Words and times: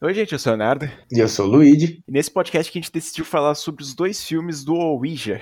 Oi, 0.00 0.14
gente, 0.14 0.32
eu 0.32 0.38
sou 0.38 0.52
o 0.52 0.56
Leonardo. 0.56 0.88
E 1.10 1.18
eu 1.18 1.26
sou 1.26 1.44
o 1.44 1.48
Luigi. 1.48 2.04
E 2.06 2.12
nesse 2.12 2.30
podcast 2.30 2.70
que 2.70 2.78
a 2.78 2.80
gente 2.80 2.92
decidiu 2.92 3.24
falar 3.24 3.56
sobre 3.56 3.82
os 3.82 3.96
dois 3.96 4.24
filmes 4.24 4.62
do 4.62 4.72
Ouija. 4.72 5.40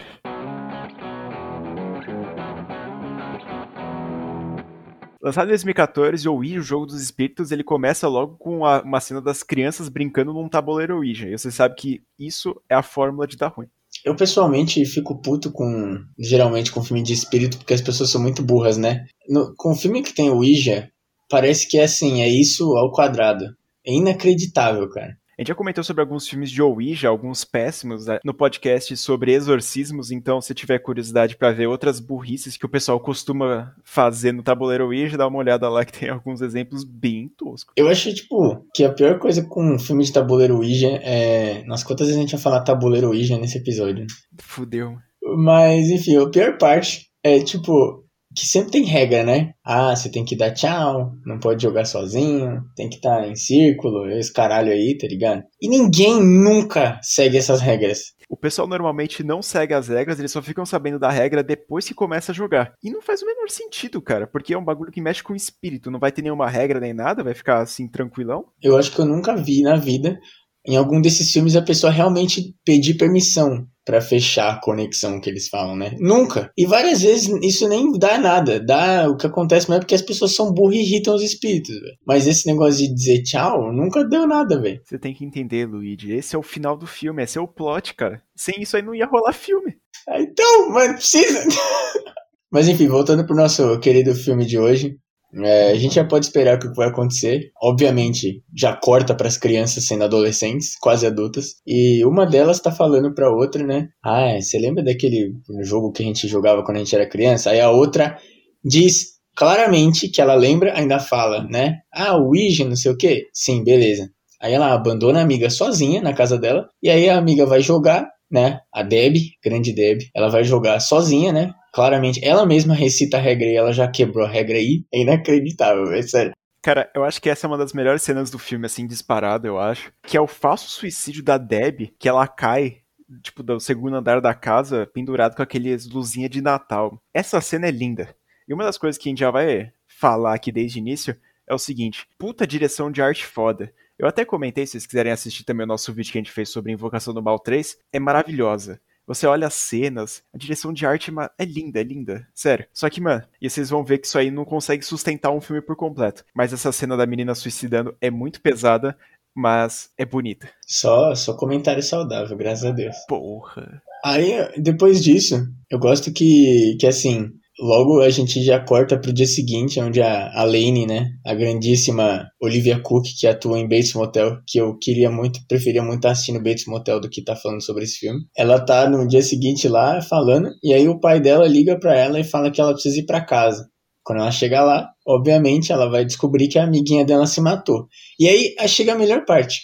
Lançado 5.21 5.45
em 5.45 5.51
2014, 5.51 6.27
o 6.27 6.33
Ouija, 6.33 6.59
o 6.59 6.63
Jogo 6.63 6.87
dos 6.87 7.03
Espíritos, 7.03 7.53
ele 7.53 7.63
começa 7.63 8.09
logo 8.09 8.39
com 8.39 8.65
a, 8.65 8.81
uma 8.81 8.99
cena 8.99 9.21
das 9.21 9.43
crianças 9.43 9.91
brincando 9.91 10.33
num 10.33 10.49
tabuleiro 10.49 10.97
Ouija. 10.97 11.29
E 11.29 11.37
você 11.37 11.51
sabe 11.51 11.75
que 11.75 12.01
isso 12.19 12.59
é 12.67 12.75
a 12.75 12.83
fórmula 12.83 13.27
de 13.27 13.37
dar 13.37 13.49
ruim. 13.49 13.67
Eu 14.07 14.17
pessoalmente 14.17 14.83
fico 14.87 15.21
puto 15.21 15.53
com, 15.53 15.99
geralmente, 16.19 16.73
com 16.73 16.83
filme 16.83 17.03
de 17.03 17.13
espírito, 17.13 17.59
porque 17.59 17.75
as 17.75 17.83
pessoas 17.83 18.09
são 18.09 18.23
muito 18.23 18.43
burras, 18.43 18.79
né? 18.79 19.05
No, 19.29 19.55
com 19.55 19.73
o 19.73 19.77
filme 19.77 20.03
que 20.03 20.15
tem 20.15 20.31
o 20.31 20.37
Ouija, 20.37 20.91
parece 21.29 21.69
que 21.69 21.77
é 21.77 21.85
assim, 21.85 22.23
é 22.23 22.29
isso 22.29 22.75
ao 22.75 22.91
quadrado. 22.91 23.55
É 23.87 23.93
inacreditável, 23.93 24.89
cara. 24.91 25.17
A 25.39 25.43
gente 25.43 25.49
já 25.49 25.55
comentou 25.55 25.85
sobre 25.85 26.01
alguns 26.01 26.27
filmes 26.27 26.51
de 26.51 26.63
Ouija, 26.63 27.09
alguns 27.09 27.45
péssimos, 27.45 28.07
né, 28.07 28.19
no 28.25 28.33
podcast 28.33 28.97
sobre 28.97 29.35
exorcismos, 29.35 30.11
então 30.11 30.41
se 30.41 30.55
tiver 30.55 30.79
curiosidade 30.79 31.37
para 31.37 31.53
ver 31.53 31.67
outras 31.67 32.01
burrices 32.01 32.57
que 32.57 32.65
o 32.65 32.71
pessoal 32.71 32.99
costuma 32.99 33.75
fazer 33.85 34.33
no 34.33 34.43
tabuleiro 34.43 34.87
Ouija, 34.87 35.19
dá 35.19 35.27
uma 35.27 35.39
olhada 35.39 35.69
lá 35.69 35.85
que 35.85 35.93
tem 35.93 36.09
alguns 36.09 36.41
exemplos 36.41 36.85
bem 36.85 37.29
toscos. 37.37 37.75
Eu 37.77 37.87
acho, 37.87 38.15
tipo, 38.15 38.67
que 38.75 38.83
a 38.83 38.91
pior 38.91 39.19
coisa 39.19 39.47
com 39.47 39.75
um 39.75 39.79
filme 39.79 40.05
de 40.05 40.13
tabuleiro 40.13 40.57
Ouija 40.57 40.89
é... 41.03 41.63
Nas 41.67 41.85
quantas 41.85 42.07
vezes 42.07 42.19
a 42.19 42.23
gente 42.23 42.33
vai 42.33 42.41
falar 42.41 42.63
tabuleiro 42.63 43.09
Ouija 43.09 43.37
nesse 43.37 43.59
episódio? 43.59 44.07
Fudeu. 44.41 44.97
Mas, 45.37 45.91
enfim, 45.91 46.17
a 46.17 46.31
pior 46.31 46.57
parte 46.57 47.11
é, 47.23 47.41
tipo, 47.41 48.06
que 48.37 48.47
sempre 48.47 48.71
tem 48.71 48.85
regra, 48.85 49.25
né? 49.25 49.53
Ah, 49.65 49.97
você 49.97 50.11
tem 50.11 50.25
que 50.25 50.37
dar 50.37 50.53
tchau, 50.53 51.13
não 51.25 51.39
pode 51.39 51.63
jogar 51.63 51.87
sozinho, 51.87 52.63
tem 52.77 52.89
que 52.89 52.97
estar 52.97 53.23
tá 53.23 53.27
em 53.27 53.35
círculo, 53.35 54.09
esse 54.11 54.33
caralho 54.33 54.71
aí, 54.71 54.97
tá 54.99 55.07
ligado? 55.09 55.43
E 55.61 55.69
ninguém 55.69 56.23
nunca 56.23 57.01
segue 57.03 57.39
essas 57.39 57.61
regras. 57.61 58.15
O 58.29 58.37
pessoal 58.37 58.69
normalmente 58.69 59.23
não 59.25 59.41
segue 59.41 59.73
as 59.73 59.89
regras, 59.89 60.19
eles 60.19 60.33
só 60.33 60.43
ficam 60.43 60.67
sabendo 60.67 60.99
da 60.99 61.11
regra 61.11 61.43
depois 61.43 61.87
que 61.87 61.95
começa 61.95 62.33
a 62.33 62.35
jogar. 62.35 62.73
E 62.83 62.91
não 62.91 63.01
faz 63.01 63.23
o 63.23 63.27
menor 63.27 63.49
sentido, 63.49 64.03
cara, 64.03 64.27
porque 64.27 64.53
é 64.53 64.59
um 64.59 64.65
bagulho 64.65 64.93
que 64.93 65.01
mexe 65.01 65.23
com 65.23 65.33
o 65.33 65.37
espírito, 65.37 65.91
não 65.91 66.01
vai 66.01 66.13
ter 66.13 66.23
nenhuma 66.23 66.51
regra 66.51 66.79
nem 66.79 66.93
nada, 66.93 67.25
vai 67.25 67.35
ficar 67.35 67.63
assim 67.63 67.89
tranquilão. 67.89 68.45
Eu 68.63 68.77
acho 68.77 68.93
que 68.93 68.99
eu 69.01 69.07
nunca 69.07 69.35
vi 69.35 69.63
na 69.63 69.77
vida 69.77 70.19
em 70.67 70.77
algum 70.77 71.01
desses 71.01 71.31
filmes 71.31 71.55
a 71.55 71.63
pessoa 71.63 71.93
realmente 71.93 72.55
pedir 72.65 72.95
permissão 72.95 73.67
para 73.87 74.01
fechar 74.01 74.53
a 74.53 74.61
conexão 74.61 75.21
que 75.21 75.31
eles 75.31 75.49
falam, 75.49 75.77
né? 75.77 75.97
Nunca. 76.01 76.51
E 76.59 76.67
várias 76.67 77.03
vezes 77.03 77.31
isso 77.41 77.69
nem 77.69 77.93
dá 77.93 78.19
nada. 78.19 78.59
Dá 78.59 79.09
o 79.09 79.17
que 79.17 79.29
acontece 79.29 79.69
mais 79.69 79.79
é 79.79 79.81
porque 79.81 79.95
as 79.95 80.03
pessoas 80.03 80.35
são 80.35 80.53
burras 80.53 80.75
e 80.75 80.81
irritam 80.81 81.15
os 81.15 81.23
espíritos, 81.23 81.73
velho. 81.81 81.97
Mas 82.05 82.27
esse 82.27 82.49
negócio 82.49 82.85
de 82.85 82.93
dizer 82.93 83.23
tchau 83.23 83.73
nunca 83.73 84.05
deu 84.05 84.27
nada, 84.27 84.61
velho. 84.61 84.81
Você 84.85 84.99
tem 84.99 85.15
que 85.15 85.25
entender, 85.25 85.67
Luigi. 85.67 86.13
Esse 86.13 86.35
é 86.35 86.39
o 86.39 86.43
final 86.43 86.77
do 86.77 86.87
filme, 86.87 87.23
esse 87.23 87.39
é 87.39 87.41
o 87.41 87.47
plot, 87.47 87.95
cara. 87.95 88.21
Sem 88.35 88.61
isso 88.61 88.77
aí 88.77 88.83
não 88.83 88.95
ia 88.95 89.07
rolar 89.07 89.33
filme. 89.33 89.77
Ah, 90.09 90.21
então, 90.21 90.71
mas 90.71 90.93
precisa. 90.93 91.47
mas 92.51 92.67
enfim, 92.67 92.89
voltando 92.89 93.25
pro 93.25 93.37
nosso 93.37 93.79
querido 93.79 94.17
filme 94.17 94.45
de 94.45 94.59
hoje. 94.59 94.99
É, 95.35 95.71
a 95.71 95.75
gente 95.75 95.95
já 95.95 96.05
pode 96.05 96.27
esperar 96.27 96.57
o 96.57 96.59
que 96.59 96.69
vai 96.75 96.89
acontecer. 96.89 97.51
Obviamente, 97.63 98.43
já 98.55 98.75
corta 98.75 99.15
para 99.15 99.29
as 99.29 99.37
crianças 99.37 99.87
sendo 99.87 100.05
adolescentes, 100.05 100.79
quase 100.79 101.07
adultas. 101.07 101.57
E 101.67 102.05
uma 102.05 102.27
delas 102.27 102.61
tá 102.61 102.73
falando 102.73 103.15
para 103.15 103.31
outra, 103.31 103.65
né? 103.65 103.89
Ah, 104.05 104.39
você 104.41 104.59
lembra 104.59 104.83
daquele 104.83 105.33
jogo 105.63 105.93
que 105.93 106.03
a 106.03 106.07
gente 106.07 106.29
jogava 106.29 106.65
quando 106.65 106.77
a 106.77 106.81
gente 106.81 106.95
era 106.95 107.09
criança? 107.09 107.51
Aí 107.51 107.61
a 107.61 107.71
outra 107.71 108.17
diz 108.65 109.17
claramente 109.37 110.09
que 110.09 110.21
ela 110.21 110.35
lembra, 110.35 110.77
ainda 110.77 110.99
fala, 110.99 111.45
né? 111.45 111.77
Ah, 111.93 112.17
o 112.17 112.29
Ouija, 112.29 112.65
não 112.65 112.77
sei 112.77 112.91
o 112.93 112.97
quê. 112.97 113.27
Sim, 113.33 113.63
beleza. 113.63 114.09
Aí 114.41 114.53
ela 114.53 114.73
abandona 114.73 115.21
a 115.21 115.23
amiga 115.23 115.51
sozinha 115.51 116.01
na 116.01 116.13
casa 116.15 116.39
dela. 116.39 116.69
E 116.83 116.89
aí 116.89 117.09
a 117.09 117.19
amiga 117.19 117.45
vai 117.47 117.61
jogar, 117.61 118.09
né? 118.31 118.61
A 118.73 118.83
Deb, 118.83 119.17
grande 119.45 119.73
Deb, 119.73 120.01
ela 120.15 120.29
vai 120.29 120.45
jogar 120.45 120.81
sozinha, 120.81 121.33
né? 121.33 121.53
Claramente 121.77 122.25
ela 122.25 122.47
mesma 122.47 122.75
recita 122.75 123.19
a 123.19 123.21
regra 123.21 123.47
e 123.47 123.55
ela 123.55 123.71
já 123.71 123.87
quebrou 123.87 124.25
a 124.25 124.29
regra 124.29 124.57
aí. 124.57 124.87
É 124.91 125.03
inacreditável, 125.03 125.93
é 125.93 126.01
sério. 126.01 126.33
Cara, 126.63 126.91
eu 126.95 127.05
acho 127.05 127.21
que 127.21 127.29
essa 127.29 127.47
é 127.47 127.49
uma 127.49 127.59
das 127.59 127.75
melhores 127.75 128.01
cenas 128.01 128.31
do 128.31 128.39
filme, 128.39 128.65
assim, 128.65 128.87
disparado, 128.87 129.47
eu 129.47 129.59
acho. 129.59 129.93
Que 130.03 130.17
é 130.17 130.21
o 130.21 130.27
falso 130.27 130.71
suicídio 130.71 131.23
da 131.23 131.37
Deb, 131.37 131.91
que 131.99 132.09
ela 132.09 132.27
cai, 132.27 132.79
tipo, 133.23 133.43
do 133.43 133.61
segundo 133.61 133.95
andar 133.95 134.23
da 134.23 134.33
casa, 134.33 134.87
pendurado 134.87 135.37
com 135.37 135.43
aqueles 135.43 135.87
luzinha 135.87 136.31
de 136.31 136.41
Natal. 136.41 136.99
Essa 137.13 137.43
cena 137.43 137.69
é 137.69 137.71
linda. 137.71 138.17
E 138.49 138.55
uma 138.55 138.65
das 138.65 138.79
coisas 138.79 138.97
que 138.97 139.11
a 139.11 139.11
gente 139.11 139.21
já 139.21 139.31
vai 139.31 139.71
falar 139.87 140.35
aqui 140.35 140.51
desde 140.51 140.79
o 140.79 140.81
início 140.81 141.15
é 141.47 141.55
o 141.55 141.59
seguinte: 141.59 142.09
puta 142.19 142.47
direção 142.47 142.91
de 142.91 143.03
arte 143.03 143.27
foda. 143.27 143.71
Eu 143.99 144.09
até 144.09 144.25
comentei, 144.25 144.65
se 144.65 144.73
vocês 144.73 144.87
quiserem 144.87 145.13
assistir 145.13 145.45
também 145.45 145.65
o 145.65 145.69
nosso 145.69 145.93
vídeo 145.93 146.11
que 146.11 146.19
a 146.19 146.23
gente 146.23 146.33
fez 146.33 146.49
sobre 146.49 146.73
Invocação 146.73 147.13
do 147.13 147.23
Mal 147.23 147.39
3, 147.39 147.77
é 147.93 148.01
maravilhosa. 148.01 148.81
Você 149.07 149.27
olha 149.27 149.47
as 149.47 149.55
cenas, 149.55 150.23
a 150.35 150.39
direção 150.39 150.73
de 150.73 150.85
arte 150.85 151.13
é 151.39 151.45
linda, 151.45 151.81
é 151.81 151.85
linda. 151.85 152.27
Sério. 152.35 152.67
Só 152.73 152.91
que, 152.91 153.01
mano, 153.01 153.23
e 153.41 153.49
vocês 153.49 153.71
vão 153.71 153.85
ver 153.85 153.99
que 153.99 154.07
isso 154.07 154.19
aí 154.19 154.31
não 154.31 154.45
consegue 154.45 154.85
sustentar 154.85 155.31
um 155.31 155.41
filme 155.41 155.63
por 155.63 155.77
completo. 155.77 156.25
Mas 156.35 156.53
essa 156.53 156.73
cena 156.73 156.97
da 156.97 157.07
menina 157.07 157.35
suicidando 157.35 157.97
é 158.01 158.11
muito 158.11 158.41
pesada, 158.41 158.97
mas 159.35 159.91
é 159.97 160.05
bonita. 160.05 160.51
Só, 160.67 161.15
só 161.15 161.35
comentário 161.37 161.83
saudável, 161.83 162.37
graças 162.37 162.65
a 162.65 162.73
Deus. 162.73 162.97
Porra. 163.07 163.81
Aí, 164.05 164.33
depois 164.57 165.03
disso, 165.03 165.47
eu 165.71 165.79
gosto 165.79 166.13
que, 166.13 166.77
que 166.81 166.87
assim, 166.87 167.33
Logo 167.59 168.03
a 168.03 168.11
gente 168.11 168.43
já 168.45 168.61
corta 168.61 168.99
pro 168.99 169.15
dia 169.15 169.27
seguinte, 169.27 169.81
onde 169.81 170.03
a, 170.03 170.31
a 170.35 170.45
Lane, 170.45 170.87
né, 170.87 171.07
a 171.25 171.35
grandíssima 171.35 172.29
Olivia 172.41 172.79
Cook, 172.79 173.07
que 173.19 173.27
atua 173.27 173.59
em 173.59 173.67
Bates 173.67 173.95
Motel, 173.95 174.39
que 174.47 174.59
eu 174.59 174.77
queria 174.79 175.11
muito, 175.11 175.41
preferia 175.49 175.83
muito 175.83 175.97
estar 175.97 176.11
assistindo 176.11 176.43
Bates 176.43 176.67
Motel 176.67 177.01
do 177.01 177.09
que 177.09 177.21
estar 177.21 177.35
tá 177.35 177.41
falando 177.41 177.65
sobre 177.65 177.85
esse 177.85 177.99
filme. 177.99 178.21
Ela 178.37 178.61
tá 178.61 178.89
no 178.91 179.09
dia 179.09 179.23
seguinte 179.23 179.69
lá 179.69 180.03
falando, 180.03 180.51
e 180.63 180.75
aí 180.75 180.87
o 180.87 181.01
pai 181.01 181.19
dela 181.19 181.49
liga 181.49 181.79
para 181.79 181.97
ela 181.97 182.21
e 182.21 182.25
fala 182.25 182.51
que 182.51 182.61
ela 182.61 182.75
precisa 182.75 182.99
ir 182.99 183.07
para 183.07 183.25
casa. 183.25 183.67
Quando 184.05 184.21
ela 184.21 184.31
chega 184.31 184.63
lá, 184.63 184.91
obviamente 185.07 185.73
ela 185.73 185.91
vai 185.91 186.05
descobrir 186.05 186.49
que 186.49 186.59
a 186.59 186.65
amiguinha 186.65 187.07
dela 187.07 187.27
se 187.27 187.41
matou. 187.41 187.89
E 188.21 188.29
aí 188.29 188.55
chega 188.69 188.93
a 188.93 188.99
melhor 188.99 189.25
parte. 189.25 189.63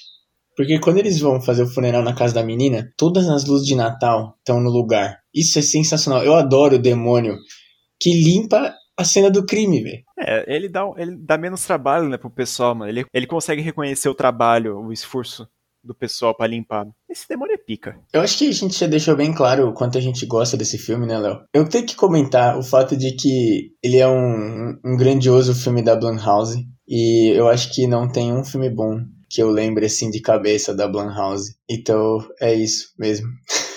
Porque 0.56 0.78
quando 0.80 0.98
eles 0.98 1.20
vão 1.20 1.40
fazer 1.40 1.62
o 1.62 1.68
funeral 1.68 2.02
na 2.02 2.14
casa 2.14 2.34
da 2.34 2.42
menina, 2.42 2.90
todas 2.96 3.28
as 3.28 3.44
luzes 3.44 3.66
de 3.66 3.74
Natal 3.74 4.34
estão 4.38 4.60
no 4.60 4.70
lugar. 4.70 5.18
Isso 5.34 5.58
é 5.58 5.62
sensacional. 5.62 6.22
Eu 6.24 6.34
adoro 6.34 6.76
o 6.76 6.82
demônio 6.82 7.36
que 8.02 8.12
limpa 8.12 8.74
a 8.96 9.04
cena 9.04 9.30
do 9.30 9.46
crime, 9.46 9.80
velho. 9.80 10.02
É, 10.18 10.44
ele 10.54 10.68
dá, 10.68 10.82
ele 10.96 11.16
dá 11.16 11.38
menos 11.38 11.64
trabalho, 11.64 12.08
né, 12.08 12.18
pro 12.18 12.28
pessoal, 12.28 12.74
mano. 12.74 12.90
Ele, 12.90 13.04
ele 13.14 13.26
consegue 13.28 13.62
reconhecer 13.62 14.08
o 14.08 14.14
trabalho, 14.14 14.76
o 14.76 14.92
esforço 14.92 15.48
do 15.84 15.94
pessoal 15.94 16.36
para 16.36 16.48
limpar. 16.48 16.86
Esse 17.08 17.28
demônio 17.28 17.54
é 17.54 17.58
pica. 17.58 17.98
Eu 18.12 18.20
acho 18.20 18.38
que 18.38 18.48
a 18.48 18.52
gente 18.52 18.78
já 18.78 18.86
deixou 18.86 19.16
bem 19.16 19.32
claro 19.32 19.68
o 19.68 19.72
quanto 19.72 19.98
a 19.98 20.00
gente 20.00 20.26
gosta 20.26 20.56
desse 20.56 20.78
filme, 20.78 21.06
né, 21.06 21.18
Léo? 21.18 21.44
Eu 21.54 21.68
tenho 21.68 21.86
que 21.86 21.96
comentar 21.96 22.58
o 22.58 22.62
fato 22.62 22.96
de 22.96 23.12
que 23.12 23.72
ele 23.82 23.98
é 23.98 24.08
um, 24.08 24.78
um 24.84 24.96
grandioso 24.96 25.54
filme 25.54 25.82
da 25.82 25.96
Blumhouse 25.96 26.64
e 26.86 27.30
eu 27.36 27.48
acho 27.48 27.72
que 27.74 27.86
não 27.86 28.08
tem 28.08 28.32
um 28.32 28.44
filme 28.44 28.70
bom 28.70 29.00
que 29.28 29.42
eu 29.42 29.50
lembre 29.50 29.86
assim 29.86 30.10
de 30.10 30.20
cabeça 30.20 30.74
da 30.74 30.86
Blumhouse. 30.86 31.56
Então 31.68 32.18
é 32.40 32.54
isso 32.54 32.92
mesmo. 32.98 33.28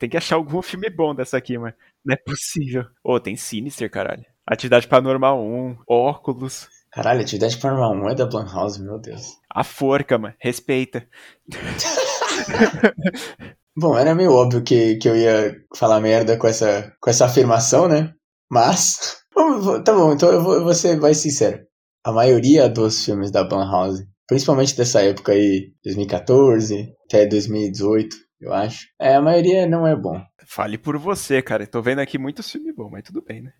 Tem 0.00 0.08
que 0.08 0.16
achar 0.16 0.36
algum 0.36 0.62
filme 0.62 0.88
bom 0.88 1.14
dessa 1.14 1.36
aqui, 1.36 1.58
mano. 1.58 1.74
Não 2.04 2.14
é 2.14 2.16
possível. 2.16 2.84
Ô, 3.04 3.14
oh, 3.14 3.20
tem 3.20 3.36
Sinister, 3.36 3.90
caralho. 3.90 4.24
Atividade 4.46 4.88
Paranormal 4.88 5.42
1, 5.42 5.76
Óculos. 5.88 6.68
Caralho, 6.92 7.20
Atividade 7.20 7.56
Paranormal 7.58 8.06
1 8.06 8.10
é 8.10 8.14
da 8.14 8.26
Blumhouse, 8.26 8.82
meu 8.82 8.98
Deus. 8.98 9.38
A 9.48 9.62
forca, 9.62 10.18
mano. 10.18 10.34
Respeita. 10.40 11.06
Bom, 13.76 13.96
era 13.96 14.14
meio 14.14 14.32
óbvio 14.32 14.62
que, 14.62 14.96
que 14.96 15.08
eu 15.08 15.16
ia 15.16 15.56
falar 15.76 16.00
merda 16.00 16.36
com 16.36 16.46
essa, 16.46 16.92
com 17.00 17.08
essa 17.08 17.26
afirmação, 17.26 17.88
né? 17.88 18.12
Mas. 18.50 19.18
Tá 19.84 19.94
bom, 19.94 20.12
então 20.12 20.30
eu 20.30 20.42
vou, 20.42 20.54
eu 20.54 20.64
vou 20.64 20.74
ser 20.74 21.00
mais 21.00 21.16
sincero. 21.16 21.64
A 22.04 22.12
maioria 22.12 22.68
dos 22.68 23.02
filmes 23.02 23.30
da 23.30 23.42
Blumhouse, 23.42 24.06
principalmente 24.26 24.76
dessa 24.76 25.00
época 25.00 25.32
aí, 25.32 25.72
2014 25.82 26.92
até 27.06 27.26
2018, 27.26 28.14
eu 28.40 28.52
acho. 28.52 28.88
É, 28.98 29.14
a 29.14 29.22
maioria 29.22 29.66
não 29.66 29.86
é 29.86 29.94
bom. 29.94 30.20
Fale 30.46 30.78
por 30.78 30.96
você, 30.96 31.42
cara. 31.42 31.66
Tô 31.66 31.82
vendo 31.82 32.00
aqui 32.00 32.18
muito 32.18 32.42
filme 32.42 32.72
bom, 32.72 32.88
mas 32.90 33.04
tudo 33.04 33.22
bem, 33.22 33.42
né? 33.42 33.52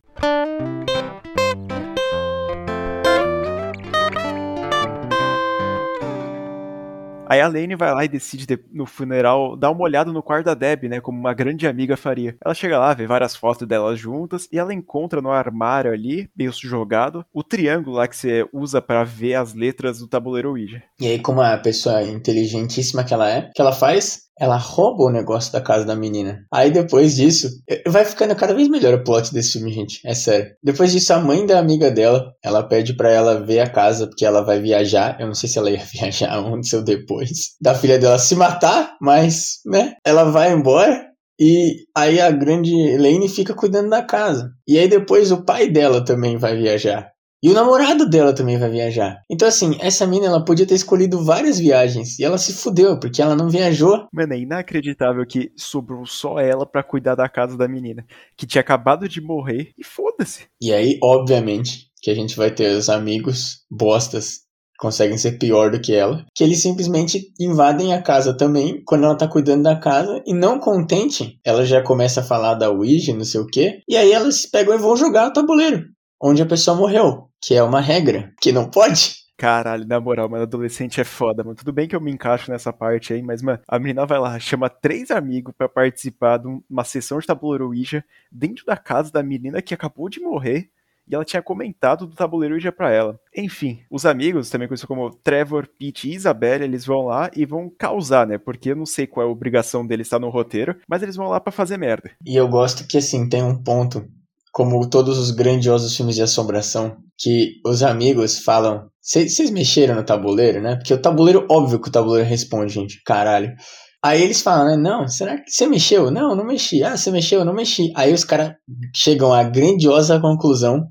Aí 7.31 7.41
a 7.41 7.47
Lane 7.47 7.77
vai 7.77 7.95
lá 7.95 8.05
e 8.05 8.09
decide 8.09 8.45
no 8.73 8.85
funeral 8.85 9.57
dar 9.57 9.71
uma 9.71 9.85
olhada 9.85 10.11
no 10.11 10.21
quarto 10.21 10.47
da 10.47 10.55
Deb, 10.55 10.89
né? 10.89 11.01
Como 11.01 11.17
uma 11.17 11.33
grande 11.33 11.65
amiga 11.65 11.97
faria. 11.97 12.37
Ela 12.45 12.55
chega 12.55 12.77
lá, 12.77 12.93
vê 12.93 13.07
várias 13.07 13.37
fotos 13.37 13.69
delas 13.69 14.01
juntas 14.01 14.49
e 14.53 14.59
ela 14.59 14.75
encontra 14.75 15.23
no 15.23 15.31
armário 15.31 15.93
ali, 15.93 16.29
meio 16.37 16.51
jogado, 16.53 17.25
o 17.33 17.45
triângulo 17.45 17.99
lá 17.99 18.09
que 18.09 18.17
você 18.17 18.45
usa 18.53 18.83
para 18.83 19.05
ver 19.05 19.35
as 19.35 19.55
letras 19.55 20.01
do 20.01 20.09
tabuleiro 20.09 20.51
Ouija. 20.51 20.83
E 21.01 21.07
aí, 21.07 21.21
como 21.21 21.41
a 21.41 21.57
pessoa 21.57 22.03
inteligentíssima 22.03 23.05
que 23.05 23.15
ela 23.15 23.31
é, 23.31 23.49
o 23.49 23.53
que 23.53 23.61
ela 23.61 23.73
faz? 23.73 24.30
Ela 24.41 24.57
rouba 24.57 25.05
o 25.05 25.11
negócio 25.11 25.53
da 25.53 25.61
casa 25.61 25.85
da 25.85 25.95
menina. 25.95 26.47
Aí 26.51 26.71
depois 26.71 27.15
disso, 27.15 27.49
vai 27.87 28.05
ficando 28.07 28.35
cada 28.35 28.55
vez 28.55 28.69
melhor 28.69 28.95
o 28.95 29.05
plot 29.05 29.33
desse 29.35 29.53
filme, 29.53 29.71
gente. 29.71 30.01
É 30.05 30.15
sério. 30.15 30.55
Depois 30.63 30.93
disso, 30.93 31.13
a 31.13 31.21
mãe 31.21 31.45
da 31.45 31.59
amiga 31.59 31.91
dela, 31.91 32.33
ela 32.43 32.63
pede 32.63 32.97
para 32.97 33.11
ela 33.11 33.45
ver 33.45 33.61
a 33.61 33.69
casa, 33.69 34.07
porque 34.07 34.25
ela 34.25 34.41
vai 34.41 34.59
viajar. 34.59 35.21
Eu 35.21 35.27
não 35.27 35.35
sei 35.35 35.49
se 35.49 35.59
ela 35.59 35.71
ia 35.71 35.85
viajar 35.93 36.35
antes 36.35 36.73
ou 36.73 36.83
depois. 36.83 37.51
Da 37.61 37.75
filha 37.75 37.99
dela 37.99 38.19
se 38.19 38.35
matar, 38.35 38.97
mas, 39.01 39.59
né? 39.67 39.95
Ela 40.05 40.25
vai 40.25 40.53
embora. 40.53 41.11
E 41.39 41.87
aí 41.97 42.21
a 42.21 42.31
grande 42.31 42.75
Elaine 42.75 43.29
fica 43.29 43.55
cuidando 43.55 43.91
da 43.91 44.03
casa. 44.03 44.51
E 44.67 44.79
aí 44.79 44.89
depois 44.89 45.31
o 45.33 45.45
pai 45.45 45.71
dela 45.71 46.05
também 46.05 46.37
vai 46.37 46.57
viajar. 46.57 47.11
E 47.43 47.51
o 47.51 47.55
namorado 47.55 48.09
dela 48.09 48.35
também 48.35 48.59
vai 48.59 48.69
viajar. 48.71 49.23
Então, 49.31 49.49
assim, 49.49 49.79
essa 49.81 50.07
mina 50.07 50.27
ela 50.27 50.45
podia 50.45 50.67
ter 50.67 50.75
escolhido 50.75 51.25
várias 51.25 51.59
viagens. 51.59 52.19
E 52.19 52.25
ela 52.25 52.37
se 52.37 52.53
fudeu, 52.53 53.01
porque 53.01 53.23
ela 53.23 53.35
não 53.35 53.49
viajou. 53.49 54.07
Mano, 54.13 54.35
é 54.35 54.39
inacreditável 54.39 55.25
que 55.27 55.51
sobrou 55.57 56.05
só 56.05 56.39
ela 56.39 56.67
para 56.67 56.83
cuidar 56.83 57.15
da 57.15 57.29
casa 57.29 57.57
da 57.57 57.67
menina. 57.67 58.05
Que 58.37 58.47
tinha 58.47 58.61
acabado 58.61 59.09
de 59.09 59.23
morrer 59.23 59.73
e 59.79 59.85
foda-se. 59.85 60.47
E 60.61 60.71
aí, 60.73 60.99
obviamente, 61.03 61.91
que 62.03 62.11
a 62.11 62.15
gente 62.15 62.37
vai 62.37 62.51
ter 62.51 62.77
os 62.77 62.91
amigos 62.91 63.61
bostas 63.71 64.41
conseguem 64.81 65.19
ser 65.19 65.33
pior 65.33 65.71
do 65.71 65.79
que 65.79 65.95
ela, 65.95 66.25
que 66.35 66.43
eles 66.43 66.63
simplesmente 66.63 67.31
invadem 67.39 67.93
a 67.93 68.01
casa 68.01 68.35
também, 68.35 68.83
quando 68.87 69.05
ela 69.05 69.15
tá 69.15 69.29
cuidando 69.29 69.65
da 69.65 69.77
casa, 69.79 70.23
e 70.27 70.33
não 70.33 70.59
contente, 70.59 71.39
ela 71.45 71.67
já 71.67 71.83
começa 71.83 72.21
a 72.21 72.25
falar 72.25 72.55
da 72.55 72.71
Ouija, 72.71 73.15
não 73.15 73.25
sei 73.25 73.43
o 73.43 73.47
que, 73.47 73.81
e 73.87 73.95
aí 73.95 74.11
elas 74.11 74.47
pegam 74.47 74.75
e 74.75 74.79
vão 74.79 74.97
jogar 74.97 75.29
o 75.29 75.33
tabuleiro, 75.35 75.85
onde 76.21 76.43
a 76.43 76.47
pessoa 76.47 76.77
morreu, 76.77 77.29
que 77.41 77.55
é 77.55 77.63
uma 77.63 77.81
regra, 77.81 78.33
que 78.41 78.53
não 78.53 78.69
pode. 78.69 79.21
Caralho, 79.37 79.87
na 79.87 79.99
moral, 79.99 80.29
mano, 80.29 80.43
adolescente 80.43 81.01
é 81.01 81.05
foda, 81.05 81.43
mano. 81.43 81.57
Tudo 81.57 81.73
bem 81.73 81.89
que 81.89 81.97
eu 81.97 82.01
me 82.01 82.11
encaixo 82.11 82.51
nessa 82.51 82.75
parte 82.75 83.15
aí, 83.15 83.23
mas, 83.23 83.41
mano, 83.41 83.59
a 83.67 83.79
menina 83.79 84.05
vai 84.05 84.19
lá, 84.19 84.39
chama 84.39 84.69
três 84.69 85.11
amigos 85.11 85.55
para 85.57 85.67
participar 85.67 86.37
de 86.37 86.47
uma 86.69 86.85
sessão 86.85 87.19
de 87.19 87.27
tabuleiro 87.27 87.69
Ouija 87.69 88.05
dentro 88.31 88.67
da 88.67 88.77
casa 88.77 89.11
da 89.11 89.23
menina 89.23 89.63
que 89.63 89.73
acabou 89.73 90.11
de 90.11 90.21
morrer 90.21 90.69
e 91.11 91.15
ela 91.15 91.25
tinha 91.25 91.43
comentado 91.43 92.07
do 92.07 92.15
tabuleiro 92.15 92.55
Ouija 92.55 92.71
pra 92.71 92.93
ela. 92.93 93.19
Enfim, 93.35 93.81
os 93.91 94.07
amigos, 94.07 94.51
também 94.51 94.69
conhecidos 94.69 94.87
como 94.87 95.11
Trevor, 95.11 95.67
Pete 95.67 96.09
e 96.09 96.15
Isabelle, 96.15 96.63
eles 96.63 96.85
vão 96.85 97.07
lá 97.07 97.31
e 97.35 97.47
vão 97.47 97.69
causar, 97.69 98.27
né? 98.27 98.37
Porque 98.39 98.71
eu 98.71 98.77
não 98.77 98.87
sei 98.87 99.07
qual 99.07 99.27
é 99.27 99.29
a 99.29 99.33
obrigação 99.33 99.87
deles 99.87 100.07
estar 100.07 100.21
no 100.21 100.29
roteiro, 100.29 100.77
mas 100.87 101.03
eles 101.03 101.17
vão 101.17 101.29
lá 101.29 101.41
para 101.41 101.51
fazer 101.51 101.79
merda. 101.79 102.11
E 102.25 102.37
eu 102.37 102.47
gosto 102.47 102.87
que, 102.87 102.99
assim, 102.99 103.29
tem 103.29 103.43
um 103.43 103.61
ponto, 103.61 104.07
como 104.53 104.89
todos 104.89 105.19
os 105.19 105.31
grandiosos 105.31 105.97
filmes 105.97 106.17
de 106.17 106.23
assombração, 106.23 106.97
que 107.19 107.61
os 107.65 107.83
amigos 107.83 108.39
falam. 108.39 108.89
Vocês 109.01 109.51
mexeram 109.51 109.95
no 109.95 110.05
tabuleiro, 110.05 110.61
né? 110.61 110.77
Porque 110.77 110.95
o 110.95 111.01
tabuleiro, 111.01 111.47
óbvio 111.51 111.81
que 111.81 111.89
o 111.89 111.93
tabuleiro 111.93 112.29
responde, 112.29 112.73
gente. 112.73 113.03
Caralho. 113.05 113.55
Aí 114.03 114.23
eles 114.23 114.41
falam, 114.41 114.67
né? 114.67 114.77
Não, 114.77 115.07
será 115.07 115.39
que 115.39 115.51
você 115.51 115.67
mexeu? 115.67 116.11
Não, 116.11 116.35
não 116.35 116.45
mexi. 116.45 116.83
Ah, 116.83 116.97
você 116.97 117.11
mexeu? 117.11 117.45
Não 117.45 117.53
mexi. 117.53 117.93
Aí 117.95 118.13
os 118.13 118.25
caras 118.25 118.53
chegam 118.95 119.33
à 119.33 119.43
grandiosa 119.43 120.19
conclusão 120.19 120.87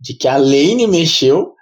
de 0.00 0.16
que 0.16 0.28
a 0.28 0.36
Lane 0.36 0.86
mexeu 0.86 1.52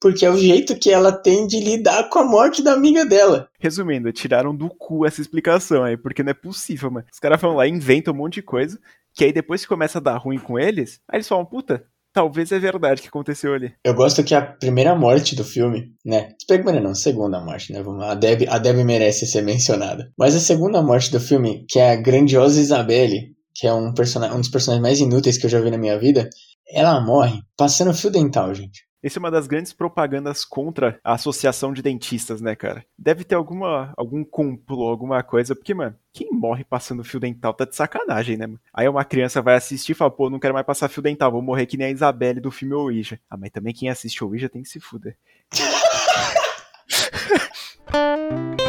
porque 0.00 0.24
é 0.24 0.30
o 0.30 0.38
jeito 0.38 0.78
que 0.78 0.90
ela 0.90 1.12
tem 1.12 1.46
de 1.46 1.60
lidar 1.60 2.08
com 2.08 2.18
a 2.18 2.24
morte 2.24 2.62
da 2.62 2.72
amiga 2.72 3.04
dela. 3.04 3.50
Resumindo, 3.58 4.10
tiraram 4.10 4.56
do 4.56 4.70
cu 4.70 5.04
essa 5.04 5.20
explicação 5.20 5.84
aí, 5.84 5.96
porque 5.96 6.22
não 6.22 6.30
é 6.30 6.34
possível, 6.34 6.90
mano. 6.90 7.06
Os 7.12 7.18
caras 7.18 7.40
vão 7.40 7.54
lá, 7.54 7.68
inventam 7.68 8.14
um 8.14 8.16
monte 8.16 8.36
de 8.36 8.42
coisa, 8.42 8.78
que 9.20 9.24
aí 9.26 9.34
depois 9.34 9.60
que 9.60 9.68
começa 9.68 9.98
a 9.98 10.00
dar 10.00 10.16
ruim 10.16 10.38
com 10.38 10.58
eles, 10.58 10.98
aí 11.06 11.18
eles 11.18 11.28
falam, 11.28 11.44
puta, 11.44 11.84
talvez 12.10 12.50
é 12.52 12.58
verdade 12.58 13.02
que 13.02 13.08
aconteceu 13.08 13.52
ali. 13.52 13.74
Eu 13.84 13.92
gosto 13.92 14.24
que 14.24 14.34
a 14.34 14.40
primeira 14.40 14.94
morte 14.94 15.36
do 15.36 15.44
filme, 15.44 15.92
né? 16.02 16.30
Primeira 16.48 16.80
não, 16.80 16.94
segunda 16.94 17.38
morte, 17.38 17.70
né? 17.70 17.82
A 18.00 18.14
Deb, 18.14 18.48
a 18.48 18.72
merece 18.82 19.26
ser 19.26 19.42
mencionada. 19.42 20.10
Mas 20.18 20.34
a 20.34 20.40
segunda 20.40 20.80
morte 20.80 21.12
do 21.12 21.20
filme, 21.20 21.66
que 21.68 21.78
é 21.78 21.92
a 21.92 21.96
grandiosa 21.96 22.58
Isabelle, 22.58 23.34
que 23.54 23.66
é 23.66 23.74
um, 23.74 23.92
person... 23.92 24.24
um 24.24 24.40
dos 24.40 24.48
personagens 24.48 24.82
mais 24.82 25.00
inúteis 25.00 25.36
que 25.36 25.44
eu 25.44 25.50
já 25.50 25.60
vi 25.60 25.70
na 25.70 25.76
minha 25.76 25.98
vida, 25.98 26.30
ela 26.72 26.98
morre 26.98 27.42
passando 27.58 27.92
fio 27.92 28.10
dental, 28.10 28.54
gente. 28.54 28.86
Essa 29.02 29.18
é 29.18 29.20
uma 29.20 29.30
das 29.30 29.46
grandes 29.46 29.72
propagandas 29.72 30.44
contra 30.44 31.00
a 31.02 31.14
associação 31.14 31.72
de 31.72 31.82
dentistas, 31.82 32.40
né, 32.40 32.54
cara? 32.54 32.84
Deve 32.98 33.24
ter 33.24 33.34
alguma, 33.34 33.92
algum 33.96 34.22
complô, 34.22 34.88
alguma 34.88 35.22
coisa, 35.22 35.54
porque, 35.54 35.72
mano, 35.72 35.96
quem 36.12 36.30
morre 36.30 36.64
passando 36.64 37.02
fio 37.02 37.18
dental 37.18 37.54
tá 37.54 37.64
de 37.64 37.74
sacanagem, 37.74 38.36
né, 38.36 38.46
mano? 38.46 38.60
Aí 38.72 38.88
uma 38.88 39.04
criança 39.04 39.40
vai 39.40 39.56
assistir 39.56 39.92
e 39.92 39.94
fala, 39.94 40.10
pô, 40.10 40.28
não 40.28 40.38
quero 40.38 40.54
mais 40.54 40.66
passar 40.66 40.88
fio 40.88 41.02
dental, 41.02 41.32
vou 41.32 41.40
morrer 41.40 41.66
que 41.66 41.76
nem 41.76 41.86
a 41.86 41.90
Isabelle 41.90 42.40
do 42.40 42.50
filme 42.50 42.74
Ouija. 42.74 43.18
Ah, 43.28 43.36
mas 43.36 43.50
também 43.50 43.72
quem 43.72 43.88
assiste 43.88 44.22
Ouija 44.22 44.48
tem 44.48 44.62
que 44.62 44.68
se 44.68 44.80
fuder. 44.80 45.16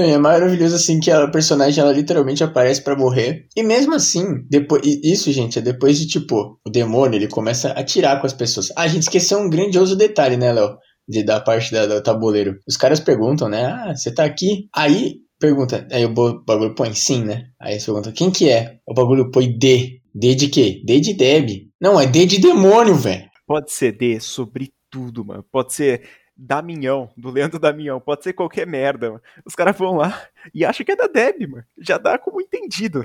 é 0.00 0.18
maravilhoso 0.18 0.76
assim 0.76 1.00
que 1.00 1.10
a 1.10 1.28
personagem 1.28 1.82
ela 1.82 1.92
literalmente 1.92 2.42
aparece 2.42 2.82
para 2.82 2.96
morrer. 2.96 3.46
E 3.56 3.62
mesmo 3.62 3.94
assim, 3.94 4.24
depois 4.48 4.82
isso, 4.84 5.30
gente, 5.32 5.58
é 5.58 5.62
depois 5.62 5.98
de 5.98 6.06
tipo, 6.06 6.58
o 6.66 6.70
demônio, 6.70 7.16
ele 7.16 7.28
começa 7.28 7.70
a 7.70 7.80
atirar 7.80 8.20
com 8.20 8.26
as 8.26 8.32
pessoas. 8.32 8.70
Ah, 8.76 8.82
a 8.82 8.88
gente 8.88 9.02
esqueceu 9.02 9.38
um 9.38 9.50
grandioso 9.50 9.96
detalhe, 9.96 10.36
né, 10.36 10.52
Léo? 10.52 10.76
De, 11.08 11.24
da 11.24 11.40
parte 11.40 11.72
da, 11.72 11.86
do 11.86 12.02
tabuleiro. 12.02 12.58
Os 12.68 12.76
caras 12.76 13.00
perguntam, 13.00 13.48
né? 13.48 13.64
Ah, 13.64 13.94
você 13.96 14.12
tá 14.12 14.24
aqui? 14.24 14.68
Aí 14.74 15.16
pergunta, 15.38 15.86
aí 15.90 16.04
o 16.04 16.12
bagulho 16.12 16.74
põe 16.74 16.92
sim, 16.94 17.24
né? 17.24 17.44
Aí 17.60 17.74
eles 17.74 17.84
perguntam, 17.84 18.12
quem 18.12 18.30
que 18.30 18.50
é? 18.50 18.78
O 18.86 18.92
bagulho 18.92 19.30
põe 19.30 19.56
D. 19.56 20.00
D 20.14 20.34
de 20.34 20.48
quê? 20.48 20.82
D 20.84 21.00
de 21.00 21.14
Deb. 21.14 21.68
Não, 21.80 22.00
é 22.00 22.06
D 22.06 22.26
de 22.26 22.40
demônio, 22.40 22.94
velho. 22.94 23.28
Pode 23.46 23.70
ser 23.70 23.92
D 23.92 24.18
sobre 24.20 24.70
tudo, 24.90 25.24
mano. 25.24 25.44
Pode 25.50 25.72
ser 25.72 26.02
Damião, 26.38 27.10
do 27.16 27.30
Leandro 27.30 27.58
Damião, 27.58 27.98
pode 27.98 28.22
ser 28.22 28.32
qualquer 28.32 28.64
merda, 28.64 29.08
mano. 29.08 29.22
Os 29.44 29.56
caras 29.56 29.76
vão 29.76 29.96
lá 29.96 30.22
e 30.54 30.64
acham 30.64 30.86
que 30.86 30.92
é 30.92 30.96
da 30.96 31.08
Deb, 31.08 31.48
mano. 31.48 31.64
Já 31.76 31.98
dá 31.98 32.16
como 32.16 32.40
entendido. 32.40 33.04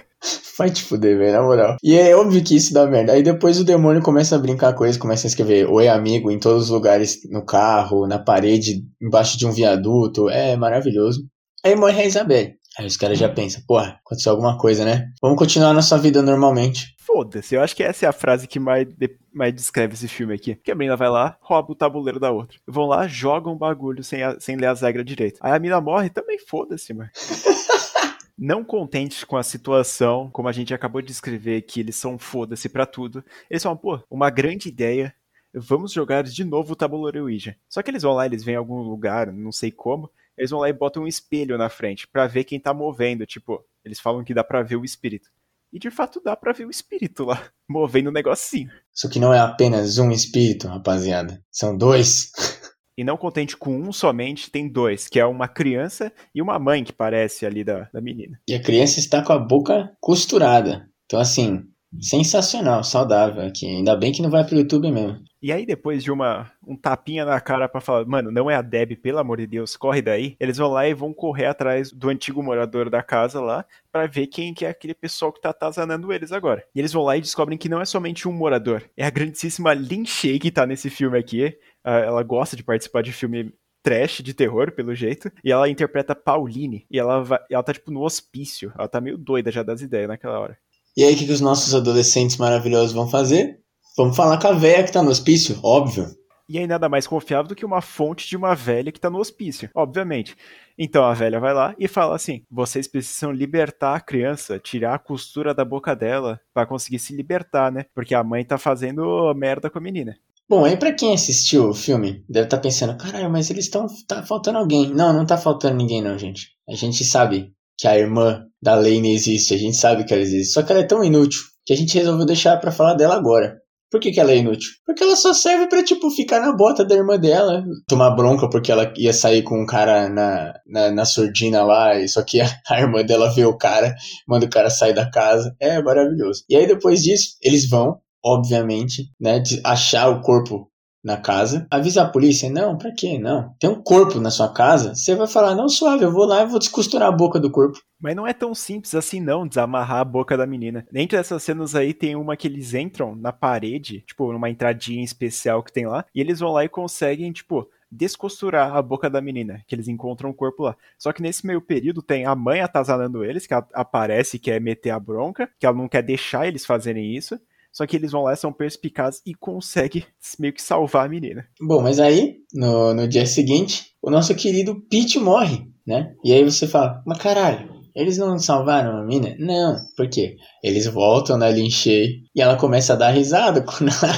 Vai 0.55 0.69
te 0.69 0.83
fuder, 0.83 1.17
velho, 1.17 1.33
na 1.33 1.41
moral. 1.41 1.77
E 1.83 1.95
é 1.95 2.15
óbvio 2.15 2.43
que 2.43 2.55
isso 2.55 2.71
dá 2.71 2.85
merda. 2.85 3.13
Aí 3.13 3.23
depois 3.23 3.59
o 3.59 3.65
demônio 3.65 4.03
começa 4.03 4.35
a 4.35 4.39
brincar 4.39 4.73
com 4.73 4.85
eles, 4.85 4.97
começa 4.97 5.25
a 5.25 5.29
escrever 5.29 5.67
Oi 5.67 5.87
amigo 5.87 6.29
em 6.29 6.39
todos 6.39 6.65
os 6.65 6.69
lugares, 6.69 7.27
no 7.31 7.43
carro, 7.43 8.05
na 8.05 8.19
parede, 8.19 8.85
embaixo 9.01 9.35
de 9.35 9.47
um 9.47 9.51
viaduto. 9.51 10.29
É 10.29 10.55
maravilhoso. 10.55 11.27
Aí 11.65 11.77
morre 11.77 12.01
a 12.01 12.05
Isabelle. 12.05 12.57
Aí 12.77 12.85
os 12.85 12.97
caras 12.97 13.17
já 13.17 13.29
pensam, 13.29 13.63
porra, 13.65 13.97
aconteceu 14.03 14.33
alguma 14.33 14.57
coisa, 14.57 14.83
né? 14.83 15.09
Vamos 15.21 15.37
continuar 15.37 15.73
nossa 15.73 15.97
vida 15.97 16.21
normalmente. 16.21 16.93
Foda-se, 16.97 17.55
eu 17.55 17.61
acho 17.61 17.73
que 17.73 17.83
essa 17.83 18.05
é 18.05 18.09
a 18.09 18.13
frase 18.13 18.47
que 18.47 18.59
mais, 18.59 18.85
mais 19.31 19.53
descreve 19.53 19.93
esse 19.93 20.09
filme 20.09 20.33
aqui. 20.33 20.55
Que 20.55 20.71
a 20.71 20.75
menina 20.75 20.97
vai 20.97 21.09
lá, 21.09 21.37
rouba 21.39 21.71
o 21.71 21.75
tabuleiro 21.75 22.19
da 22.19 22.31
outra. 22.31 22.57
Vão 22.67 22.85
lá, 22.85 23.07
jogam 23.07 23.53
um 23.53 23.57
bagulho 23.57 24.03
sem, 24.03 24.23
a, 24.23 24.37
sem 24.41 24.57
ler 24.57 24.67
as 24.67 24.81
regras 24.81 25.05
direito. 25.05 25.39
Aí 25.41 25.53
a 25.53 25.59
mina 25.59 25.79
morre, 25.79 26.09
também 26.09 26.37
foda-se, 26.37 26.93
mano. 26.93 27.09
Não 28.37 28.61
contentes 28.61 29.23
com 29.23 29.37
a 29.37 29.43
situação, 29.43 30.29
como 30.31 30.49
a 30.49 30.51
gente 30.51 30.73
acabou 30.73 31.01
de 31.01 31.07
descrever, 31.07 31.61
que 31.61 31.79
eles 31.79 31.95
são 31.95 32.17
foda-se 32.17 32.67
pra 32.67 32.85
tudo, 32.85 33.23
eles 33.49 33.63
falam, 33.63 33.77
pô, 33.77 34.01
uma 34.09 34.29
grande 34.29 34.67
ideia, 34.67 35.13
vamos 35.53 35.93
jogar 35.93 36.23
de 36.23 36.43
novo 36.43 36.73
o 36.73 36.75
tabuleiro 36.75 37.23
Ouija. 37.23 37.55
Só 37.69 37.81
que 37.81 37.91
eles 37.91 38.03
vão 38.03 38.13
lá, 38.13 38.25
eles 38.25 38.43
vêm 38.43 38.55
em 38.55 38.57
algum 38.57 38.81
lugar, 38.81 39.31
não 39.31 39.51
sei 39.51 39.71
como, 39.71 40.09
eles 40.37 40.51
vão 40.51 40.59
lá 40.59 40.69
e 40.69 40.73
botam 40.73 41.03
um 41.03 41.07
espelho 41.07 41.57
na 41.57 41.69
frente 41.69 42.07
para 42.07 42.27
ver 42.27 42.43
quem 42.43 42.59
tá 42.59 42.73
movendo, 42.73 43.25
tipo, 43.25 43.63
eles 43.83 43.99
falam 43.99 44.23
que 44.23 44.33
dá 44.33 44.43
para 44.43 44.63
ver 44.63 44.75
o 44.75 44.85
espírito. 44.85 45.29
E 45.71 45.79
de 45.79 45.89
fato 45.89 46.21
dá 46.23 46.35
pra 46.35 46.53
ver 46.53 46.65
o 46.65 46.69
espírito 46.69 47.25
lá, 47.25 47.49
movendo 47.67 48.07
o 48.07 48.09
um 48.09 48.13
negocinho. 48.13 48.69
Isso 48.93 49.09
que 49.09 49.19
não 49.19 49.33
é 49.33 49.39
apenas 49.39 49.97
um 49.97 50.11
espírito, 50.11 50.67
rapaziada. 50.67 51.43
São 51.51 51.77
dois. 51.77 52.31
E 52.95 53.03
não 53.03 53.17
contente 53.17 53.57
com 53.57 53.75
um 53.75 53.91
somente, 53.91 54.51
tem 54.51 54.71
dois, 54.71 55.07
que 55.07 55.19
é 55.19 55.25
uma 55.25 55.47
criança 55.47 56.13
e 56.31 56.39
uma 56.39 56.59
mãe 56.59 56.83
que 56.83 56.93
parece 56.93 57.43
ali 57.43 57.63
da, 57.63 57.89
da 57.91 57.99
menina. 57.99 58.39
E 58.47 58.53
a 58.53 58.61
criança 58.61 58.99
está 58.99 59.23
com 59.23 59.33
a 59.33 59.39
boca 59.39 59.91
costurada. 59.99 60.87
Então, 61.05 61.19
assim, 61.19 61.63
sensacional, 61.99 62.83
saudável 62.83 63.41
aqui. 63.41 63.65
Ainda 63.65 63.95
bem 63.95 64.11
que 64.11 64.21
não 64.21 64.29
vai 64.29 64.45
pro 64.45 64.57
YouTube 64.57 64.91
mesmo. 64.91 65.19
E 65.43 65.51
aí, 65.51 65.65
depois 65.65 66.01
de 66.01 66.09
uma 66.09 66.49
um 66.65 66.73
tapinha 66.73 67.25
na 67.25 67.41
cara 67.41 67.67
para 67.67 67.81
falar, 67.81 68.05
mano, 68.05 68.31
não 68.31 68.49
é 68.49 68.55
a 68.55 68.61
Deb, 68.61 68.95
pelo 68.95 69.19
amor 69.19 69.39
de 69.39 69.45
Deus, 69.45 69.75
corre 69.75 70.01
daí. 70.01 70.37
Eles 70.39 70.55
vão 70.55 70.71
lá 70.71 70.87
e 70.87 70.93
vão 70.93 71.13
correr 71.13 71.47
atrás 71.47 71.91
do 71.91 72.07
antigo 72.07 72.41
morador 72.41 72.89
da 72.89 73.03
casa 73.03 73.41
lá 73.41 73.65
para 73.91 74.07
ver 74.07 74.27
quem 74.27 74.53
que 74.53 74.65
é 74.65 74.69
aquele 74.69 74.93
pessoal 74.93 75.33
que 75.33 75.41
tá 75.41 75.49
atazanando 75.49 76.13
eles 76.13 76.31
agora. 76.31 76.63
E 76.73 76.79
eles 76.79 76.93
vão 76.93 77.03
lá 77.03 77.17
e 77.17 77.21
descobrem 77.21 77.57
que 77.57 77.67
não 77.67 77.81
é 77.81 77.85
somente 77.85 78.25
um 78.25 78.31
morador, 78.31 78.83
é 78.95 79.05
a 79.05 79.09
grandíssima 79.09 79.73
Lin 79.73 80.05
Shay 80.05 80.39
que 80.39 80.49
tá 80.49 80.65
nesse 80.65 80.89
filme 80.89 81.19
aqui. 81.19 81.57
Ah, 81.83 81.97
ela 81.97 82.23
gosta 82.23 82.55
de 82.55 82.63
participar 82.63 83.03
de 83.03 83.11
filme 83.11 83.53
trash 83.83 84.21
de 84.23 84.33
terror, 84.33 84.71
pelo 84.71 84.95
jeito. 84.95 85.29
E 85.43 85.51
ela 85.51 85.67
interpreta 85.67 86.15
Pauline. 86.15 86.85
E 86.89 86.97
ela, 86.97 87.21
vai, 87.21 87.39
ela 87.51 87.61
tá, 87.61 87.73
tipo, 87.73 87.91
no 87.91 88.01
hospício. 88.01 88.71
Ela 88.79 88.87
tá 88.87 89.01
meio 89.01 89.17
doida 89.17 89.51
já 89.51 89.61
das 89.61 89.81
ideias 89.81 90.07
naquela 90.07 90.39
hora. 90.39 90.57
E 90.95 91.03
aí, 91.03 91.13
o 91.13 91.17
que, 91.17 91.25
que 91.25 91.31
os 91.33 91.41
nossos 91.41 91.75
adolescentes 91.75 92.37
maravilhosos 92.37 92.93
vão 92.93 93.09
fazer? 93.09 93.59
Vamos 93.95 94.15
falar 94.15 94.39
com 94.39 94.47
a 94.47 94.53
véia 94.53 94.83
que 94.83 94.91
tá 94.91 95.03
no 95.03 95.11
hospício, 95.11 95.59
óbvio. 95.61 96.07
E 96.49 96.57
aí 96.57 96.65
nada 96.65 96.89
mais 96.89 97.05
confiável 97.05 97.47
do 97.47 97.55
que 97.55 97.65
uma 97.65 97.79
fonte 97.79 98.27
de 98.27 98.35
uma 98.35 98.55
velha 98.55 98.91
que 98.91 98.99
tá 98.99 99.09
no 99.09 99.19
hospício, 99.19 99.69
obviamente. 99.73 100.35
Então 100.77 101.03
a 101.03 101.13
velha 101.13 101.39
vai 101.39 101.53
lá 101.53 101.75
e 101.77 101.87
fala 101.87 102.15
assim: 102.15 102.41
vocês 102.49 102.87
precisam 102.87 103.31
libertar 103.31 103.95
a 103.95 104.01
criança, 104.01 104.59
tirar 104.59 104.95
a 104.95 104.99
costura 104.99 105.53
da 105.53 105.63
boca 105.63 105.95
dela 105.95 106.39
para 106.53 106.65
conseguir 106.65 106.99
se 106.99 107.15
libertar, 107.15 107.71
né? 107.71 107.85
Porque 107.93 108.15
a 108.15 108.23
mãe 108.23 108.43
tá 108.43 108.57
fazendo 108.57 109.33
merda 109.35 109.69
com 109.69 109.77
a 109.77 109.81
menina. 109.81 110.17
Bom, 110.49 110.65
aí 110.65 110.75
pra 110.75 110.91
quem 110.91 111.13
assistiu 111.13 111.69
o 111.69 111.73
filme, 111.73 112.25
deve 112.27 112.47
estar 112.47 112.57
tá 112.57 112.63
pensando, 112.63 112.97
caralho, 112.97 113.29
mas 113.29 113.49
eles 113.49 113.65
estão. 113.65 113.87
tá 114.07 114.23
faltando 114.23 114.57
alguém. 114.57 114.93
Não, 114.93 115.13
não 115.13 115.25
tá 115.25 115.37
faltando 115.37 115.77
ninguém, 115.77 116.01
não, 116.01 116.17
gente. 116.17 116.49
A 116.67 116.73
gente 116.73 117.05
sabe 117.05 117.53
que 117.77 117.87
a 117.87 117.97
irmã 117.97 118.45
da 118.61 118.75
Lane 118.75 119.13
existe, 119.13 119.53
a 119.53 119.57
gente 119.57 119.77
sabe 119.77 120.03
que 120.03 120.13
ela 120.13 120.21
existe. 120.21 120.51
Só 120.51 120.63
que 120.63 120.71
ela 120.71 120.81
é 120.81 120.87
tão 120.87 121.03
inútil 121.03 121.41
que 121.65 121.73
a 121.73 121.77
gente 121.77 121.97
resolveu 121.97 122.25
deixar 122.25 122.57
para 122.57 122.71
falar 122.71 122.95
dela 122.95 123.15
agora. 123.15 123.62
Por 123.93 123.99
que, 123.99 124.11
que 124.11 124.19
ela 124.19 124.31
é 124.31 124.37
inútil? 124.37 124.71
Porque 124.87 125.03
ela 125.03 125.15
só 125.15 125.35
serve 125.35 125.67
pra, 125.67 125.83
tipo, 125.83 126.09
ficar 126.09 126.39
na 126.39 126.51
bota 126.51 126.83
da 126.83 126.95
irmã 126.95 127.15
dela. 127.15 127.63
Tomar 127.87 128.15
bronca 128.15 128.49
porque 128.49 128.71
ela 128.71 128.91
ia 128.97 129.13
sair 129.13 129.43
com 129.43 129.61
um 129.61 129.67
cara 129.67 130.09
na, 130.09 130.51
na, 130.65 130.89
na 130.89 131.05
surdina 131.05 131.63
lá, 131.63 131.95
e 131.99 132.09
só 132.09 132.23
que 132.23 132.41
a, 132.41 132.47
a 132.71 132.81
irmã 132.81 133.03
dela 133.03 133.29
vê 133.29 133.45
o 133.45 133.55
cara, 133.55 133.93
manda 134.27 134.47
o 134.47 134.49
cara 134.49 134.71
sair 134.71 134.95
da 134.95 135.07
casa. 135.11 135.55
É 135.59 135.79
maravilhoso. 135.79 136.43
E 136.49 136.55
aí 136.55 136.65
depois 136.65 137.03
disso, 137.03 137.35
eles 137.39 137.69
vão, 137.69 137.99
obviamente, 138.25 139.11
né, 139.21 139.43
achar 139.63 140.09
o 140.09 140.21
corpo 140.21 140.67
na 141.03 141.17
casa, 141.17 141.67
avisa 141.69 142.03
a 142.03 142.09
polícia, 142.09 142.49
não, 142.49 142.77
pra 142.77 142.91
quê? 142.91 143.19
Não. 143.19 143.53
Tem 143.59 143.69
um 143.69 143.81
corpo 143.81 144.19
na 144.19 144.31
sua 144.31 144.51
casa, 144.53 144.95
você 144.95 145.15
vai 145.15 145.27
falar, 145.27 145.53
não, 145.53 145.67
suave, 145.67 146.05
eu 146.05 146.11
vou 146.11 146.25
lá 146.25 146.43
e 146.43 146.47
vou 146.47 146.59
descosturar 146.59 147.09
a 147.09 147.11
boca 147.11 147.39
do 147.39 147.51
corpo. 147.51 147.79
Mas 147.99 148.15
não 148.15 148.25
é 148.25 148.33
tão 148.33 148.55
simples 148.55 148.95
assim 148.95 149.19
não, 149.19 149.47
desamarrar 149.47 149.99
a 149.99 150.05
boca 150.05 150.37
da 150.37 150.47
menina. 150.47 150.85
Dentro 150.91 151.17
dessas 151.17 151.43
cenas 151.43 151.75
aí 151.75 151.93
tem 151.93 152.15
uma 152.15 152.37
que 152.37 152.47
eles 152.47 152.73
entram 152.73 153.15
na 153.15 153.33
parede, 153.33 154.01
tipo, 154.07 154.31
numa 154.31 154.49
entradinha 154.49 155.03
especial 155.03 155.61
que 155.61 155.73
tem 155.73 155.85
lá, 155.85 156.05
e 156.15 156.21
eles 156.21 156.39
vão 156.39 156.51
lá 156.51 156.63
e 156.63 156.69
conseguem, 156.69 157.31
tipo, 157.31 157.67
descosturar 157.91 158.75
a 158.75 158.81
boca 158.81 159.09
da 159.09 159.21
menina, 159.21 159.61
que 159.67 159.75
eles 159.75 159.87
encontram 159.87 160.29
o 160.29 160.33
corpo 160.33 160.63
lá. 160.63 160.75
Só 160.97 161.13
que 161.13 161.21
nesse 161.21 161.45
meio 161.45 161.61
período 161.61 162.01
tem 162.01 162.25
a 162.25 162.35
mãe 162.35 162.61
atazanando 162.61 163.23
eles, 163.23 163.45
que 163.45 163.53
aparece 163.53 164.37
e 164.37 164.39
quer 164.39 164.59
meter 164.59 164.89
a 164.89 164.99
bronca, 164.99 165.49
que 165.59 165.65
ela 165.65 165.77
não 165.77 165.87
quer 165.87 166.01
deixar 166.01 166.47
eles 166.47 166.65
fazerem 166.65 167.15
isso. 167.15 167.39
Só 167.73 167.87
que 167.87 167.95
eles 167.95 168.11
vão 168.11 168.21
lá, 168.21 168.35
são 168.35 168.53
perspicazes 168.53 169.21
e 169.25 169.33
conseguem 169.33 170.05
meio 170.39 170.53
que 170.53 170.61
salvar 170.61 171.07
a 171.07 171.09
menina. 171.09 171.45
Bom, 171.59 171.81
mas 171.81 171.99
aí, 171.99 172.37
no, 172.53 172.93
no 172.93 173.07
dia 173.07 173.25
seguinte, 173.25 173.87
o 174.01 174.11
nosso 174.11 174.33
querido 174.35 174.79
Pete 174.89 175.17
morre, 175.19 175.67
né? 175.85 176.13
E 176.23 176.31
aí 176.31 176.43
você 176.43 176.67
fala, 176.67 177.01
mas 177.05 177.17
caralho, 177.17 177.73
eles 177.95 178.17
não 178.17 178.37
salvaram 178.37 178.97
a 178.97 179.03
menina? 179.03 179.35
Não, 179.39 179.79
por 179.97 180.07
quê? 180.07 180.35
Eles 180.63 180.85
voltam 180.85 181.37
na 181.37 181.49
Linchei 181.49 182.21
e 182.35 182.41
ela 182.41 182.57
começa 182.57 182.93
a 182.93 182.95
dar 182.95 183.09
risada 183.09 183.61
quando 183.65 183.89
ela 183.89 184.13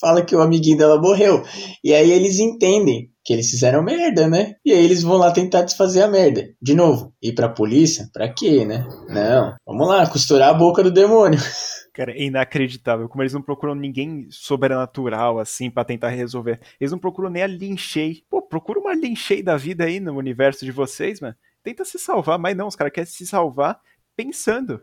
fala 0.00 0.24
que 0.24 0.34
o 0.34 0.40
amiguinho 0.40 0.78
dela 0.78 1.00
morreu. 1.00 1.42
E 1.82 1.94
aí 1.94 2.10
eles 2.10 2.38
entendem 2.38 3.10
que 3.24 3.32
eles 3.32 3.50
fizeram 3.50 3.82
merda, 3.82 4.26
né? 4.26 4.54
E 4.64 4.72
aí 4.72 4.84
eles 4.84 5.02
vão 5.02 5.18
lá 5.18 5.30
tentar 5.30 5.62
desfazer 5.62 6.02
a 6.02 6.08
merda. 6.08 6.48
De 6.60 6.74
novo, 6.74 7.12
ir 7.22 7.34
pra 7.34 7.48
polícia? 7.48 8.08
Pra 8.12 8.32
quê, 8.32 8.64
né? 8.64 8.86
Não, 9.08 9.54
vamos 9.66 9.88
lá, 9.88 10.08
costurar 10.08 10.50
a 10.50 10.54
boca 10.54 10.82
do 10.82 10.90
demônio. 10.90 11.38
Cara, 11.92 12.12
é 12.12 12.22
inacreditável. 12.22 13.08
Como 13.08 13.22
eles 13.22 13.32
não 13.32 13.42
procuram 13.42 13.74
ninguém 13.74 14.28
sobrenatural, 14.30 15.40
assim, 15.40 15.68
para 15.68 15.84
tentar 15.84 16.10
resolver. 16.10 16.60
Eles 16.80 16.92
não 16.92 16.98
procuram 16.98 17.28
nem 17.28 17.42
a 17.42 17.46
Linchei. 17.46 18.22
Pô, 18.30 18.40
procura 18.40 18.78
uma 18.78 18.94
Linchei 18.94 19.42
da 19.42 19.56
vida 19.56 19.84
aí 19.84 19.98
no 19.98 20.16
universo 20.16 20.64
de 20.64 20.70
vocês, 20.70 21.20
mano. 21.20 21.34
Tenta 21.62 21.84
se 21.84 21.98
salvar, 21.98 22.38
mas 22.38 22.56
não, 22.56 22.68
os 22.68 22.76
caras 22.76 22.92
querem 22.92 23.10
se 23.10 23.26
salvar 23.26 23.80
pensando. 24.16 24.80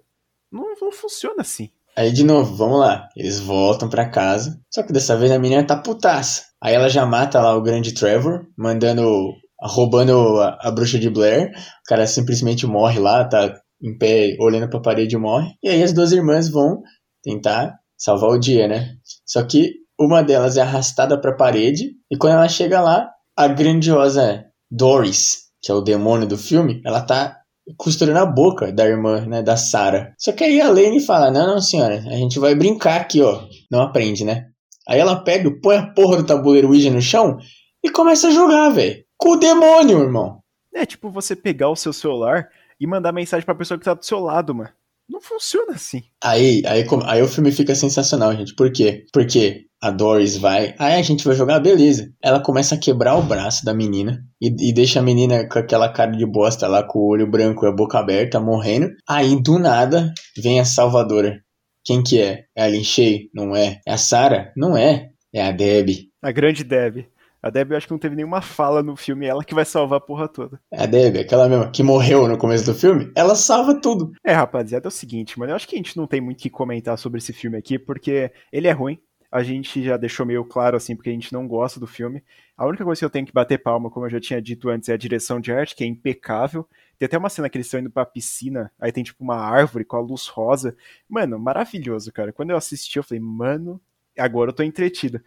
Não, 0.52 0.76
não 0.80 0.92
funciona 0.92 1.42
assim. 1.42 1.72
Aí, 1.98 2.12
de 2.12 2.24
novo, 2.24 2.56
vamos 2.56 2.80
lá. 2.80 3.08
Eles 3.16 3.40
voltam 3.40 3.90
para 3.90 4.10
casa. 4.10 4.60
Só 4.74 4.84
que 4.84 4.92
dessa 4.92 5.16
vez 5.16 5.32
a 5.32 5.40
menina 5.40 5.66
tá 5.66 5.78
putaça. 5.78 6.44
Aí 6.62 6.74
ela 6.74 6.90
já 6.90 7.06
mata 7.06 7.42
lá 7.42 7.56
o 7.56 7.62
grande 7.62 7.94
Trevor, 7.94 8.46
mandando. 8.58 9.34
roubando 9.62 10.42
a, 10.42 10.58
a 10.62 10.72
bruxa 10.72 11.00
de 11.00 11.10
Blair. 11.10 11.52
O 11.52 11.88
cara 11.88 12.06
simplesmente 12.06 12.68
morre 12.68 13.00
lá, 13.00 13.24
tá 13.24 13.54
em 13.82 13.98
pé, 13.98 14.36
olhando 14.40 14.70
pra 14.70 14.80
parede 14.80 15.16
e 15.16 15.20
morre. 15.20 15.54
E 15.64 15.70
aí 15.70 15.84
as 15.84 15.94
duas 15.94 16.12
irmãs 16.12 16.50
vão 16.50 16.82
tentar 17.24 17.74
salvar 17.98 18.30
o 18.30 18.40
dia, 18.40 18.68
né? 18.68 18.96
Só 19.26 19.44
que 19.44 19.74
uma 20.00 20.22
delas 20.22 20.58
é 20.58 20.62
arrastada 20.62 21.20
para 21.20 21.32
a 21.32 21.38
parede 21.38 21.92
e 22.12 22.18
quando 22.18 22.34
ela 22.34 22.50
chega 22.50 22.82
lá, 22.82 23.10
a 23.38 23.48
grandiosa 23.48 24.46
Doris, 24.70 25.46
que 25.62 25.72
é 25.72 25.76
o 25.76 25.82
demônio 25.82 26.28
do 26.28 26.38
filme, 26.38 26.82
ela 26.86 27.02
tá 27.02 27.38
costurando 27.78 28.20
a 28.20 28.26
boca 28.26 28.72
da 28.72 28.86
irmã, 28.88 29.26
né, 29.26 29.42
da 29.42 29.58
Sarah. 29.58 30.14
Só 30.18 30.32
que 30.32 30.44
aí 30.44 30.62
a 30.62 30.70
Lane 30.70 31.00
fala: 31.00 31.32
"Não, 31.32 31.48
não, 31.48 31.62
senhora, 31.62 32.04
a 32.08 32.16
gente 32.16 32.40
vai 32.40 32.56
brincar 32.56 33.02
aqui, 33.02 33.22
ó". 33.22 33.44
Não 33.72 33.82
aprende, 33.82 34.24
né? 34.24 34.48
Aí 34.88 35.00
ela 35.00 35.16
pega, 35.16 35.50
põe 35.62 35.78
a 35.78 35.88
porra 35.88 36.18
do 36.18 36.26
tabuleiro 36.26 36.70
Ouija 36.70 36.92
no 36.92 37.02
chão 37.02 37.38
e 37.84 37.90
começa 37.90 38.28
a 38.28 38.32
jogar, 38.32 38.70
velho. 38.70 39.04
Com 39.18 39.32
o 39.32 39.36
demônio, 39.36 40.00
irmão. 40.00 40.40
É 40.74 40.86
tipo 40.86 41.10
você 41.10 41.36
pegar 41.36 41.70
o 41.70 41.76
seu 41.76 41.94
celular 41.94 42.50
e 42.80 42.86
mandar 42.86 43.12
mensagem 43.12 43.46
pra 43.46 43.56
pessoa 43.56 43.78
que 43.78 43.86
tá 43.86 43.94
do 43.94 44.06
seu 44.06 44.20
lado, 44.20 44.54
mano. 44.54 44.70
Não 45.16 45.22
funciona 45.22 45.72
assim. 45.72 46.04
Aí, 46.22 46.62
aí, 46.68 46.86
aí 47.06 47.22
o 47.22 47.28
filme 47.30 47.50
fica 47.50 47.74
sensacional, 47.74 48.36
gente. 48.36 48.54
Por 48.54 48.70
quê? 48.70 49.06
Porque 49.14 49.62
a 49.82 49.90
Doris 49.90 50.36
vai. 50.36 50.76
Aí 50.78 50.96
a 50.96 51.02
gente 51.02 51.24
vai 51.24 51.34
jogar, 51.34 51.62
beleza. 51.62 52.12
Ela 52.22 52.42
começa 52.42 52.76
a 52.76 52.78
quebrar 52.78 53.16
o 53.16 53.24
braço 53.24 53.64
da 53.64 53.74
menina. 53.74 54.22
E, 54.42 54.48
e, 54.48 54.74
deixa 54.74 55.00
a 55.00 55.02
menina 55.02 55.48
com 55.48 55.58
aquela 55.58 55.88
cara 55.88 56.12
de 56.12 56.26
bosta 56.26 56.68
lá, 56.68 56.84
com 56.84 57.00
o 57.00 57.08
olho 57.08 57.32
branco 57.32 57.66
e 57.66 57.70
a 57.70 57.72
boca 57.72 57.98
aberta, 57.98 58.42
morrendo. 58.42 58.90
Aí, 59.08 59.42
do 59.42 59.58
nada, 59.58 60.14
vem 60.38 60.60
a 60.60 60.66
salvadora. 60.66 61.40
Quem 61.86 62.04
que 62.04 62.20
é? 62.20 62.44
É 62.54 62.64
a 62.64 62.68
Linchei? 62.68 63.30
Não 63.34 63.56
é. 63.56 63.80
É 63.88 63.94
a 63.94 63.98
Sarah? 63.98 64.52
Não 64.58 64.76
é. 64.76 65.12
É 65.34 65.42
a 65.42 65.54
Debbie. 65.54 66.10
A 66.22 66.34
grande 66.34 66.66
Debbie. 66.66 67.08
A 67.46 67.52
Debbie 67.52 67.74
eu 67.74 67.78
acho 67.78 67.86
que 67.86 67.94
não 67.94 68.00
teve 68.00 68.16
nenhuma 68.16 68.42
fala 68.42 68.82
no 68.82 68.96
filme, 68.96 69.28
ela 69.28 69.44
que 69.44 69.54
vai 69.54 69.64
salvar 69.64 69.98
a 69.98 70.02
porra 70.02 70.28
toda. 70.28 70.60
É 70.72 70.82
a 70.82 70.88
Debbie, 70.88 71.20
aquela 71.20 71.48
mesma 71.48 71.70
que 71.70 71.84
morreu 71.84 72.28
no 72.28 72.40
começo 72.40 72.66
do 72.66 72.74
filme, 72.74 73.12
ela 73.16 73.36
salva 73.36 73.80
tudo. 73.80 74.14
É, 74.24 74.34
rapaziada, 74.34 74.88
é 74.88 74.90
o 74.90 74.92
seguinte, 74.92 75.38
mano, 75.38 75.52
eu 75.52 75.56
acho 75.56 75.68
que 75.68 75.76
a 75.76 75.78
gente 75.78 75.96
não 75.96 76.08
tem 76.08 76.20
muito 76.20 76.40
o 76.40 76.42
que 76.42 76.50
comentar 76.50 76.98
sobre 76.98 77.20
esse 77.20 77.32
filme 77.32 77.56
aqui, 77.56 77.78
porque 77.78 78.32
ele 78.52 78.68
é 78.68 78.72
ruim, 78.72 78.98
a 79.32 79.44
gente 79.44 79.84
já 79.84 79.96
deixou 79.96 80.26
meio 80.26 80.44
claro 80.44 80.76
assim, 80.76 80.96
porque 80.96 81.12
a 81.12 81.14
gente 81.14 81.32
não 81.32 81.48
gosta 81.48 81.80
do 81.80 81.86
filme. 81.86 82.24
A 82.58 82.66
única 82.66 82.84
coisa 82.84 82.98
que 82.98 83.06
eu 83.06 83.10
tenho 83.12 83.28
que 83.28 83.34
bater 83.34 83.62
palma, 83.62 83.92
como 83.92 84.08
eu 84.08 84.10
já 84.10 84.20
tinha 84.20 84.42
dito 84.42 84.68
antes, 84.68 84.90
é 84.90 84.94
a 84.94 84.98
direção 84.98 85.40
de 85.40 85.52
arte, 85.52 85.76
que 85.76 85.84
é 85.84 85.88
impecável. 85.88 86.68
Tem 86.98 87.06
até 87.06 87.16
uma 87.16 87.30
cena 87.30 87.48
que 87.48 87.58
eles 87.58 87.68
estão 87.68 87.80
indo 87.80 87.92
pra 87.92 88.08
piscina, 88.08 88.72
aí 88.80 88.92
tem 88.92 89.04
tipo 89.04 89.24
uma 89.24 89.38
árvore 89.38 89.86
com 89.86 89.98
a 89.98 90.02
luz 90.02 90.26
rosa. 90.26 90.76
Mano, 91.08 91.38
maravilhoso, 91.38 92.12
cara. 92.12 92.34
Quando 92.34 92.50
eu 92.50 92.58
assisti, 92.58 92.98
eu 92.98 93.04
falei, 93.04 93.22
mano, 93.22 93.80
agora 94.18 94.50
eu 94.50 94.56
tô 94.56 94.64
entretido. 94.64 95.22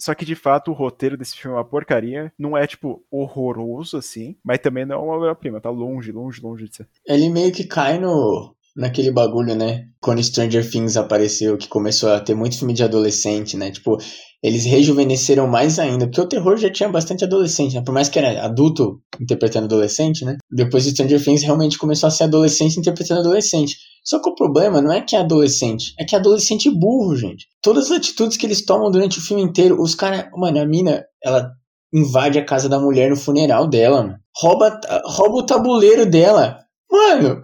Só 0.00 0.14
que 0.14 0.24
de 0.24 0.34
fato 0.34 0.70
o 0.70 0.74
roteiro 0.74 1.16
desse 1.16 1.36
filme 1.36 1.54
é 1.54 1.58
uma 1.58 1.64
porcaria. 1.64 2.32
Não 2.38 2.56
é, 2.56 2.66
tipo, 2.66 3.04
horroroso 3.10 3.98
assim, 3.98 4.34
mas 4.42 4.58
também 4.58 4.86
não 4.86 4.96
é 4.96 4.98
uma 4.98 5.14
obra-prima. 5.14 5.60
Tá 5.60 5.68
longe, 5.68 6.10
longe, 6.10 6.40
longe 6.40 6.68
de 6.68 6.76
ser. 6.76 6.88
Ele 7.06 7.28
meio 7.28 7.52
que 7.52 7.64
cai 7.64 7.98
no. 7.98 8.56
Naquele 8.80 9.10
bagulho, 9.10 9.54
né? 9.54 9.84
Quando 10.00 10.22
Stranger 10.22 10.68
Things 10.68 10.96
apareceu, 10.96 11.58
que 11.58 11.68
começou 11.68 12.08
a 12.08 12.18
ter 12.18 12.34
muito 12.34 12.58
filme 12.58 12.72
de 12.72 12.82
adolescente, 12.82 13.54
né? 13.54 13.70
Tipo, 13.70 13.98
eles 14.42 14.64
rejuvenesceram 14.64 15.46
mais 15.46 15.78
ainda, 15.78 16.06
porque 16.06 16.20
o 16.22 16.26
terror 16.26 16.56
já 16.56 16.72
tinha 16.72 16.88
bastante 16.88 17.22
adolescente, 17.22 17.74
né? 17.74 17.82
Por 17.84 17.92
mais 17.92 18.08
que 18.08 18.18
era 18.18 18.42
adulto 18.42 18.98
interpretando 19.20 19.64
adolescente, 19.64 20.24
né? 20.24 20.38
Depois 20.50 20.84
de 20.84 20.92
Stranger 20.92 21.22
Things 21.22 21.42
realmente 21.42 21.76
começou 21.76 22.06
a 22.06 22.10
ser 22.10 22.24
adolescente 22.24 22.78
interpretando 22.78 23.20
adolescente. 23.20 23.76
Só 24.02 24.18
que 24.18 24.30
o 24.30 24.34
problema 24.34 24.80
não 24.80 24.90
é 24.90 25.02
que 25.02 25.14
é 25.14 25.18
adolescente, 25.18 25.92
é 25.98 26.04
que 26.06 26.14
é 26.14 26.18
adolescente 26.18 26.70
burro, 26.70 27.14
gente. 27.16 27.48
Todas 27.60 27.90
as 27.90 27.98
atitudes 27.98 28.38
que 28.38 28.46
eles 28.46 28.64
tomam 28.64 28.90
durante 28.90 29.18
o 29.18 29.22
filme 29.22 29.42
inteiro, 29.42 29.78
os 29.78 29.94
caras. 29.94 30.24
Mano, 30.34 30.58
a 30.58 30.64
mina, 30.64 31.04
ela 31.22 31.50
invade 31.92 32.38
a 32.38 32.44
casa 32.44 32.66
da 32.66 32.80
mulher 32.80 33.10
no 33.10 33.16
funeral 33.16 33.68
dela, 33.68 34.02
mano. 34.02 34.16
Rouba, 34.34 34.80
rouba 35.04 35.36
o 35.36 35.44
tabuleiro 35.44 36.06
dela. 36.06 36.56
Mano, 36.90 37.42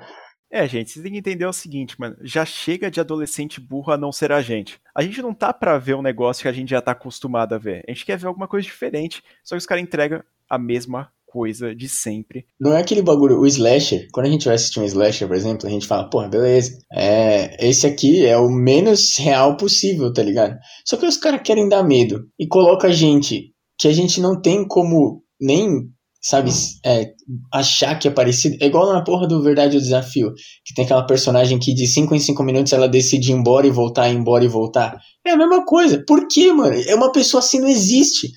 é, 0.50 0.66
gente, 0.68 0.90
vocês 0.90 1.02
têm 1.02 1.12
que 1.12 1.18
entender 1.18 1.46
o 1.46 1.52
seguinte, 1.52 1.98
mano. 1.98 2.16
Já 2.22 2.44
chega 2.44 2.90
de 2.90 3.00
adolescente 3.00 3.60
burro 3.60 3.92
a 3.92 3.96
não 3.96 4.12
ser 4.12 4.32
a 4.32 4.40
gente. 4.40 4.80
A 4.94 5.02
gente 5.02 5.20
não 5.20 5.34
tá 5.34 5.52
pra 5.52 5.78
ver 5.78 5.94
um 5.94 6.02
negócio 6.02 6.42
que 6.42 6.48
a 6.48 6.52
gente 6.52 6.70
já 6.70 6.80
tá 6.80 6.92
acostumado 6.92 7.54
a 7.54 7.58
ver. 7.58 7.84
A 7.86 7.92
gente 7.92 8.06
quer 8.06 8.16
ver 8.16 8.28
alguma 8.28 8.46
coisa 8.46 8.66
diferente. 8.66 9.22
Só 9.42 9.54
que 9.54 9.58
os 9.58 9.66
caras 9.66 9.82
entregam 9.82 10.22
a 10.48 10.58
mesma 10.58 11.10
coisa 11.26 11.74
de 11.74 11.88
sempre. 11.88 12.46
Não 12.58 12.72
é 12.72 12.80
aquele 12.80 13.02
bagulho, 13.02 13.38
o 13.38 13.46
slasher. 13.46 14.08
Quando 14.12 14.26
a 14.26 14.30
gente 14.30 14.46
vai 14.46 14.54
assistir 14.54 14.80
um 14.80 14.84
slasher, 14.84 15.28
por 15.28 15.36
exemplo, 15.36 15.66
a 15.66 15.70
gente 15.70 15.86
fala, 15.86 16.08
porra, 16.08 16.28
beleza. 16.28 16.78
É, 16.92 17.68
esse 17.68 17.86
aqui 17.86 18.24
é 18.24 18.38
o 18.38 18.48
menos 18.48 19.16
real 19.18 19.56
possível, 19.56 20.12
tá 20.12 20.22
ligado? 20.22 20.56
Só 20.86 20.96
que 20.96 21.04
os 21.04 21.18
caras 21.18 21.42
querem 21.42 21.68
dar 21.68 21.82
medo 21.82 22.24
e 22.38 22.46
coloca 22.46 22.88
a 22.88 22.92
gente 22.92 23.52
que 23.78 23.88
a 23.88 23.92
gente 23.92 24.20
não 24.20 24.40
tem 24.40 24.66
como 24.66 25.22
nem 25.38 25.90
sabe, 26.28 26.50
é, 26.84 27.12
achar 27.52 27.96
que 27.96 28.08
é 28.08 28.10
parecido. 28.10 28.56
É 28.60 28.66
igual 28.66 28.92
na 28.92 29.04
porra 29.04 29.28
do 29.28 29.40
Verdade 29.40 29.76
ou 29.76 29.82
Desafio, 29.82 30.32
que 30.64 30.74
tem 30.74 30.84
aquela 30.84 31.06
personagem 31.06 31.56
que 31.56 31.72
de 31.72 31.86
5 31.86 32.12
em 32.16 32.18
5 32.18 32.42
minutos 32.42 32.72
ela 32.72 32.88
decide 32.88 33.30
ir 33.30 33.34
embora 33.34 33.64
e 33.64 33.70
voltar, 33.70 34.10
ir 34.10 34.16
embora 34.16 34.44
e 34.44 34.48
voltar. 34.48 34.98
É 35.24 35.30
a 35.30 35.36
mesma 35.36 35.64
coisa. 35.64 36.02
Por 36.04 36.26
quê, 36.26 36.52
mano? 36.52 36.74
É 36.74 36.96
uma 36.96 37.12
pessoa 37.12 37.38
assim 37.38 37.60
não 37.60 37.68
existe. 37.68 38.28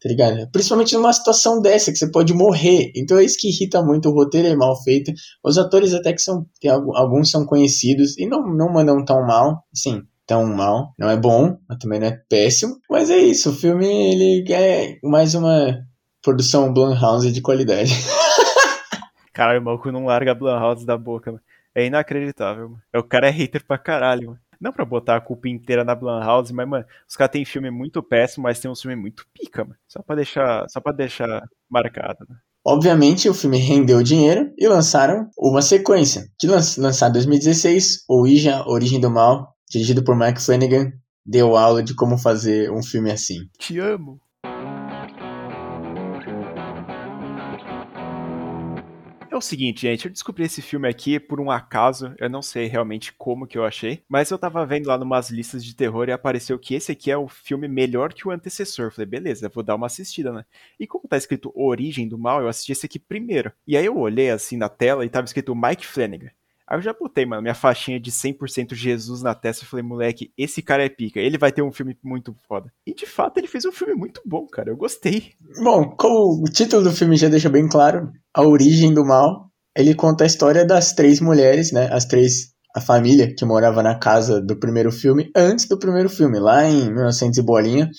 Tá 0.00 0.08
ligado? 0.08 0.48
Principalmente 0.52 0.94
numa 0.94 1.12
situação 1.12 1.60
dessa, 1.60 1.90
que 1.90 1.98
você 1.98 2.08
pode 2.12 2.32
morrer. 2.32 2.92
Então 2.94 3.18
é 3.18 3.24
isso 3.24 3.38
que 3.38 3.48
irrita 3.48 3.82
muito. 3.82 4.08
O 4.08 4.14
roteiro 4.14 4.46
é 4.46 4.54
mal 4.54 4.80
feito. 4.80 5.12
Os 5.44 5.58
atores 5.58 5.94
até 5.94 6.12
que 6.12 6.22
são. 6.22 6.46
Tem, 6.60 6.70
alguns 6.70 7.28
são 7.28 7.44
conhecidos 7.44 8.16
e 8.18 8.26
não, 8.26 8.42
não 8.54 8.72
mandam 8.72 9.04
tão 9.04 9.26
mal. 9.26 9.64
Assim, 9.72 10.00
tão 10.28 10.46
mal. 10.46 10.92
Não 10.96 11.10
é 11.10 11.16
bom, 11.16 11.56
mas 11.68 11.78
também 11.78 11.98
não 11.98 12.06
é 12.06 12.16
péssimo. 12.28 12.76
Mas 12.88 13.10
é 13.10 13.18
isso. 13.18 13.50
O 13.50 13.52
filme, 13.52 13.86
ele 13.86 14.52
é 14.52 14.96
mais 15.02 15.34
uma 15.34 15.76
produção 16.22 16.72
Blumhouse 16.72 17.30
de 17.32 17.40
qualidade. 17.40 17.92
Caralho, 19.32 19.60
o 19.60 19.64
maluco 19.64 19.90
não 19.90 20.04
larga 20.04 20.32
a 20.32 20.34
Blumhouse 20.34 20.86
da 20.86 20.96
boca, 20.96 21.32
mano. 21.32 21.42
É 21.74 21.86
inacreditável, 21.86 22.68
mano. 22.68 22.82
É, 22.92 22.98
o 22.98 23.02
cara 23.02 23.28
é 23.28 23.30
hater 23.30 23.64
pra 23.66 23.78
caralho, 23.78 24.28
mano. 24.28 24.40
Não 24.60 24.72
pra 24.72 24.84
botar 24.84 25.16
a 25.16 25.20
culpa 25.20 25.48
inteira 25.48 25.82
na 25.82 25.94
Blumhouse, 25.94 26.52
mas, 26.52 26.68
mano, 26.68 26.84
os 27.08 27.16
caras 27.16 27.32
têm 27.32 27.44
filme 27.44 27.70
muito 27.70 28.00
péssimo, 28.02 28.44
mas 28.44 28.60
tem 28.60 28.70
um 28.70 28.76
filme 28.76 28.94
muito 28.94 29.26
pica, 29.34 29.64
mano. 29.64 29.76
Só 29.88 30.00
pra 30.02 30.14
deixar, 30.14 30.68
só 30.68 30.80
pra 30.80 30.92
deixar 30.92 31.42
marcado, 31.68 32.24
né? 32.28 32.36
Obviamente, 32.64 33.28
o 33.28 33.34
filme 33.34 33.58
rendeu 33.58 34.02
dinheiro 34.04 34.52
e 34.56 34.68
lançaram 34.68 35.28
uma 35.36 35.60
sequência, 35.60 36.28
que 36.38 36.46
lançado 36.46 37.10
em 37.10 37.14
2016, 37.14 38.04
Ouija, 38.08 38.62
Origem 38.68 39.00
do 39.00 39.10
Mal, 39.10 39.52
dirigido 39.68 40.04
por 40.04 40.14
Mike 40.14 40.40
Flanagan, 40.40 40.92
deu 41.26 41.56
aula 41.56 41.82
de 41.82 41.92
como 41.92 42.16
fazer 42.16 42.70
um 42.70 42.82
filme 42.82 43.10
assim. 43.10 43.48
Te 43.58 43.80
amo. 43.80 44.20
O 49.42 49.48
seguinte, 49.48 49.82
gente, 49.82 50.06
eu 50.06 50.12
descobri 50.12 50.44
esse 50.44 50.62
filme 50.62 50.88
aqui 50.88 51.18
por 51.20 51.40
um 51.40 51.50
acaso, 51.50 52.14
eu 52.18 52.30
não 52.30 52.40
sei 52.40 52.66
realmente 52.66 53.12
como 53.12 53.46
que 53.46 53.58
eu 53.58 53.64
achei, 53.64 54.02
mas 54.08 54.30
eu 54.30 54.38
tava 54.38 54.64
vendo 54.64 54.86
lá 54.86 54.96
numas 54.96 55.30
listas 55.30 55.64
de 55.64 55.74
terror 55.74 56.08
e 56.08 56.12
apareceu 56.12 56.58
que 56.58 56.74
esse 56.74 56.92
aqui 56.92 57.10
é 57.10 57.16
o 57.16 57.28
filme 57.28 57.68
melhor 57.68 58.12
que 58.12 58.26
o 58.26 58.30
antecessor. 58.30 58.92
falei, 58.92 59.06
beleza, 59.06 59.48
vou 59.48 59.62
dar 59.62 59.74
uma 59.74 59.86
assistida, 59.86 60.32
né? 60.32 60.44
E 60.78 60.86
como 60.86 61.08
tá 61.08 61.16
escrito 61.16 61.52
Origem 61.54 62.08
do 62.08 62.18
Mal, 62.18 62.40
eu 62.40 62.48
assisti 62.48 62.72
esse 62.72 62.86
aqui 62.86 62.98
primeiro. 62.98 63.52
E 63.66 63.76
aí 63.76 63.84
eu 63.84 63.98
olhei 63.98 64.30
assim 64.30 64.56
na 64.56 64.68
tela 64.68 65.04
e 65.04 65.08
tava 65.08 65.26
escrito 65.26 65.54
Mike 65.54 65.86
Flanagan. 65.86 66.30
Aí 66.72 66.78
eu 66.78 66.82
já 66.82 66.94
botei, 66.94 67.26
mano, 67.26 67.42
minha 67.42 67.54
faixinha 67.54 68.00
de 68.00 68.10
100% 68.10 68.74
Jesus 68.74 69.20
na 69.20 69.34
testa 69.34 69.62
e 69.62 69.66
falei, 69.66 69.84
moleque, 69.84 70.32
esse 70.38 70.62
cara 70.62 70.82
é 70.82 70.88
pica, 70.88 71.20
ele 71.20 71.36
vai 71.36 71.52
ter 71.52 71.60
um 71.60 71.70
filme 71.70 71.94
muito 72.02 72.34
foda. 72.48 72.72
E 72.86 72.94
de 72.94 73.04
fato 73.04 73.36
ele 73.36 73.46
fez 73.46 73.66
um 73.66 73.72
filme 73.72 73.92
muito 73.92 74.22
bom, 74.24 74.46
cara, 74.46 74.70
eu 74.70 74.76
gostei. 74.76 75.32
Bom, 75.62 75.94
como 75.94 76.42
o 76.42 76.50
título 76.50 76.84
do 76.84 76.90
filme 76.90 77.14
já 77.18 77.28
deixa 77.28 77.50
bem 77.50 77.68
claro, 77.68 78.10
A 78.34 78.40
Origem 78.42 78.94
do 78.94 79.04
Mal, 79.04 79.50
ele 79.76 79.94
conta 79.94 80.24
a 80.24 80.26
história 80.26 80.64
das 80.64 80.94
três 80.94 81.20
mulheres, 81.20 81.72
né? 81.72 81.90
As 81.92 82.06
três. 82.06 82.52
A 82.74 82.80
família 82.80 83.34
que 83.36 83.44
morava 83.44 83.82
na 83.82 83.98
casa 83.98 84.40
do 84.40 84.58
primeiro 84.58 84.90
filme, 84.90 85.30
antes 85.36 85.68
do 85.68 85.78
primeiro 85.78 86.08
filme, 86.08 86.38
lá 86.38 86.64
em 86.64 86.86
1900 86.86 87.36
e 87.36 87.42
bolinha, 87.42 87.90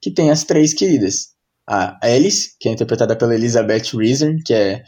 que 0.00 0.10
tem 0.10 0.30
as 0.30 0.44
três 0.44 0.72
queridas. 0.72 1.26
A 1.68 1.98
Alice, 2.02 2.56
que 2.58 2.70
é 2.70 2.72
interpretada 2.72 3.14
pela 3.14 3.34
Elizabeth 3.34 3.94
Reason, 3.94 4.36
que 4.46 4.54
é 4.54 4.82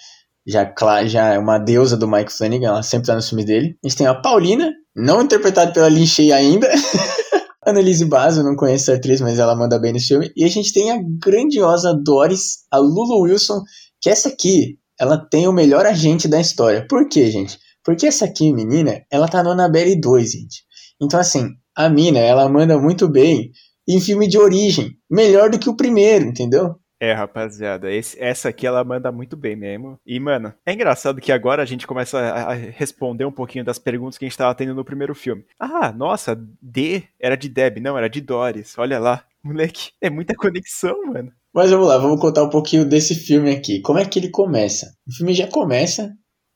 já, 0.46 0.72
já 1.06 1.34
é 1.34 1.38
uma 1.38 1.58
deusa 1.58 1.96
do 1.96 2.08
Mike 2.08 2.32
Flanagan, 2.32 2.68
ela 2.68 2.82
sempre 2.82 3.06
tá 3.06 3.14
nos 3.14 3.28
filmes 3.28 3.46
dele. 3.46 3.76
A 3.84 3.88
gente 3.88 3.98
tem 3.98 4.06
a 4.06 4.14
Paulina, 4.14 4.72
não 4.94 5.22
interpretada 5.22 5.72
pela 5.72 5.88
Lin 5.88 6.06
Shay 6.06 6.32
ainda. 6.32 6.68
Annelise 7.66 8.06
Basso, 8.06 8.42
não 8.42 8.56
conheço 8.56 8.90
a 8.90 8.94
atriz, 8.94 9.20
mas 9.20 9.38
ela 9.38 9.54
manda 9.54 9.78
bem 9.78 9.92
nesse 9.92 10.08
filme. 10.08 10.32
E 10.34 10.44
a 10.44 10.48
gente 10.48 10.72
tem 10.72 10.90
a 10.90 10.98
grandiosa 11.22 11.94
Doris, 11.94 12.64
a 12.70 12.78
Lulu 12.78 13.22
Wilson, 13.22 13.62
que 14.00 14.08
essa 14.08 14.28
aqui 14.28 14.78
ela 14.98 15.16
tem 15.16 15.46
o 15.46 15.52
melhor 15.52 15.86
agente 15.86 16.26
da 16.26 16.40
história. 16.40 16.86
Por 16.88 17.08
quê, 17.08 17.30
gente? 17.30 17.58
Porque 17.84 18.06
essa 18.06 18.24
aqui, 18.24 18.52
menina, 18.52 19.02
ela 19.10 19.28
tá 19.28 19.42
no 19.42 19.50
Annabelle 19.50 19.98
2, 19.98 20.30
gente. 20.30 20.62
Então, 21.00 21.18
assim, 21.18 21.48
a 21.74 21.88
mina, 21.88 22.18
ela 22.18 22.48
manda 22.48 22.78
muito 22.78 23.08
bem 23.08 23.50
em 23.88 24.00
filme 24.00 24.28
de 24.28 24.38
origem. 24.38 24.90
Melhor 25.10 25.50
do 25.50 25.58
que 25.58 25.70
o 25.70 25.76
primeiro, 25.76 26.26
entendeu? 26.26 26.74
É, 27.02 27.14
rapaziada, 27.14 27.90
esse, 27.90 28.22
essa 28.22 28.50
aqui 28.50 28.66
ela 28.66 28.84
manda 28.84 29.10
muito 29.10 29.34
bem 29.34 29.56
mesmo. 29.56 29.98
E, 30.04 30.20
mano, 30.20 30.52
é 30.66 30.74
engraçado 30.74 31.18
que 31.18 31.32
agora 31.32 31.62
a 31.62 31.66
gente 31.66 31.86
começa 31.86 32.18
a, 32.18 32.50
a, 32.50 32.54
responder 32.54 33.24
um 33.24 33.32
pouquinho 33.32 33.64
das 33.64 33.78
perguntas 33.78 34.18
que 34.18 34.26
a 34.26 34.28
gente 34.28 34.36
tava 34.36 34.54
tendo 34.54 34.74
no 34.74 34.84
primeiro 34.84 35.14
filme. 35.14 35.42
Ah, 35.58 35.90
nossa, 35.92 36.38
D 36.60 37.04
era 37.18 37.38
de 37.38 37.48
Deb, 37.48 37.78
não, 37.78 37.96
era 37.96 38.10
de 38.10 38.20
Doris. 38.20 38.76
Olha 38.76 38.98
lá. 38.98 39.24
Moleque, 39.42 39.92
é 40.02 40.10
muita 40.10 40.34
conexão, 40.36 41.06
mano. 41.06 41.32
Mas 41.54 41.70
vamos 41.70 41.88
lá, 41.88 41.96
vamos 41.96 42.20
contar 42.20 42.44
um 42.44 42.50
pouquinho 42.50 42.84
desse 42.84 43.14
filme 43.14 43.50
aqui. 43.50 43.80
Como 43.80 43.98
é 43.98 44.04
que 44.04 44.18
ele 44.18 44.28
começa? 44.28 44.94
O 45.08 45.12
filme 45.12 45.32
já 45.32 45.46
começa 45.46 46.12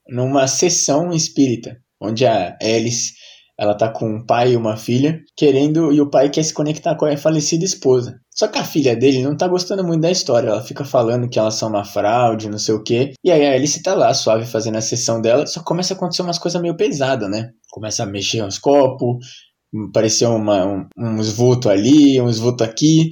numa 0.06 0.46
sessão 0.46 1.10
espírita, 1.10 1.80
onde 1.98 2.26
a 2.26 2.56
Alice 2.60 3.14
ela 3.58 3.74
tá 3.74 3.88
com 3.88 4.06
um 4.08 4.24
pai 4.24 4.52
e 4.52 4.56
uma 4.56 4.76
filha, 4.76 5.20
querendo, 5.36 5.92
e 5.92 6.00
o 6.00 6.10
pai 6.10 6.28
quer 6.28 6.42
se 6.42 6.52
conectar 6.52 6.94
com 6.96 7.06
a 7.06 7.16
falecida 7.16 7.64
esposa. 7.64 8.18
Só 8.30 8.48
que 8.48 8.58
a 8.58 8.64
filha 8.64 8.96
dele 8.96 9.22
não 9.22 9.36
tá 9.36 9.46
gostando 9.46 9.84
muito 9.84 10.00
da 10.02 10.10
história, 10.10 10.48
ela 10.48 10.62
fica 10.62 10.84
falando 10.84 11.28
que 11.28 11.38
elas 11.38 11.54
são 11.54 11.68
uma 11.68 11.84
fraude, 11.84 12.50
não 12.50 12.58
sei 12.58 12.74
o 12.74 12.82
quê. 12.82 13.12
E 13.22 13.30
aí 13.30 13.46
a 13.46 13.52
Alice 13.52 13.82
tá 13.82 13.94
lá, 13.94 14.12
suave, 14.12 14.44
fazendo 14.44 14.76
a 14.76 14.80
sessão 14.80 15.20
dela, 15.20 15.46
só 15.46 15.62
começa 15.62 15.94
a 15.94 15.96
acontecer 15.96 16.22
umas 16.22 16.38
coisas 16.38 16.60
meio 16.60 16.76
pesadas, 16.76 17.30
né? 17.30 17.50
Começa 17.70 18.02
a 18.02 18.06
mexer 18.06 18.42
uns 18.42 18.58
copos, 18.58 19.24
parecia 19.92 20.28
uma, 20.28 20.66
um, 20.66 20.86
uns 20.98 21.38
ali, 21.68 22.20
uns 22.20 22.38
vultos 22.38 22.66
aqui. 22.66 23.10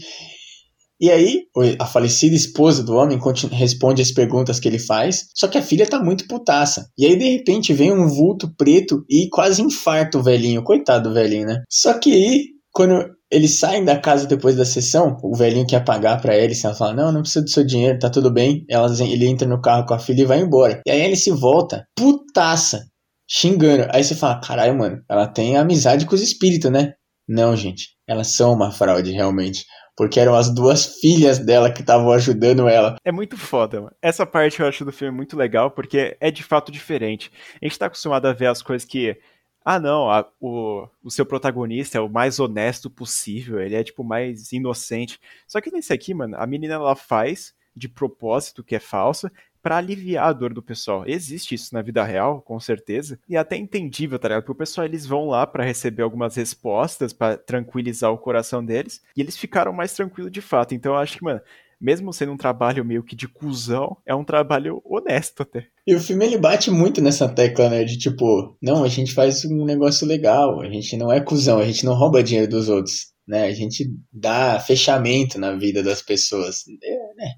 E 1.02 1.11
aí, 1.11 1.47
a 1.80 1.85
falecida 1.85 2.37
esposa 2.37 2.80
do 2.80 2.94
homem 2.94 3.18
responde 3.50 4.00
as 4.00 4.12
perguntas 4.12 4.61
que 4.61 4.68
ele 4.68 4.78
faz, 4.78 5.26
só 5.34 5.49
que 5.49 5.58
a 5.58 5.62
filha 5.62 5.84
tá 5.84 6.00
muito 6.00 6.28
putaça. 6.28 6.86
E 6.97 7.04
aí, 7.04 7.17
de 7.17 7.28
repente, 7.28 7.75
vem 7.75 7.91
um 7.91 8.06
vulto 8.06 8.54
preto 8.56 9.04
e 9.10 9.28
quase 9.28 9.60
infarta 9.60 10.17
o 10.17 10.23
velhinho. 10.23 10.62
Coitado 10.62 11.08
do 11.08 11.15
velhinho, 11.15 11.49
né? 11.49 11.65
Só 11.69 11.99
que 11.99 12.12
aí, 12.12 12.45
quando 12.73 13.04
eles 13.32 13.58
saem 13.58 13.84
da 13.84 13.99
casa 13.99 14.28
depois 14.28 14.54
da 14.54 14.65
sessão, 14.65 15.17
o 15.25 15.36
velhinho 15.36 15.67
quer 15.67 15.84
pagar 15.84 16.21
para 16.23 16.36
ele, 16.36 16.54
ela 16.62 16.75
fala, 16.75 16.95
não, 16.95 17.10
não 17.10 17.23
precisa 17.23 17.45
do 17.45 17.50
seu 17.50 17.67
dinheiro, 17.67 17.99
tá 17.99 18.08
tudo 18.08 18.32
bem. 18.32 18.65
Elas, 18.71 19.00
ele 19.00 19.26
entra 19.26 19.49
no 19.49 19.60
carro 19.60 19.84
com 19.84 19.95
a 19.95 19.99
filha 19.99 20.23
e 20.23 20.26
vai 20.26 20.38
embora. 20.38 20.80
E 20.86 20.91
aí 20.93 21.00
ele 21.00 21.17
se 21.17 21.32
volta, 21.32 21.84
putaça, 21.97 22.84
xingando. 23.28 23.88
Aí 23.91 24.04
você 24.04 24.15
fala, 24.15 24.41
caralho, 24.41 24.78
mano, 24.78 25.02
ela 25.10 25.26
tem 25.26 25.56
amizade 25.56 26.06
com 26.06 26.15
os 26.15 26.23
espíritos, 26.23 26.71
né? 26.71 26.93
Não, 27.28 27.56
gente, 27.56 27.88
elas 28.08 28.36
são 28.36 28.52
uma 28.52 28.71
fraude, 28.71 29.10
realmente 29.10 29.65
porque 29.97 30.19
eram 30.19 30.35
as 30.35 30.52
duas 30.52 31.00
filhas 31.00 31.39
dela 31.39 31.71
que 31.71 31.81
estavam 31.81 32.11
ajudando 32.13 32.69
ela. 32.69 32.97
É 33.05 33.13
muito 33.13 33.37
foda, 33.37 33.81
mano. 33.81 33.97
Essa 34.00 34.26
parte 34.26 34.61
eu 34.61 34.67
acho 34.67 34.85
do 34.85 34.93
filme 34.93 35.15
muito 35.15 35.37
legal, 35.37 35.71
porque 35.71 36.17
é 36.21 36.31
de 36.31 36.43
fato 36.43 36.73
diferente. 36.73 37.31
A 37.61 37.65
gente 37.65 37.78
tá 37.78 37.87
acostumado 37.87 38.26
a 38.26 38.33
ver 38.33 38.47
as 38.47 38.63
coisas 38.63 38.87
que. 38.87 39.19
Ah, 39.65 39.78
não, 39.78 40.11
a, 40.11 40.28
o, 40.41 40.89
o 41.05 41.11
seu 41.11 41.25
protagonista 41.25 41.97
é 41.97 42.00
o 42.00 42.09
mais 42.09 42.41
honesto 42.41 42.91
possível, 42.91 43.61
ele 43.61 43.76
é, 43.76 43.85
tipo, 43.85 44.02
mais 44.02 44.50
inocente. 44.50 45.21
Só 45.47 45.61
que 45.61 45.71
nesse 45.71 45.93
aqui, 45.93 46.13
mano, 46.13 46.37
a 46.37 46.45
menina 46.47 46.75
ela 46.75 46.97
faz 46.97 47.55
de 47.75 47.89
propósito, 47.89 48.65
que 48.65 48.75
é 48.75 48.81
falsa, 48.81 49.31
para 49.62 49.76
aliviar 49.76 50.28
a 50.28 50.32
dor 50.32 50.52
do 50.52 50.62
pessoal. 50.62 51.04
Existe 51.06 51.54
isso 51.54 51.72
na 51.72 51.82
vida 51.82 52.02
real, 52.02 52.42
com 52.42 52.58
certeza, 52.58 53.18
e 53.28 53.36
é 53.36 53.38
até 53.38 53.56
entendível, 53.56 54.18
tá 54.18 54.28
ligado? 54.28 54.42
Porque 54.42 54.52
o 54.52 54.56
pessoal 54.56 54.86
eles 54.86 55.06
vão 55.06 55.26
lá 55.26 55.46
para 55.46 55.64
receber 55.64 56.02
algumas 56.02 56.34
respostas, 56.36 57.12
para 57.12 57.36
tranquilizar 57.36 58.10
o 58.12 58.18
coração 58.18 58.64
deles, 58.64 59.00
e 59.16 59.20
eles 59.20 59.36
ficaram 59.36 59.72
mais 59.72 59.94
tranquilos 59.94 60.32
de 60.32 60.40
fato. 60.40 60.75
Então 60.75 60.92
eu 60.92 60.98
acho 60.98 61.18
que, 61.18 61.25
mano, 61.25 61.40
mesmo 61.82 62.12
sendo 62.12 62.32
um 62.32 62.36
trabalho 62.36 62.84
meio 62.84 63.02
que 63.02 63.16
de 63.16 63.26
cuzão, 63.26 63.96
é 64.06 64.14
um 64.14 64.25
trabalho 64.25 64.80
honesto 64.84 65.42
até. 65.42 65.66
E 65.84 65.94
o 65.94 66.00
filme 66.00 66.25
ele 66.25 66.38
bate 66.38 66.70
muito 66.70 67.00
nessa 67.00 67.28
tecla, 67.28 67.68
né? 67.68 67.82
De 67.82 67.98
tipo, 67.98 68.56
não, 68.62 68.84
a 68.84 68.88
gente 68.88 69.12
faz 69.12 69.44
um 69.44 69.64
negócio 69.64 70.06
legal, 70.06 70.60
a 70.60 70.70
gente 70.70 70.96
não 70.96 71.12
é 71.12 71.20
cuzão, 71.20 71.58
a 71.58 71.64
gente 71.64 71.84
não 71.84 71.94
rouba 71.94 72.22
dinheiro 72.22 72.48
dos 72.48 72.68
outros, 72.68 73.06
né? 73.26 73.46
A 73.46 73.52
gente 73.52 73.92
dá 74.12 74.60
fechamento 74.60 75.40
na 75.40 75.56
vida 75.56 75.82
das 75.82 76.00
pessoas. 76.00 76.62
É, 76.82 77.14
né? 77.16 77.32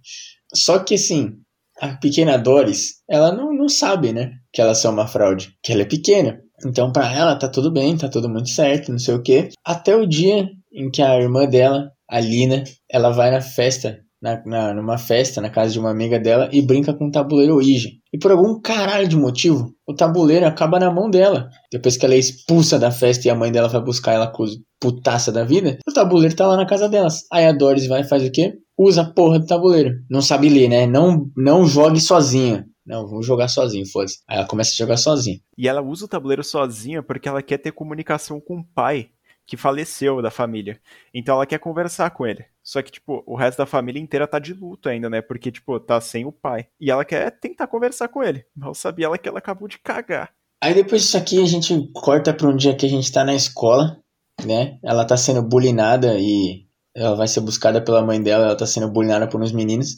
Só 0.54 0.78
que 0.78 0.94
assim, 0.94 1.38
a 1.80 1.88
pequena 1.96 2.36
Doris, 2.36 3.02
ela 3.08 3.32
não, 3.32 3.52
não 3.52 3.68
sabe, 3.68 4.12
né, 4.12 4.32
que 4.52 4.60
elas 4.60 4.78
são 4.78 4.92
uma 4.92 5.06
fraude, 5.06 5.54
que 5.62 5.72
ela 5.72 5.82
é 5.82 5.86
pequena. 5.86 6.40
Então, 6.64 6.92
para 6.92 7.12
ela, 7.12 7.36
tá 7.36 7.48
tudo 7.48 7.72
bem, 7.72 7.96
tá 7.96 8.08
tudo 8.08 8.28
muito 8.28 8.48
certo, 8.48 8.90
não 8.90 8.98
sei 8.98 9.14
o 9.14 9.22
quê. 9.22 9.50
Até 9.64 9.94
o 9.94 10.06
dia 10.06 10.48
em 10.72 10.90
que 10.90 11.02
a 11.02 11.18
irmã 11.20 11.46
dela, 11.46 11.90
a 12.08 12.20
Lina, 12.20 12.62
ela 12.90 13.10
vai 13.10 13.30
na 13.30 13.40
festa, 13.40 13.98
na, 14.22 14.42
na, 14.46 14.74
numa 14.74 14.96
festa 14.96 15.40
na 15.40 15.50
casa 15.50 15.72
de 15.72 15.78
uma 15.78 15.90
amiga 15.90 16.18
dela 16.18 16.48
e 16.52 16.62
brinca 16.62 16.94
com 16.94 17.06
um 17.06 17.10
tabuleiro 17.10 17.54
Ouija. 17.54 17.88
E 18.12 18.18
por 18.18 18.30
algum 18.30 18.60
caralho 18.60 19.08
de 19.08 19.16
motivo, 19.16 19.72
o 19.86 19.94
tabuleiro 19.94 20.46
acaba 20.46 20.78
na 20.78 20.90
mão 20.90 21.10
dela. 21.10 21.48
Depois 21.70 21.96
que 21.96 22.06
ela 22.06 22.14
é 22.14 22.18
expulsa 22.18 22.78
da 22.78 22.90
festa 22.90 23.26
e 23.26 23.30
a 23.30 23.34
mãe 23.34 23.50
dela 23.50 23.68
vai 23.68 23.82
buscar 23.82 24.12
ela 24.12 24.30
com 24.30 24.44
putaça 24.80 25.32
da 25.32 25.44
vida, 25.44 25.78
o 25.88 25.92
tabuleiro 25.92 26.36
tá 26.36 26.46
lá 26.46 26.56
na 26.56 26.66
casa 26.66 26.88
delas. 26.88 27.24
Aí 27.32 27.44
a 27.44 27.52
Doris 27.52 27.86
vai 27.86 28.02
e 28.02 28.08
faz 28.08 28.24
o 28.24 28.30
quê? 28.30 28.54
Usa 28.76 29.02
a 29.02 29.10
porra 29.10 29.38
do 29.38 29.46
tabuleiro. 29.46 30.02
Não 30.08 30.20
sabe 30.20 30.48
ler, 30.48 30.68
né? 30.68 30.86
Não, 30.86 31.30
não 31.36 31.66
jogue 31.66 32.00
sozinha. 32.00 32.66
Não, 32.84 33.06
vou 33.06 33.22
jogar 33.22 33.48
sozinho, 33.48 33.86
foda-se. 33.86 34.18
Aí 34.28 34.36
ela 34.36 34.46
começa 34.46 34.72
a 34.72 34.76
jogar 34.76 34.96
sozinha. 34.96 35.40
E 35.56 35.66
ela 35.66 35.80
usa 35.80 36.04
o 36.04 36.08
tabuleiro 36.08 36.44
sozinha 36.44 37.02
porque 37.02 37.28
ela 37.28 37.42
quer 37.42 37.58
ter 37.58 37.72
comunicação 37.72 38.40
com 38.40 38.58
o 38.58 38.64
pai 38.64 39.08
que 39.46 39.56
faleceu 39.56 40.20
da 40.22 40.30
família. 40.30 40.80
Então 41.12 41.36
ela 41.36 41.46
quer 41.46 41.58
conversar 41.58 42.10
com 42.10 42.26
ele. 42.26 42.44
Só 42.62 42.80
que, 42.82 42.90
tipo, 42.90 43.22
o 43.26 43.36
resto 43.36 43.58
da 43.58 43.66
família 43.66 44.00
inteira 44.00 44.26
tá 44.26 44.38
de 44.38 44.54
luto 44.54 44.88
ainda, 44.88 45.10
né? 45.10 45.20
Porque, 45.20 45.52
tipo, 45.52 45.78
tá 45.78 46.00
sem 46.00 46.24
o 46.24 46.32
pai. 46.32 46.66
E 46.80 46.90
ela 46.90 47.04
quer 47.04 47.30
tentar 47.30 47.66
conversar 47.66 48.08
com 48.08 48.22
ele. 48.22 48.44
Mal 48.56 48.74
sabia 48.74 49.06
ela 49.06 49.18
que 49.18 49.28
ela 49.28 49.38
acabou 49.38 49.68
de 49.68 49.78
cagar. 49.78 50.32
Aí 50.62 50.72
depois 50.72 51.02
disso 51.02 51.16
aqui 51.18 51.42
a 51.42 51.46
gente 51.46 51.90
corta 51.92 52.32
pra 52.32 52.48
um 52.48 52.56
dia 52.56 52.74
que 52.74 52.86
a 52.86 52.88
gente 52.88 53.12
tá 53.12 53.22
na 53.22 53.34
escola, 53.34 54.00
né? 54.46 54.78
Ela 54.82 55.04
tá 55.04 55.16
sendo 55.16 55.42
bulinada 55.42 56.18
e 56.18 56.66
ela 56.94 57.16
vai 57.16 57.26
ser 57.28 57.40
buscada 57.40 57.80
pela 57.80 58.04
mãe 58.04 58.22
dela, 58.22 58.46
ela 58.46 58.56
tá 58.56 58.66
sendo 58.66 58.90
bullyingada 58.90 59.26
por 59.26 59.42
uns 59.42 59.52
meninos. 59.52 59.96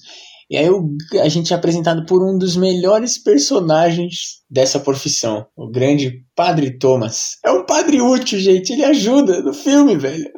E 0.49 0.57
aí 0.57 0.71
o, 0.71 0.97
a 1.21 1.29
gente 1.29 1.53
é 1.53 1.57
apresentado 1.57 2.07
por 2.07 2.23
um 2.23 2.39
dos 2.39 2.57
melhores 2.57 3.19
personagens 3.19 4.43
dessa 4.49 4.79
profissão, 4.79 5.47
o 5.57 5.69
grande 5.69 6.25
Padre 6.37 6.79
Thomas. 6.79 7.39
É 7.45 7.51
um 7.51 7.67
padre 7.67 8.01
útil, 8.01 8.39
gente, 8.39 8.73
ele 8.73 8.85
ajuda 8.85 9.43
no 9.43 9.53
filme, 9.53 9.97
velho. 9.97 10.31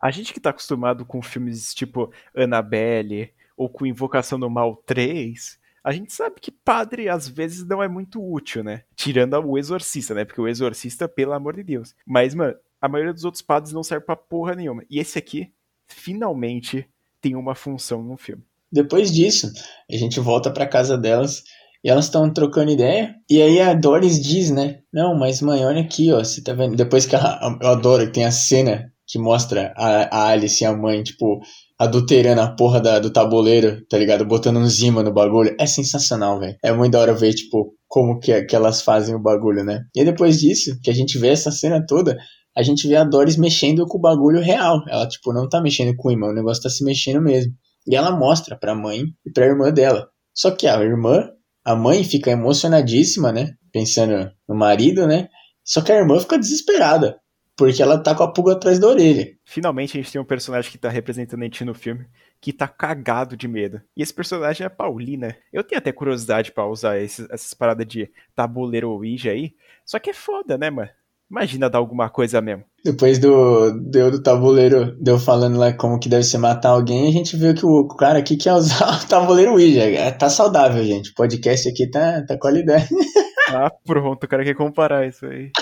A 0.00 0.10
gente 0.10 0.32
que 0.32 0.40
tá 0.40 0.50
acostumado 0.50 1.04
com 1.04 1.20
filmes 1.22 1.74
tipo 1.74 2.10
Annabelle 2.34 3.30
ou 3.56 3.68
com 3.68 3.84
Invocação 3.86 4.38
do 4.38 4.48
Mal 4.48 4.76
3, 4.86 5.58
a 5.84 5.92
gente 5.92 6.12
sabe 6.12 6.40
que 6.40 6.50
padre 6.50 7.08
às 7.08 7.28
vezes 7.28 7.64
não 7.66 7.82
é 7.82 7.88
muito 7.88 8.20
útil, 8.20 8.64
né? 8.64 8.82
Tirando 8.94 9.34
o 9.38 9.56
exorcista, 9.58 10.14
né? 10.14 10.24
Porque 10.24 10.40
o 10.40 10.48
exorcista, 10.48 11.06
pelo 11.08 11.32
amor 11.32 11.54
de 11.56 11.62
Deus. 11.62 11.94
Mas, 12.06 12.34
mano, 12.34 12.54
A 12.80 12.88
maioria 12.88 13.12
dos 13.12 13.24
outros 13.24 13.42
padres 13.42 13.72
não 13.72 13.82
serve 13.82 14.04
pra 14.04 14.14
porra 14.16 14.54
nenhuma. 14.54 14.82
E 14.90 14.98
esse 14.98 15.18
aqui, 15.18 15.50
finalmente, 15.86 16.86
tem 17.20 17.34
uma 17.34 17.54
função 17.54 18.02
no 18.02 18.16
filme. 18.16 18.42
Depois 18.70 19.12
disso, 19.12 19.50
a 19.90 19.96
gente 19.96 20.20
volta 20.20 20.50
pra 20.50 20.66
casa 20.66 20.98
delas 20.98 21.42
e 21.84 21.88
elas 21.88 22.06
estão 22.06 22.32
trocando 22.32 22.72
ideia. 22.72 23.14
E 23.30 23.40
aí 23.40 23.60
a 23.60 23.72
Doris 23.74 24.20
diz, 24.20 24.50
né? 24.50 24.80
Não, 24.92 25.16
mas 25.16 25.40
mãe, 25.40 25.64
olha 25.64 25.82
aqui, 25.82 26.12
ó. 26.12 26.18
Você 26.18 26.42
tá 26.42 26.52
vendo? 26.52 26.76
Depois 26.76 27.06
que 27.06 27.14
ela. 27.14 27.38
Eu 27.62 27.68
adoro 27.68 28.06
que 28.06 28.12
tem 28.12 28.24
a 28.24 28.32
cena 28.32 28.92
que 29.06 29.18
mostra 29.18 29.72
a, 29.76 30.16
a 30.16 30.28
Alice 30.30 30.62
e 30.62 30.66
a 30.66 30.76
mãe, 30.76 31.02
tipo, 31.02 31.38
adulterando 31.78 32.40
a 32.40 32.54
porra 32.56 32.80
da, 32.80 32.98
do 32.98 33.12
tabuleiro, 33.12 33.86
tá 33.88 33.96
ligado? 33.96 34.24
Botando 34.24 34.56
um 34.56 34.66
zima 34.66 35.02
no 35.02 35.12
bagulho. 35.12 35.54
É 35.60 35.66
sensacional, 35.66 36.40
velho. 36.40 36.56
É 36.62 36.72
muito 36.72 36.92
da 36.92 37.00
hora 37.00 37.14
ver, 37.14 37.32
tipo, 37.34 37.72
como 37.86 38.18
que, 38.18 38.42
que 38.44 38.56
elas 38.56 38.82
fazem 38.82 39.14
o 39.14 39.22
bagulho, 39.22 39.64
né? 39.64 39.84
E 39.94 40.04
depois 40.04 40.40
disso, 40.40 40.76
que 40.82 40.90
a 40.90 40.94
gente 40.94 41.18
vê 41.18 41.28
essa 41.28 41.52
cena 41.52 41.84
toda, 41.86 42.16
a 42.56 42.62
gente 42.62 42.88
vê 42.88 42.96
a 42.96 43.04
Doris 43.04 43.36
mexendo 43.36 43.86
com 43.86 43.98
o 43.98 44.00
bagulho 44.00 44.40
real. 44.40 44.82
Ela, 44.88 45.06
tipo, 45.06 45.32
não 45.32 45.46
tá 45.46 45.60
mexendo 45.60 45.94
com 45.94 46.08
o 46.08 46.12
imã, 46.12 46.28
o 46.28 46.34
negócio 46.34 46.62
tá 46.62 46.70
se 46.70 46.82
mexendo 46.82 47.20
mesmo. 47.20 47.52
E 47.86 47.94
ela 47.94 48.10
mostra 48.10 48.56
pra 48.56 48.74
mãe 48.74 49.04
e 49.24 49.30
pra 49.30 49.44
irmã 49.44 49.70
dela. 49.70 50.08
Só 50.34 50.50
que 50.50 50.66
a 50.66 50.82
irmã, 50.82 51.28
a 51.62 51.76
mãe 51.76 52.02
fica 52.02 52.30
emocionadíssima, 52.30 53.30
né? 53.30 53.52
Pensando 53.70 54.30
no 54.48 54.54
marido, 54.54 55.06
né? 55.06 55.28
Só 55.62 55.82
que 55.82 55.92
a 55.92 55.96
irmã 55.96 56.18
fica 56.18 56.38
desesperada. 56.38 57.20
Porque 57.56 57.82
ela 57.82 57.98
tá 57.98 58.14
com 58.14 58.22
a 58.22 58.32
pulga 58.32 58.52
atrás 58.52 58.78
da 58.78 58.86
orelha. 58.86 59.28
Finalmente 59.44 59.96
a 59.96 60.00
gente 60.00 60.12
tem 60.12 60.20
um 60.20 60.26
personagem 60.26 60.70
que 60.70 60.78
tá 60.78 60.88
representando 60.90 61.40
a 61.40 61.44
gente 61.44 61.64
no 61.64 61.74
filme, 61.74 62.06
que 62.40 62.52
tá 62.52 62.68
cagado 62.68 63.36
de 63.36 63.48
medo. 63.48 63.80
E 63.96 64.02
esse 64.02 64.12
personagem 64.12 64.64
é 64.64 64.66
a 64.66 64.70
Paulina. 64.70 65.34
Eu 65.52 65.64
tenho 65.64 65.78
até 65.78 65.90
curiosidade 65.90 66.52
para 66.52 66.66
usar 66.66 66.98
esses, 66.98 67.26
essas 67.30 67.54
paradas 67.54 67.86
de 67.86 68.10
tabuleiro 68.34 68.90
Ouija 68.90 69.30
aí. 69.30 69.54
Só 69.86 69.98
que 69.98 70.10
é 70.10 70.14
foda, 70.14 70.58
né, 70.58 70.68
mano? 70.68 70.90
Imagina 71.30 71.68
dar 71.68 71.78
alguma 71.78 72.08
coisa 72.08 72.40
mesmo. 72.40 72.64
Depois 72.84 73.18
do, 73.18 73.72
do, 73.72 74.12
do 74.12 74.22
tabuleiro, 74.22 74.96
deu 75.00 75.18
falando 75.18 75.58
lá 75.58 75.72
como 75.72 75.98
que 75.98 76.08
deve 76.08 76.22
ser 76.22 76.38
matar 76.38 76.70
alguém, 76.70 77.08
a 77.08 77.12
gente 77.12 77.36
viu 77.36 77.52
que 77.52 77.66
o 77.66 77.88
cara 77.88 78.20
aqui 78.20 78.36
quer 78.36 78.52
usar 78.52 79.02
o 79.02 79.08
tabuleiro 79.08 79.52
Ouija. 79.52 79.82
É, 79.82 80.10
tá 80.12 80.30
saudável, 80.30 80.84
gente. 80.84 81.10
O 81.10 81.14
podcast 81.14 81.68
aqui 81.68 81.90
tá, 81.90 82.24
tá 82.26 82.38
qualidade. 82.38 82.88
Ah, 83.48 83.70
pronto, 83.84 84.24
o 84.24 84.28
cara 84.28 84.42
quer 84.42 84.56
comparar 84.56 85.06
isso 85.06 85.24
aí. 85.24 85.52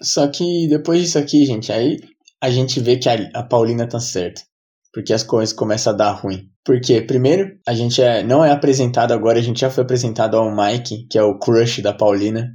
Só 0.00 0.26
que 0.28 0.66
depois 0.66 1.02
disso 1.02 1.18
aqui, 1.18 1.44
gente, 1.44 1.70
aí 1.70 1.98
a 2.40 2.48
gente 2.48 2.80
vê 2.80 2.96
que 2.96 3.06
a, 3.06 3.16
a 3.34 3.42
Paulina 3.42 3.86
tá 3.86 4.00
certa. 4.00 4.40
Porque 4.92 5.12
as 5.12 5.22
coisas 5.22 5.54
começam 5.54 5.92
a 5.92 5.96
dar 5.96 6.12
ruim. 6.12 6.48
Porque, 6.64 7.02
primeiro, 7.02 7.58
a 7.66 7.74
gente 7.74 8.02
é, 8.02 8.22
não 8.22 8.44
é 8.44 8.50
apresentado 8.50 9.12
agora, 9.12 9.38
a 9.38 9.42
gente 9.42 9.60
já 9.60 9.70
foi 9.70 9.84
apresentado 9.84 10.36
ao 10.36 10.54
Mike, 10.54 11.06
que 11.10 11.18
é 11.18 11.22
o 11.22 11.38
crush 11.38 11.82
da 11.82 11.92
Paulina. 11.92 12.50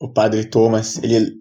O 0.00 0.12
padre 0.12 0.44
Thomas, 0.44 1.02
ele 1.02 1.32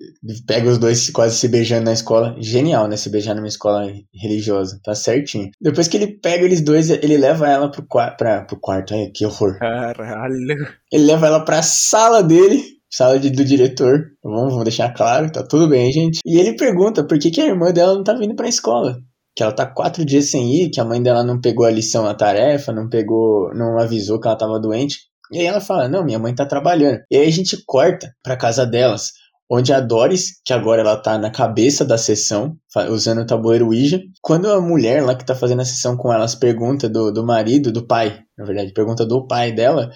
pega 0.48 0.70
os 0.70 0.78
dois 0.78 1.10
quase 1.10 1.36
se 1.36 1.48
beijando 1.48 1.86
na 1.86 1.94
escola. 1.94 2.36
Genial, 2.39 2.88
né? 2.88 2.96
Se 2.96 3.10
beijar 3.10 3.36
numa 3.36 3.48
escola 3.48 3.91
religiosa. 4.13 4.80
Tá 4.84 4.96
certinho. 4.96 5.50
Depois 5.62 5.88
que 5.89 5.98
ele 5.98 6.20
pega 6.20 6.46
eles 6.46 6.62
dois, 6.62 6.89
ele 6.89 7.18
leva 7.18 7.50
ela 7.50 7.70
pro, 7.70 7.86
pra, 7.86 8.46
pro 8.46 8.60
quarto. 8.60 8.94
Ai, 8.94 9.12
que 9.13 9.26
horror. 9.26 9.60
Caralho. 9.60 10.68
Ele 10.91 11.04
leva 11.04 11.28
ela 11.28 11.44
pra 11.44 11.62
sala 11.62 12.24
dele 12.24 12.76
sala 12.96 13.20
de, 13.20 13.30
do 13.30 13.44
diretor. 13.44 14.12
Vamos, 14.24 14.52
vamos 14.52 14.63
deixar 14.63 14.94
claro, 14.94 15.32
tá 15.32 15.44
tudo 15.46 15.68
bem, 15.68 15.91
gente. 15.91 16.20
E 16.26 16.39
ele 16.39 16.56
pergunta 16.56 17.06
por 17.06 17.20
que, 17.20 17.30
que 17.30 17.41
a 17.41 17.48
irmã 17.48 17.72
dela 17.72 17.96
não 17.96 18.04
tá 18.04 18.13
vindo 18.13 18.36
pra 18.36 18.48
escola. 18.48 18.98
Que 19.36 19.44
ela 19.44 19.52
tá 19.52 19.65
quatro 19.65 20.06
dias 20.06 20.32
sem 20.32 20.56
ir, 20.56 20.70
que 20.70 20.80
a 20.80 20.86
mãe 20.86 21.04
dela 21.04 21.22
não 21.22 21.41
pegou 21.41 21.65
a 21.65 21.72
lição 21.72 22.04
na 22.04 22.15
tarefa, 22.15 22.72
não 22.72 22.88
pegou, 22.88 23.54
não 23.54 23.78
avisou 23.78 24.20
que 24.20 24.28
ela 24.28 24.38
tava 24.38 24.60
doente. 24.62 25.00
E 25.32 25.40
aí 25.40 25.46
ela 25.46 25.62
fala: 25.62 25.88
Não, 25.88 26.04
minha 26.04 26.20
mãe 26.20 26.34
tá 26.34 26.46
trabalhando. 26.46 27.02
E 27.10 27.18
aí 27.18 27.28
a 27.28 27.32
gente 27.32 27.64
corta 27.66 28.14
pra 28.24 28.38
casa 28.38 28.66
delas, 28.66 29.12
onde 29.50 29.74
a 29.74 29.80
Doris, 29.80 30.42
que 30.44 30.54
agora 30.54 30.82
ela 30.82 30.98
tá 30.98 31.18
na 31.18 31.32
cabeça 31.32 31.86
da 31.86 31.98
sessão, 31.98 32.56
usando 32.90 33.22
o 33.22 33.26
tabuleiro 33.26 33.68
Ouija, 33.68 34.02
quando 34.22 34.52
a 34.52 34.62
mulher 34.62 35.04
lá 35.04 35.16
que 35.16 35.26
tá 35.26 35.36
fazendo 35.36 35.62
a 35.62 35.66
sessão 35.66 35.96
com 35.96 36.12
elas 36.12 36.36
pergunta 36.36 36.90
do, 36.90 37.12
do 37.12 37.26
marido, 37.26 37.72
do 37.72 37.86
pai, 37.86 38.20
na 38.38 38.46
verdade, 38.46 38.74
pergunta 38.74 39.06
do 39.06 39.28
pai 39.28 39.52
dela, 39.52 39.90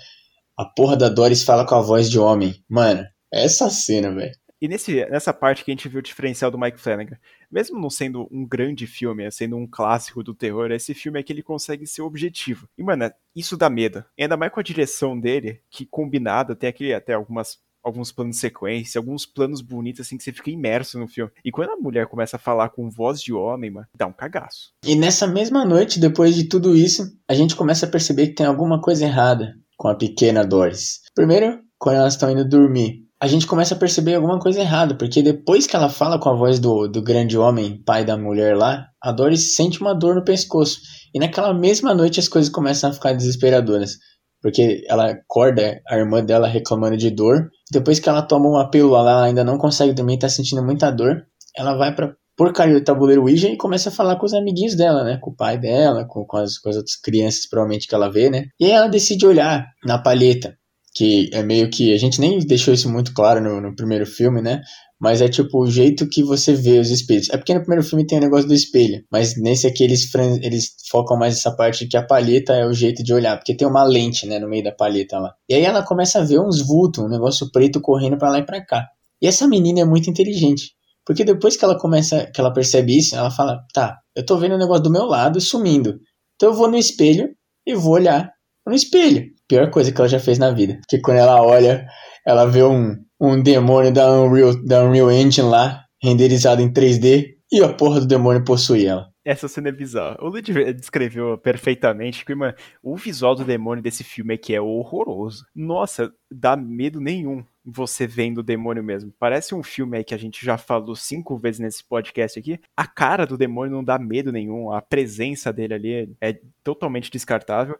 a 0.57 0.65
porra 0.65 0.95
da 0.95 1.09
Doris 1.09 1.43
fala 1.43 1.65
com 1.65 1.75
a 1.75 1.81
voz 1.81 2.09
de 2.09 2.19
homem. 2.19 2.53
Mano, 2.69 3.03
essa 3.31 3.69
cena, 3.69 4.13
velho. 4.13 4.33
E 4.61 4.67
nesse, 4.67 5.05
nessa 5.09 5.33
parte 5.33 5.63
que 5.63 5.71
a 5.71 5.73
gente 5.73 5.87
viu 5.87 5.99
o 5.99 6.03
diferencial 6.03 6.51
do 6.51 6.59
Mike 6.59 6.79
Flanagan, 6.79 7.17
mesmo 7.51 7.79
não 7.79 7.89
sendo 7.89 8.27
um 8.31 8.45
grande 8.45 8.85
filme, 8.85 9.29
sendo 9.31 9.57
um 9.57 9.67
clássico 9.67 10.23
do 10.23 10.33
terror, 10.33 10.71
esse 10.71 10.93
filme 10.93 11.19
é 11.19 11.23
que 11.23 11.33
ele 11.33 11.43
consegue 11.43 11.85
ser 11.85 12.01
objetivo. 12.01 12.67
E, 12.77 12.83
mano, 12.83 13.11
isso 13.35 13.57
dá 13.57 13.69
medo. 13.69 14.03
Ainda 14.19 14.37
mais 14.37 14.51
com 14.51 14.59
a 14.59 14.63
direção 14.63 15.19
dele, 15.19 15.61
que 15.69 15.85
combinada, 15.85 16.55
tem 16.55 16.69
aquele 16.69 16.93
até 16.93 17.13
algumas 17.13 17.57
alguns 17.81 18.11
planos 18.11 18.35
de 18.35 18.41
sequência, 18.41 18.99
alguns 18.99 19.25
planos 19.25 19.61
bonitos, 19.61 20.01
assim, 20.01 20.17
que 20.17 20.23
você 20.23 20.33
fica 20.33 20.51
imerso 20.51 20.99
no 20.99 21.07
filme. 21.07 21.31
E 21.43 21.51
quando 21.51 21.71
a 21.71 21.77
mulher 21.77 22.07
começa 22.07 22.35
a 22.35 22.39
falar 22.39 22.69
com 22.69 22.89
voz 22.89 23.21
de 23.21 23.33
homem, 23.33 23.71
mano, 23.71 23.87
dá 23.95 24.05
um 24.05 24.13
cagaço. 24.13 24.73
E 24.85 24.95
nessa 24.95 25.25
mesma 25.25 25.65
noite, 25.65 25.99
depois 25.99 26.35
de 26.35 26.45
tudo 26.45 26.75
isso, 26.75 27.03
a 27.27 27.33
gente 27.33 27.55
começa 27.55 27.85
a 27.85 27.89
perceber 27.89 28.27
que 28.27 28.35
tem 28.35 28.45
alguma 28.45 28.81
coisa 28.81 29.05
errada 29.05 29.55
com 29.77 29.87
a 29.87 29.95
pequena 29.95 30.45
Doris. 30.45 31.01
Primeiro, 31.15 31.61
quando 31.77 31.95
elas 31.95 32.13
estão 32.13 32.29
indo 32.29 32.47
dormir, 32.47 33.07
a 33.21 33.27
gente 33.27 33.45
começa 33.45 33.75
a 33.75 33.77
perceber 33.77 34.15
alguma 34.15 34.39
coisa 34.39 34.61
errada, 34.61 34.95
porque 34.95 35.21
depois 35.21 35.67
que 35.67 35.75
ela 35.75 35.89
fala 35.89 36.17
com 36.17 36.29
a 36.29 36.35
voz 36.35 36.57
do, 36.57 36.87
do 36.87 37.01
grande 37.01 37.37
homem, 37.37 37.83
pai 37.83 38.05
da 38.05 38.17
mulher 38.17 38.55
lá, 38.55 38.87
a 39.01 39.11
Doris 39.11 39.55
sente 39.55 39.81
uma 39.81 39.93
dor 39.93 40.15
no 40.15 40.23
pescoço. 40.23 40.79
E 41.13 41.19
naquela 41.19 41.53
mesma 41.53 41.93
noite 41.93 42.19
as 42.19 42.29
coisas 42.29 42.49
começam 42.49 42.89
a 42.89 42.93
ficar 42.93 43.13
desesperadoras. 43.13 43.97
Porque 44.41 44.83
ela 44.87 45.11
acorda 45.11 45.81
a 45.89 45.97
irmã 45.97 46.23
dela 46.23 46.47
reclamando 46.47 46.95
de 46.95 47.09
dor. 47.09 47.49
Depois 47.69 47.99
que 47.99 48.07
ela 48.07 48.21
toma 48.21 48.47
uma 48.47 48.69
pílula, 48.69 48.99
ela 48.99 49.23
ainda 49.25 49.43
não 49.43 49.57
consegue 49.57 49.91
dormir, 49.91 50.17
tá 50.17 50.29
sentindo 50.29 50.63
muita 50.63 50.89
dor. 50.89 51.23
Ela 51.57 51.75
vai 51.75 51.93
pra 51.93 52.13
porcaria 52.37 52.75
do 52.75 52.83
tabuleiro 52.85 53.23
Ouija 53.23 53.49
e 53.49 53.57
começa 53.57 53.89
a 53.89 53.91
falar 53.91 54.15
com 54.15 54.25
os 54.25 54.33
amiguinhos 54.33 54.75
dela, 54.75 55.03
né? 55.03 55.19
Com 55.21 55.31
o 55.31 55.35
pai 55.35 55.57
dela, 55.57 56.05
com, 56.07 56.23
com, 56.25 56.37
as, 56.37 56.57
com 56.57 56.69
as 56.69 56.77
outras 56.77 56.95
crianças, 56.95 57.49
provavelmente, 57.49 57.85
que 57.85 57.93
ela 57.93 58.09
vê, 58.09 58.29
né? 58.29 58.45
E 58.57 58.63
aí 58.63 58.71
ela 58.71 58.87
decide 58.87 59.27
olhar 59.27 59.65
na 59.83 60.01
palheta, 60.01 60.55
que 60.99 61.29
é 61.31 61.41
meio 61.41 61.69
que. 61.69 61.93
A 61.93 61.97
gente 61.97 62.19
nem 62.19 62.37
deixou 62.39 62.73
isso 62.73 62.91
muito 62.91 63.13
claro 63.13 63.41
no, 63.41 63.61
no 63.61 63.73
primeiro 63.73 64.05
filme, 64.05 64.41
né? 64.41 64.61
Mas 64.99 65.21
é 65.21 65.29
tipo 65.29 65.63
o 65.63 65.65
jeito 65.65 66.09
que 66.09 66.21
você 66.21 66.53
vê 66.53 66.77
os 66.77 66.91
espelhos. 66.91 67.29
É 67.29 67.37
porque 67.37 67.53
no 67.53 67.61
primeiro 67.61 67.85
filme 67.85 68.05
tem 68.05 68.17
o 68.17 68.21
negócio 68.21 68.49
do 68.49 68.53
espelho, 68.53 69.01
mas 69.09 69.41
nesse 69.41 69.65
aqui 69.65 69.85
eles, 69.85 70.13
eles 70.41 70.75
focam 70.91 71.17
mais 71.17 71.37
essa 71.37 71.55
parte 71.55 71.85
de 71.85 71.91
que 71.91 71.95
a 71.95 72.05
palheta 72.05 72.51
é 72.51 72.65
o 72.65 72.73
jeito 72.73 73.01
de 73.01 73.13
olhar, 73.13 73.37
porque 73.37 73.55
tem 73.55 73.65
uma 73.65 73.85
lente, 73.85 74.27
né, 74.27 74.39
no 74.39 74.49
meio 74.49 74.61
da 74.61 74.73
palheta 74.73 75.17
lá. 75.17 75.31
E 75.47 75.53
aí 75.53 75.63
ela 75.63 75.85
começa 75.85 76.19
a 76.19 76.25
ver 76.25 76.41
uns 76.41 76.59
vultos, 76.67 77.01
um 77.01 77.07
negócio 77.07 77.49
preto 77.49 77.79
correndo 77.79 78.17
para 78.17 78.31
lá 78.31 78.39
e 78.39 78.45
pra 78.45 78.65
cá. 78.65 78.85
E 79.21 79.27
essa 79.27 79.47
menina 79.47 79.79
é 79.79 79.85
muito 79.85 80.09
inteligente. 80.09 80.73
Porque 81.05 81.23
depois 81.23 81.55
que 81.55 81.63
ela 81.63 81.79
começa, 81.79 82.29
que 82.33 82.41
ela 82.41 82.51
percebe 82.51 82.97
isso, 82.97 83.15
ela 83.15 83.31
fala: 83.31 83.61
tá, 83.73 83.97
eu 84.13 84.25
tô 84.25 84.37
vendo 84.37 84.55
o 84.55 84.59
negócio 84.59 84.83
do 84.83 84.91
meu 84.91 85.05
lado 85.05 85.39
sumindo. 85.39 85.97
Então 86.35 86.49
eu 86.49 86.53
vou 86.53 86.69
no 86.69 86.77
espelho 86.77 87.29
e 87.65 87.73
vou 87.73 87.93
olhar 87.93 88.29
no 88.67 88.75
espelho. 88.75 89.23
Pior 89.49 89.69
coisa 89.71 89.91
que 89.91 89.99
ela 89.99 90.07
já 90.07 90.19
fez 90.19 90.37
na 90.37 90.51
vida. 90.51 90.75
Porque 90.75 91.01
quando 91.01 91.17
ela 91.17 91.41
olha, 91.41 91.87
ela 92.25 92.45
vê 92.45 92.63
um, 92.63 92.95
um 93.19 93.41
demônio 93.41 93.91
da 93.91 94.09
Unreal, 94.11 94.53
da 94.63 94.83
Unreal 94.83 95.11
Engine 95.11 95.49
lá, 95.49 95.83
renderizado 96.01 96.61
em 96.61 96.71
3D, 96.71 97.33
e 97.51 97.63
a 97.63 97.73
porra 97.73 97.99
do 97.99 98.05
demônio 98.05 98.43
possui 98.43 98.85
ela. 98.85 99.09
Essa 99.25 99.47
cena 99.47 99.69
é 99.69 99.71
bizarra. 99.71 100.17
O 100.21 100.29
Lud 100.29 100.73
descreveu 100.73 101.37
perfeitamente 101.37 102.23
que 102.23 102.33
mano, 102.33 102.53
o 102.81 102.95
visual 102.95 103.35
do 103.35 103.43
demônio 103.43 103.83
desse 103.83 104.03
filme 104.03 104.33
aqui 104.33 104.55
é 104.55 104.61
horroroso. 104.61 105.45
Nossa, 105.55 106.11
dá 106.31 106.55
medo 106.55 107.01
nenhum 107.01 107.43
você 107.63 108.07
vendo 108.07 108.39
o 108.39 108.43
demônio 108.43 108.83
mesmo. 108.83 109.13
Parece 109.19 109.53
um 109.53 109.61
filme 109.61 109.97
aí 109.97 110.03
que 110.03 110.15
a 110.15 110.17
gente 110.17 110.43
já 110.43 110.57
falou 110.57 110.95
cinco 110.95 111.37
vezes 111.37 111.59
nesse 111.59 111.83
podcast 111.83 112.39
aqui. 112.39 112.59
A 112.75 112.87
cara 112.87 113.25
do 113.25 113.37
demônio 113.37 113.71
não 113.71 113.83
dá 113.83 113.99
medo 113.99 114.31
nenhum, 114.31 114.71
a 114.71 114.81
presença 114.81 115.53
dele 115.53 115.73
ali 115.73 116.15
é 116.21 116.39
totalmente 116.63 117.11
descartável. 117.11 117.77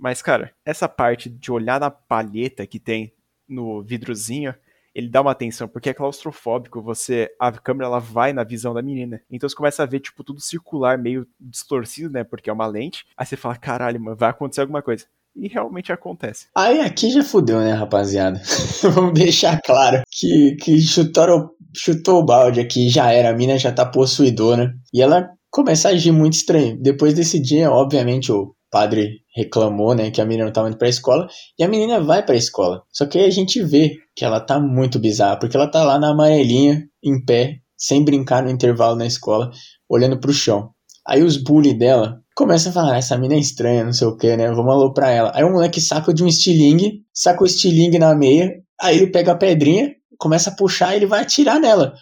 Mas, 0.00 0.22
cara, 0.22 0.52
essa 0.64 0.88
parte 0.88 1.28
de 1.28 1.52
olhar 1.52 1.78
na 1.78 1.90
palheta 1.90 2.66
que 2.66 2.80
tem 2.80 3.12
no 3.46 3.82
vidrozinho, 3.82 4.54
ele 4.94 5.08
dá 5.08 5.20
uma 5.20 5.32
atenção, 5.32 5.68
porque 5.68 5.90
é 5.90 5.94
claustrofóbico, 5.94 6.80
você 6.80 7.30
a 7.38 7.52
câmera 7.52 7.86
ela 7.86 7.98
vai 7.98 8.32
na 8.32 8.42
visão 8.42 8.72
da 8.72 8.80
menina. 8.80 9.20
Então 9.30 9.46
você 9.48 9.54
começa 9.54 9.82
a 9.82 9.86
ver 9.86 10.00
tipo 10.00 10.24
tudo 10.24 10.40
circular, 10.40 10.96
meio 10.96 11.26
distorcido, 11.38 12.10
né, 12.10 12.24
porque 12.24 12.48
é 12.48 12.52
uma 12.52 12.66
lente. 12.66 13.04
Aí 13.14 13.26
você 13.26 13.36
fala, 13.36 13.56
caralho, 13.56 14.00
mano, 14.00 14.16
vai 14.16 14.30
acontecer 14.30 14.62
alguma 14.62 14.80
coisa. 14.80 15.04
E 15.36 15.46
realmente 15.48 15.92
acontece. 15.92 16.46
Aí 16.56 16.80
aqui 16.80 17.10
já 17.10 17.22
fudeu, 17.22 17.60
né, 17.60 17.72
rapaziada? 17.72 18.40
Vamos 18.82 19.12
deixar 19.12 19.60
claro 19.62 20.02
que, 20.10 20.56
que 20.56 20.80
chutou, 20.80 22.18
o 22.18 22.24
balde 22.24 22.58
aqui, 22.58 22.88
já 22.88 23.12
era, 23.12 23.30
a 23.30 23.36
mina 23.36 23.58
já 23.58 23.70
tá 23.70 23.84
possuidora. 23.84 24.74
E 24.92 25.02
ela 25.02 25.30
começa 25.50 25.88
a 25.88 25.92
agir 25.92 26.10
muito 26.10 26.32
estranho. 26.32 26.76
Depois 26.80 27.14
desse 27.14 27.40
dia, 27.40 27.70
obviamente, 27.70 28.32
o 28.32 28.54
padre 28.70 29.20
reclamou, 29.34 29.94
né, 29.94 30.10
que 30.10 30.20
a 30.20 30.24
menina 30.24 30.44
não 30.44 30.50
estava 30.50 30.68
indo 30.68 30.78
pra 30.78 30.88
escola, 30.88 31.26
e 31.58 31.64
a 31.64 31.68
menina 31.68 32.00
vai 32.00 32.24
pra 32.24 32.36
escola. 32.36 32.82
Só 32.92 33.06
que 33.06 33.18
aí 33.18 33.24
a 33.26 33.30
gente 33.30 33.62
vê 33.62 33.96
que 34.14 34.24
ela 34.24 34.40
tá 34.40 34.60
muito 34.60 34.98
bizarra, 34.98 35.38
porque 35.38 35.56
ela 35.56 35.70
tá 35.70 35.82
lá 35.82 35.98
na 35.98 36.10
amarelinha, 36.10 36.84
em 37.02 37.24
pé, 37.24 37.56
sem 37.76 38.04
brincar 38.04 38.42
no 38.42 38.50
intervalo 38.50 38.96
na 38.96 39.06
escola, 39.06 39.50
olhando 39.88 40.20
pro 40.20 40.32
chão. 40.32 40.70
Aí 41.06 41.22
os 41.22 41.36
bullies 41.36 41.78
dela 41.78 42.20
começam 42.36 42.70
a 42.70 42.74
falar, 42.74 42.94
ah, 42.94 42.98
essa 42.98 43.18
mina 43.18 43.34
é 43.34 43.38
estranha, 43.38 43.84
não 43.84 43.92
sei 43.92 44.06
o 44.06 44.16
que, 44.16 44.36
né, 44.36 44.48
vamos 44.50 44.72
aloprar 44.72 45.10
ela. 45.10 45.32
Aí 45.34 45.44
o 45.44 45.50
moleque 45.50 45.80
saca 45.80 46.12
de 46.12 46.22
um 46.22 46.26
estilingue, 46.26 47.02
saca 47.12 47.42
o 47.42 47.46
estilingue 47.46 47.98
na 47.98 48.14
meia, 48.14 48.50
aí 48.80 48.96
ele 48.96 49.08
pega 49.08 49.32
a 49.32 49.36
pedrinha, 49.36 49.94
começa 50.18 50.50
a 50.50 50.54
puxar 50.54 50.92
e 50.92 50.96
ele 50.96 51.06
vai 51.06 51.22
atirar 51.22 51.58
nela. 51.58 51.94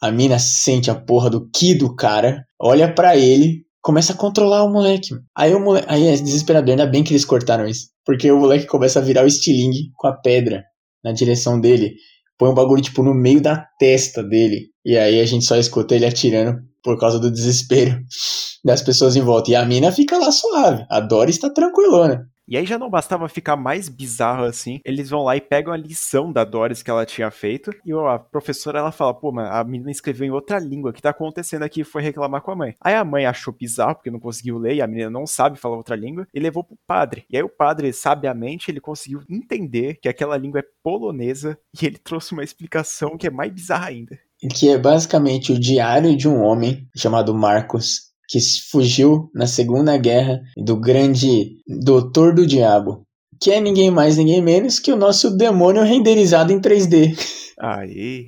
A 0.00 0.10
mina 0.10 0.38
sente 0.38 0.90
a 0.90 0.94
porra 0.94 1.30
do 1.30 1.48
ki 1.50 1.74
do 1.74 1.94
cara, 1.94 2.44
olha 2.60 2.92
para 2.94 3.16
ele, 3.16 3.64
começa 3.84 4.14
a 4.14 4.16
controlar 4.16 4.64
o 4.64 4.72
moleque. 4.72 5.10
Aí 5.36 5.54
o 5.54 5.60
moleque, 5.60 5.86
aí 5.90 6.06
é 6.08 6.16
desesperador, 6.16 6.70
ainda 6.70 6.86
bem 6.86 7.04
que 7.04 7.12
eles 7.12 7.24
cortaram 7.24 7.66
isso, 7.66 7.90
porque 8.02 8.32
o 8.32 8.40
moleque 8.40 8.66
começa 8.66 8.98
a 8.98 9.02
virar 9.02 9.22
o 9.22 9.26
estilingue 9.26 9.90
com 9.94 10.08
a 10.08 10.14
pedra 10.14 10.64
na 11.04 11.12
direção 11.12 11.60
dele. 11.60 11.94
Põe 12.38 12.48
um 12.48 12.54
bagulho 12.54 12.82
tipo 12.82 13.02
no 13.02 13.14
meio 13.14 13.42
da 13.42 13.62
testa 13.78 14.24
dele. 14.24 14.70
E 14.84 14.96
aí 14.96 15.20
a 15.20 15.26
gente 15.26 15.44
só 15.44 15.56
escuta 15.56 15.94
ele 15.94 16.06
atirando 16.06 16.58
por 16.82 16.98
causa 16.98 17.20
do 17.20 17.30
desespero 17.30 18.00
das 18.64 18.80
pessoas 18.80 19.16
em 19.16 19.20
volta. 19.20 19.50
E 19.50 19.54
a 19.54 19.66
mina 19.66 19.92
fica 19.92 20.16
lá 20.16 20.32
suave. 20.32 20.86
A 20.88 20.98
Dory 21.00 21.30
está 21.30 21.50
tranquilona. 21.50 22.26
E 22.46 22.56
aí 22.56 22.66
já 22.66 22.78
não 22.78 22.90
bastava 22.90 23.28
ficar 23.28 23.56
mais 23.56 23.88
bizarro 23.88 24.44
assim, 24.44 24.80
eles 24.84 25.08
vão 25.08 25.22
lá 25.22 25.36
e 25.36 25.40
pegam 25.40 25.72
a 25.72 25.76
lição 25.76 26.30
da 26.30 26.44
Doris 26.44 26.82
que 26.82 26.90
ela 26.90 27.06
tinha 27.06 27.30
feito, 27.30 27.70
e 27.84 27.92
a 27.92 28.18
professora 28.18 28.78
ela 28.78 28.92
fala, 28.92 29.14
pô, 29.14 29.32
a 29.38 29.64
menina 29.64 29.90
escreveu 29.90 30.26
em 30.26 30.30
outra 30.30 30.58
língua, 30.58 30.90
o 30.90 30.92
que 30.92 31.00
tá 31.00 31.10
acontecendo 31.10 31.62
aqui? 31.62 31.82
Foi 31.84 32.02
reclamar 32.02 32.42
com 32.42 32.50
a 32.50 32.56
mãe. 32.56 32.76
Aí 32.80 32.94
a 32.94 33.04
mãe 33.04 33.24
achou 33.24 33.54
bizarro, 33.54 33.94
porque 33.94 34.10
não 34.10 34.20
conseguiu 34.20 34.58
ler, 34.58 34.74
e 34.74 34.82
a 34.82 34.86
menina 34.86 35.08
não 35.08 35.26
sabe 35.26 35.58
falar 35.58 35.76
outra 35.76 35.96
língua, 35.96 36.26
e 36.34 36.40
levou 36.40 36.62
pro 36.62 36.76
padre. 36.86 37.24
E 37.30 37.36
aí 37.36 37.42
o 37.42 37.48
padre, 37.48 37.92
sabiamente, 37.92 38.70
ele 38.70 38.80
conseguiu 38.80 39.22
entender 39.28 39.98
que 40.00 40.08
aquela 40.08 40.36
língua 40.36 40.60
é 40.60 40.64
polonesa, 40.82 41.58
e 41.80 41.86
ele 41.86 41.96
trouxe 41.98 42.32
uma 42.32 42.44
explicação 42.44 43.16
que 43.16 43.26
é 43.26 43.30
mais 43.30 43.52
bizarra 43.52 43.86
ainda. 43.86 44.18
Que 44.54 44.68
é 44.68 44.76
basicamente 44.76 45.52
o 45.52 45.58
diário 45.58 46.14
de 46.14 46.28
um 46.28 46.42
homem 46.42 46.86
chamado 46.94 47.34
Marcos, 47.34 48.12
que 48.28 48.38
fugiu 48.70 49.30
na 49.34 49.46
Segunda 49.46 49.96
Guerra 49.96 50.40
do 50.56 50.78
grande 50.78 51.56
Doutor 51.66 52.34
do 52.34 52.46
Diabo, 52.46 53.02
que 53.40 53.50
é 53.50 53.60
ninguém 53.60 53.90
mais, 53.90 54.16
ninguém 54.16 54.42
menos 54.42 54.78
que 54.78 54.92
o 54.92 54.96
nosso 54.96 55.36
demônio 55.36 55.82
renderizado 55.82 56.52
em 56.52 56.60
3D. 56.60 57.16
Aí. 57.60 58.26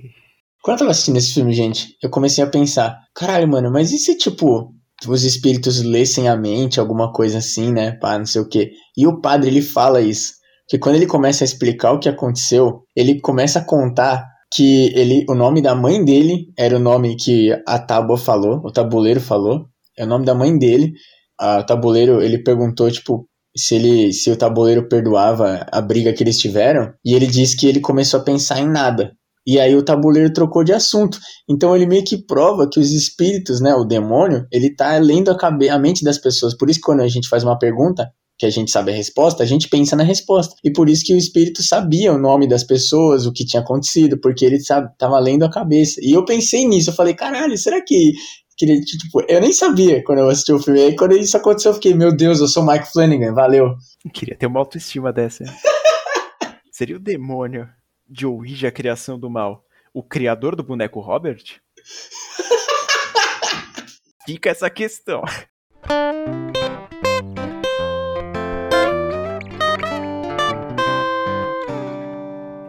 Quando 0.62 0.76
eu 0.76 0.78
tava 0.80 0.90
assistindo 0.90 1.16
esse 1.16 1.32
filme, 1.32 1.52
gente, 1.52 1.96
eu 2.02 2.10
comecei 2.10 2.42
a 2.42 2.48
pensar: 2.48 2.98
caralho, 3.14 3.48
mano, 3.48 3.70
mas 3.70 3.92
e 3.92 3.98
se, 3.98 4.16
tipo, 4.16 4.72
os 5.06 5.24
espíritos 5.24 5.82
lessem 5.82 6.28
a 6.28 6.36
mente, 6.36 6.80
alguma 6.80 7.12
coisa 7.12 7.38
assim, 7.38 7.72
né? 7.72 7.92
Pá, 7.92 8.18
não 8.18 8.26
sei 8.26 8.40
o 8.40 8.48
quê. 8.48 8.72
E 8.96 9.06
o 9.06 9.20
padre, 9.20 9.48
ele 9.48 9.62
fala 9.62 10.00
isso. 10.00 10.34
Que 10.68 10.78
quando 10.78 10.96
ele 10.96 11.06
começa 11.06 11.44
a 11.44 11.46
explicar 11.46 11.92
o 11.92 12.00
que 12.00 12.08
aconteceu, 12.08 12.82
ele 12.96 13.20
começa 13.20 13.60
a 13.60 13.64
contar 13.64 14.24
que 14.52 14.92
ele, 14.94 15.24
o 15.28 15.34
nome 15.34 15.60
da 15.60 15.74
mãe 15.74 16.04
dele 16.04 16.46
era 16.58 16.76
o 16.76 16.80
nome 16.80 17.16
que 17.16 17.50
a 17.66 17.78
tábua 17.78 18.16
falou, 18.16 18.60
o 18.64 18.72
tabuleiro 18.72 19.20
falou, 19.20 19.66
é 19.98 20.04
o 20.04 20.08
nome 20.08 20.24
da 20.24 20.34
mãe 20.34 20.56
dele. 20.56 20.92
A 21.38 21.62
tabuleiro, 21.62 22.22
ele 22.22 22.42
perguntou, 22.42 22.90
tipo, 22.90 23.28
se 23.56 23.74
ele 23.74 24.12
se 24.12 24.30
o 24.30 24.36
tabuleiro 24.36 24.88
perdoava 24.88 25.66
a 25.72 25.80
briga 25.80 26.12
que 26.12 26.22
eles 26.22 26.38
tiveram, 26.38 26.92
e 27.04 27.14
ele 27.14 27.26
disse 27.26 27.56
que 27.56 27.66
ele 27.66 27.80
começou 27.80 28.20
a 28.20 28.24
pensar 28.24 28.60
em 28.60 28.68
nada. 28.68 29.12
E 29.46 29.60
aí 29.60 29.76
o 29.76 29.84
tabuleiro 29.84 30.32
trocou 30.32 30.64
de 30.64 30.72
assunto. 30.72 31.18
Então 31.48 31.74
ele 31.74 31.86
meio 31.86 32.04
que 32.04 32.18
prova 32.18 32.68
que 32.68 32.80
os 32.80 32.90
espíritos, 32.90 33.60
né, 33.60 33.74
o 33.74 33.84
demônio, 33.84 34.44
ele 34.52 34.74
tá 34.74 34.98
lendo 34.98 35.30
a, 35.30 35.36
a 35.72 35.78
mente 35.78 36.02
das 36.02 36.18
pessoas. 36.18 36.56
Por 36.56 36.68
isso 36.68 36.80
que 36.80 36.86
quando 36.86 37.00
a 37.00 37.08
gente 37.08 37.28
faz 37.28 37.44
uma 37.44 37.56
pergunta, 37.56 38.10
que 38.38 38.44
a 38.44 38.50
gente 38.50 38.70
sabe 38.70 38.90
a 38.90 38.94
resposta, 38.94 39.42
a 39.42 39.46
gente 39.46 39.68
pensa 39.68 39.94
na 39.96 40.02
resposta. 40.02 40.54
E 40.64 40.70
por 40.70 40.88
isso 40.88 41.04
que 41.04 41.14
o 41.14 41.16
espírito 41.16 41.62
sabia 41.62 42.12
o 42.12 42.18
nome 42.18 42.48
das 42.48 42.64
pessoas, 42.64 43.24
o 43.24 43.32
que 43.32 43.46
tinha 43.46 43.62
acontecido, 43.62 44.18
porque 44.20 44.44
ele 44.44 44.60
sabe, 44.60 44.90
tava 44.98 45.18
lendo 45.18 45.44
a 45.44 45.50
cabeça. 45.50 46.00
E 46.02 46.12
eu 46.12 46.24
pensei 46.24 46.66
nisso, 46.66 46.90
eu 46.90 46.94
falei, 46.94 47.14
caralho, 47.14 47.56
será 47.56 47.80
que 47.82 48.12
Queria, 48.56 48.80
tipo, 48.80 49.22
eu 49.28 49.40
nem 49.40 49.52
sabia 49.52 50.02
quando 50.02 50.20
eu 50.20 50.28
assisti 50.28 50.52
o 50.52 50.58
filme. 50.58 50.80
Aí 50.80 50.96
quando 50.96 51.16
isso 51.16 51.36
aconteceu, 51.36 51.70
eu 51.70 51.74
fiquei, 51.74 51.94
meu 51.94 52.14
Deus, 52.14 52.40
eu 52.40 52.48
sou 52.48 52.62
o 52.62 52.66
Mike 52.66 52.90
Flanagan, 52.90 53.34
valeu. 53.34 53.74
Queria 54.12 54.34
ter 54.34 54.46
uma 54.46 54.60
autoestima 54.60 55.12
dessa. 55.12 55.44
Seria 56.72 56.96
o 56.96 57.00
demônio 57.00 57.68
de 58.08 58.26
Ouija, 58.26 58.68
a 58.68 58.72
criação 58.72 59.18
do 59.18 59.28
mal, 59.28 59.64
o 59.92 60.02
criador 60.02 60.56
do 60.56 60.62
boneco 60.62 61.00
Robert? 61.00 61.42
Fica 64.26 64.50
essa 64.50 64.70
questão. 64.70 65.22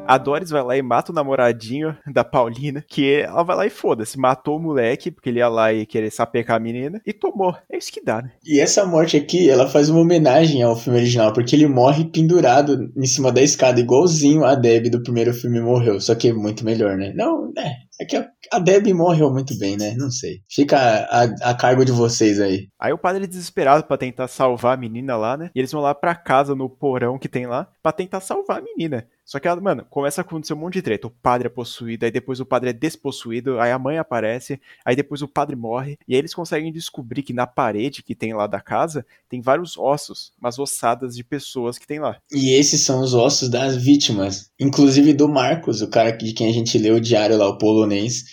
A 0.07 0.17
Doris 0.17 0.49
vai 0.49 0.63
lá 0.63 0.77
e 0.77 0.81
mata 0.81 1.11
o 1.11 1.15
namoradinho 1.15 1.95
da 2.11 2.23
Paulina, 2.23 2.83
que 2.87 3.21
ela 3.21 3.43
vai 3.43 3.55
lá 3.55 3.65
e 3.65 3.69
foda-se, 3.69 4.17
matou 4.17 4.57
o 4.57 4.61
moleque, 4.61 5.11
porque 5.11 5.29
ele 5.29 5.39
ia 5.39 5.49
lá 5.49 5.73
e 5.73 5.85
querer 5.85 6.11
sapecar 6.11 6.57
a 6.57 6.59
menina, 6.59 7.01
e 7.05 7.13
tomou. 7.13 7.55
É 7.69 7.77
isso 7.77 7.91
que 7.91 8.03
dá, 8.03 8.21
né? 8.21 8.31
E 8.45 8.59
essa 8.59 8.85
morte 8.85 9.17
aqui, 9.17 9.49
ela 9.49 9.67
faz 9.67 9.89
uma 9.89 9.99
homenagem 9.99 10.63
ao 10.63 10.75
filme 10.75 10.99
original, 10.99 11.33
porque 11.33 11.55
ele 11.55 11.67
morre 11.67 12.05
pendurado 12.05 12.91
em 12.95 13.05
cima 13.05 13.31
da 13.31 13.41
escada, 13.41 13.79
igualzinho 13.79 14.45
a 14.45 14.55
Deb 14.55 14.89
do 14.89 15.03
primeiro 15.03 15.33
filme 15.33 15.59
morreu, 15.59 15.99
só 15.99 16.15
que 16.15 16.29
é 16.29 16.33
muito 16.33 16.63
melhor, 16.63 16.95
né? 16.97 17.11
Não, 17.13 17.51
é, 17.57 17.87
é 17.99 18.05
que 18.05 18.15
a, 18.15 18.29
a 18.51 18.59
Debbie 18.59 18.93
morreu 18.93 19.31
muito 19.31 19.57
bem, 19.57 19.75
né? 19.75 19.95
Não 19.97 20.11
sei. 20.11 20.41
Fica 20.49 20.77
a, 20.77 21.23
a, 21.23 21.51
a 21.51 21.53
cargo 21.55 21.83
de 21.83 21.91
vocês 21.91 22.39
aí. 22.39 22.67
Aí 22.79 22.93
o 22.93 22.97
padre 22.97 23.23
é 23.23 23.27
desesperado 23.27 23.83
para 23.83 23.97
tentar 23.97 24.27
salvar 24.27 24.75
a 24.75 24.79
menina 24.79 25.17
lá, 25.17 25.35
né? 25.35 25.49
E 25.55 25.59
eles 25.59 25.71
vão 25.71 25.81
lá 25.81 25.95
pra 25.95 26.15
casa, 26.15 26.55
no 26.55 26.69
porão 26.69 27.17
que 27.17 27.27
tem 27.27 27.47
lá, 27.47 27.67
para 27.81 27.91
tentar 27.91 28.19
salvar 28.19 28.59
a 28.59 28.61
menina. 28.61 29.07
Só 29.27 29.41
que, 29.41 29.55
mano, 29.55 29.85
começa 29.89 30.21
a 30.21 30.23
acontecer 30.23 30.53
um 30.53 30.57
monte 30.57 30.75
de 30.75 30.81
treta. 30.81 31.05
O 31.05 31.09
padre 31.09 31.47
é 31.47 31.49
possuído, 31.49 32.05
aí 32.05 32.11
depois 32.11 32.39
o 32.39 32.45
padre 32.45 32.69
é 32.69 32.73
despossuído, 32.73 33.59
aí 33.59 33.73
a 33.73 33.77
mãe 33.77 33.97
aparece, 33.97 34.57
aí 34.85 34.95
depois 34.95 35.21
o 35.21 35.27
padre 35.27 35.53
morre. 35.53 35.99
E 36.07 36.13
aí 36.13 36.19
eles 36.19 36.33
conseguem 36.33 36.71
descobrir 36.71 37.23
que 37.23 37.33
na 37.33 37.45
parede 37.45 38.01
que 38.01 38.15
tem 38.15 38.33
lá 38.33 38.47
da 38.47 38.61
casa 38.61 39.05
tem 39.27 39.41
vários 39.41 39.77
ossos, 39.77 40.31
umas 40.39 40.57
ossadas 40.57 41.13
de 41.13 41.25
pessoas 41.25 41.77
que 41.77 41.85
tem 41.85 41.99
lá. 41.99 42.15
E 42.31 42.51
esses 42.51 42.85
são 42.85 43.01
os 43.01 43.13
ossos 43.13 43.49
das 43.49 43.75
vítimas, 43.75 44.49
inclusive 44.57 45.11
do 45.11 45.27
Marcos, 45.27 45.81
o 45.81 45.89
cara 45.89 46.11
de 46.11 46.31
quem 46.31 46.49
a 46.49 46.53
gente 46.53 46.77
leu 46.77 46.95
o 46.95 47.01
diário 47.01 47.37
lá, 47.37 47.49
o 47.49 47.57
polonês. 47.57 48.23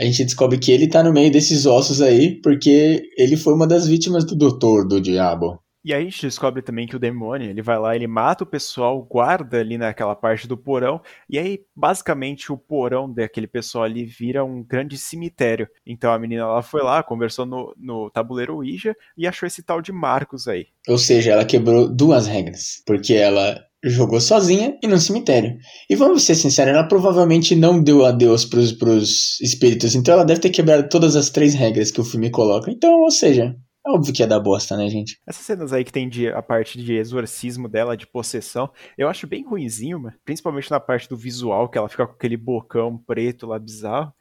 A 0.00 0.04
gente 0.04 0.24
descobre 0.24 0.56
que 0.56 0.72
ele 0.72 0.88
tá 0.88 1.02
no 1.02 1.12
meio 1.12 1.30
desses 1.30 1.66
ossos 1.66 2.00
aí, 2.00 2.40
porque 2.40 3.02
ele 3.18 3.36
foi 3.36 3.52
uma 3.52 3.66
das 3.66 3.86
vítimas 3.86 4.24
do 4.24 4.34
Doutor 4.34 4.88
do 4.88 4.98
Diabo. 4.98 5.62
E 5.84 5.94
aí 5.94 6.02
a 6.02 6.04
gente 6.04 6.26
descobre 6.26 6.60
também 6.60 6.86
que 6.86 6.96
o 6.96 6.98
demônio, 6.98 7.48
ele 7.48 7.62
vai 7.62 7.78
lá, 7.78 7.94
ele 7.94 8.06
mata 8.06 8.44
o 8.44 8.46
pessoal, 8.46 9.00
guarda 9.02 9.58
ali 9.58 9.78
naquela 9.78 10.14
parte 10.14 10.48
do 10.48 10.56
porão, 10.56 11.00
e 11.30 11.38
aí 11.38 11.60
basicamente 11.74 12.52
o 12.52 12.58
porão 12.58 13.12
daquele 13.12 13.46
pessoal 13.46 13.84
ali 13.84 14.04
vira 14.04 14.44
um 14.44 14.62
grande 14.62 14.98
cemitério. 14.98 15.68
Então 15.86 16.12
a 16.12 16.18
menina 16.18 16.42
ela 16.42 16.62
foi 16.62 16.82
lá, 16.82 17.02
conversou 17.02 17.46
no, 17.46 17.74
no 17.78 18.10
tabuleiro 18.10 18.56
Ouija 18.56 18.94
e 19.16 19.26
achou 19.26 19.46
esse 19.46 19.62
tal 19.62 19.80
de 19.80 19.92
Marcos 19.92 20.48
aí. 20.48 20.66
Ou 20.88 20.98
seja, 20.98 21.32
ela 21.32 21.44
quebrou 21.44 21.88
duas 21.88 22.26
regras, 22.26 22.82
porque 22.84 23.14
ela 23.14 23.58
jogou 23.82 24.20
sozinha 24.20 24.76
e 24.82 24.86
no 24.86 24.98
cemitério. 24.98 25.56
E 25.88 25.94
vamos 25.94 26.24
ser 26.24 26.34
sinceros, 26.34 26.74
ela 26.74 26.88
provavelmente 26.88 27.54
não 27.54 27.80
deu 27.80 28.04
adeus 28.04 28.44
pros, 28.44 28.72
pros 28.72 29.40
espíritos, 29.40 29.94
então 29.94 30.14
ela 30.14 30.24
deve 30.24 30.40
ter 30.40 30.50
quebrado 30.50 30.88
todas 30.88 31.14
as 31.14 31.30
três 31.30 31.54
regras 31.54 31.90
que 31.90 32.00
o 32.00 32.04
filme 32.04 32.30
coloca. 32.30 32.70
Então, 32.70 33.00
ou 33.00 33.10
seja, 33.10 33.54
é 33.88 33.90
óbvio 33.90 34.12
que 34.12 34.22
é 34.22 34.26
da 34.26 34.38
bosta, 34.38 34.76
né, 34.76 34.88
gente? 34.88 35.20
Essas 35.26 35.44
cenas 35.44 35.72
aí 35.72 35.84
que 35.84 35.92
tem 35.92 36.08
de, 36.08 36.28
a 36.28 36.42
parte 36.42 36.82
de 36.82 36.94
exorcismo 36.94 37.68
dela, 37.68 37.96
de 37.96 38.06
possessão, 38.06 38.70
eu 38.96 39.08
acho 39.08 39.26
bem 39.26 39.44
ruinzinho, 39.44 39.98
mano. 39.98 40.16
Principalmente 40.24 40.70
na 40.70 40.78
parte 40.78 41.08
do 41.08 41.16
visual, 41.16 41.68
que 41.68 41.78
ela 41.78 41.88
fica 41.88 42.06
com 42.06 42.12
aquele 42.12 42.36
bocão 42.36 42.98
preto 42.98 43.46
lá 43.46 43.58
bizarro. 43.58 44.12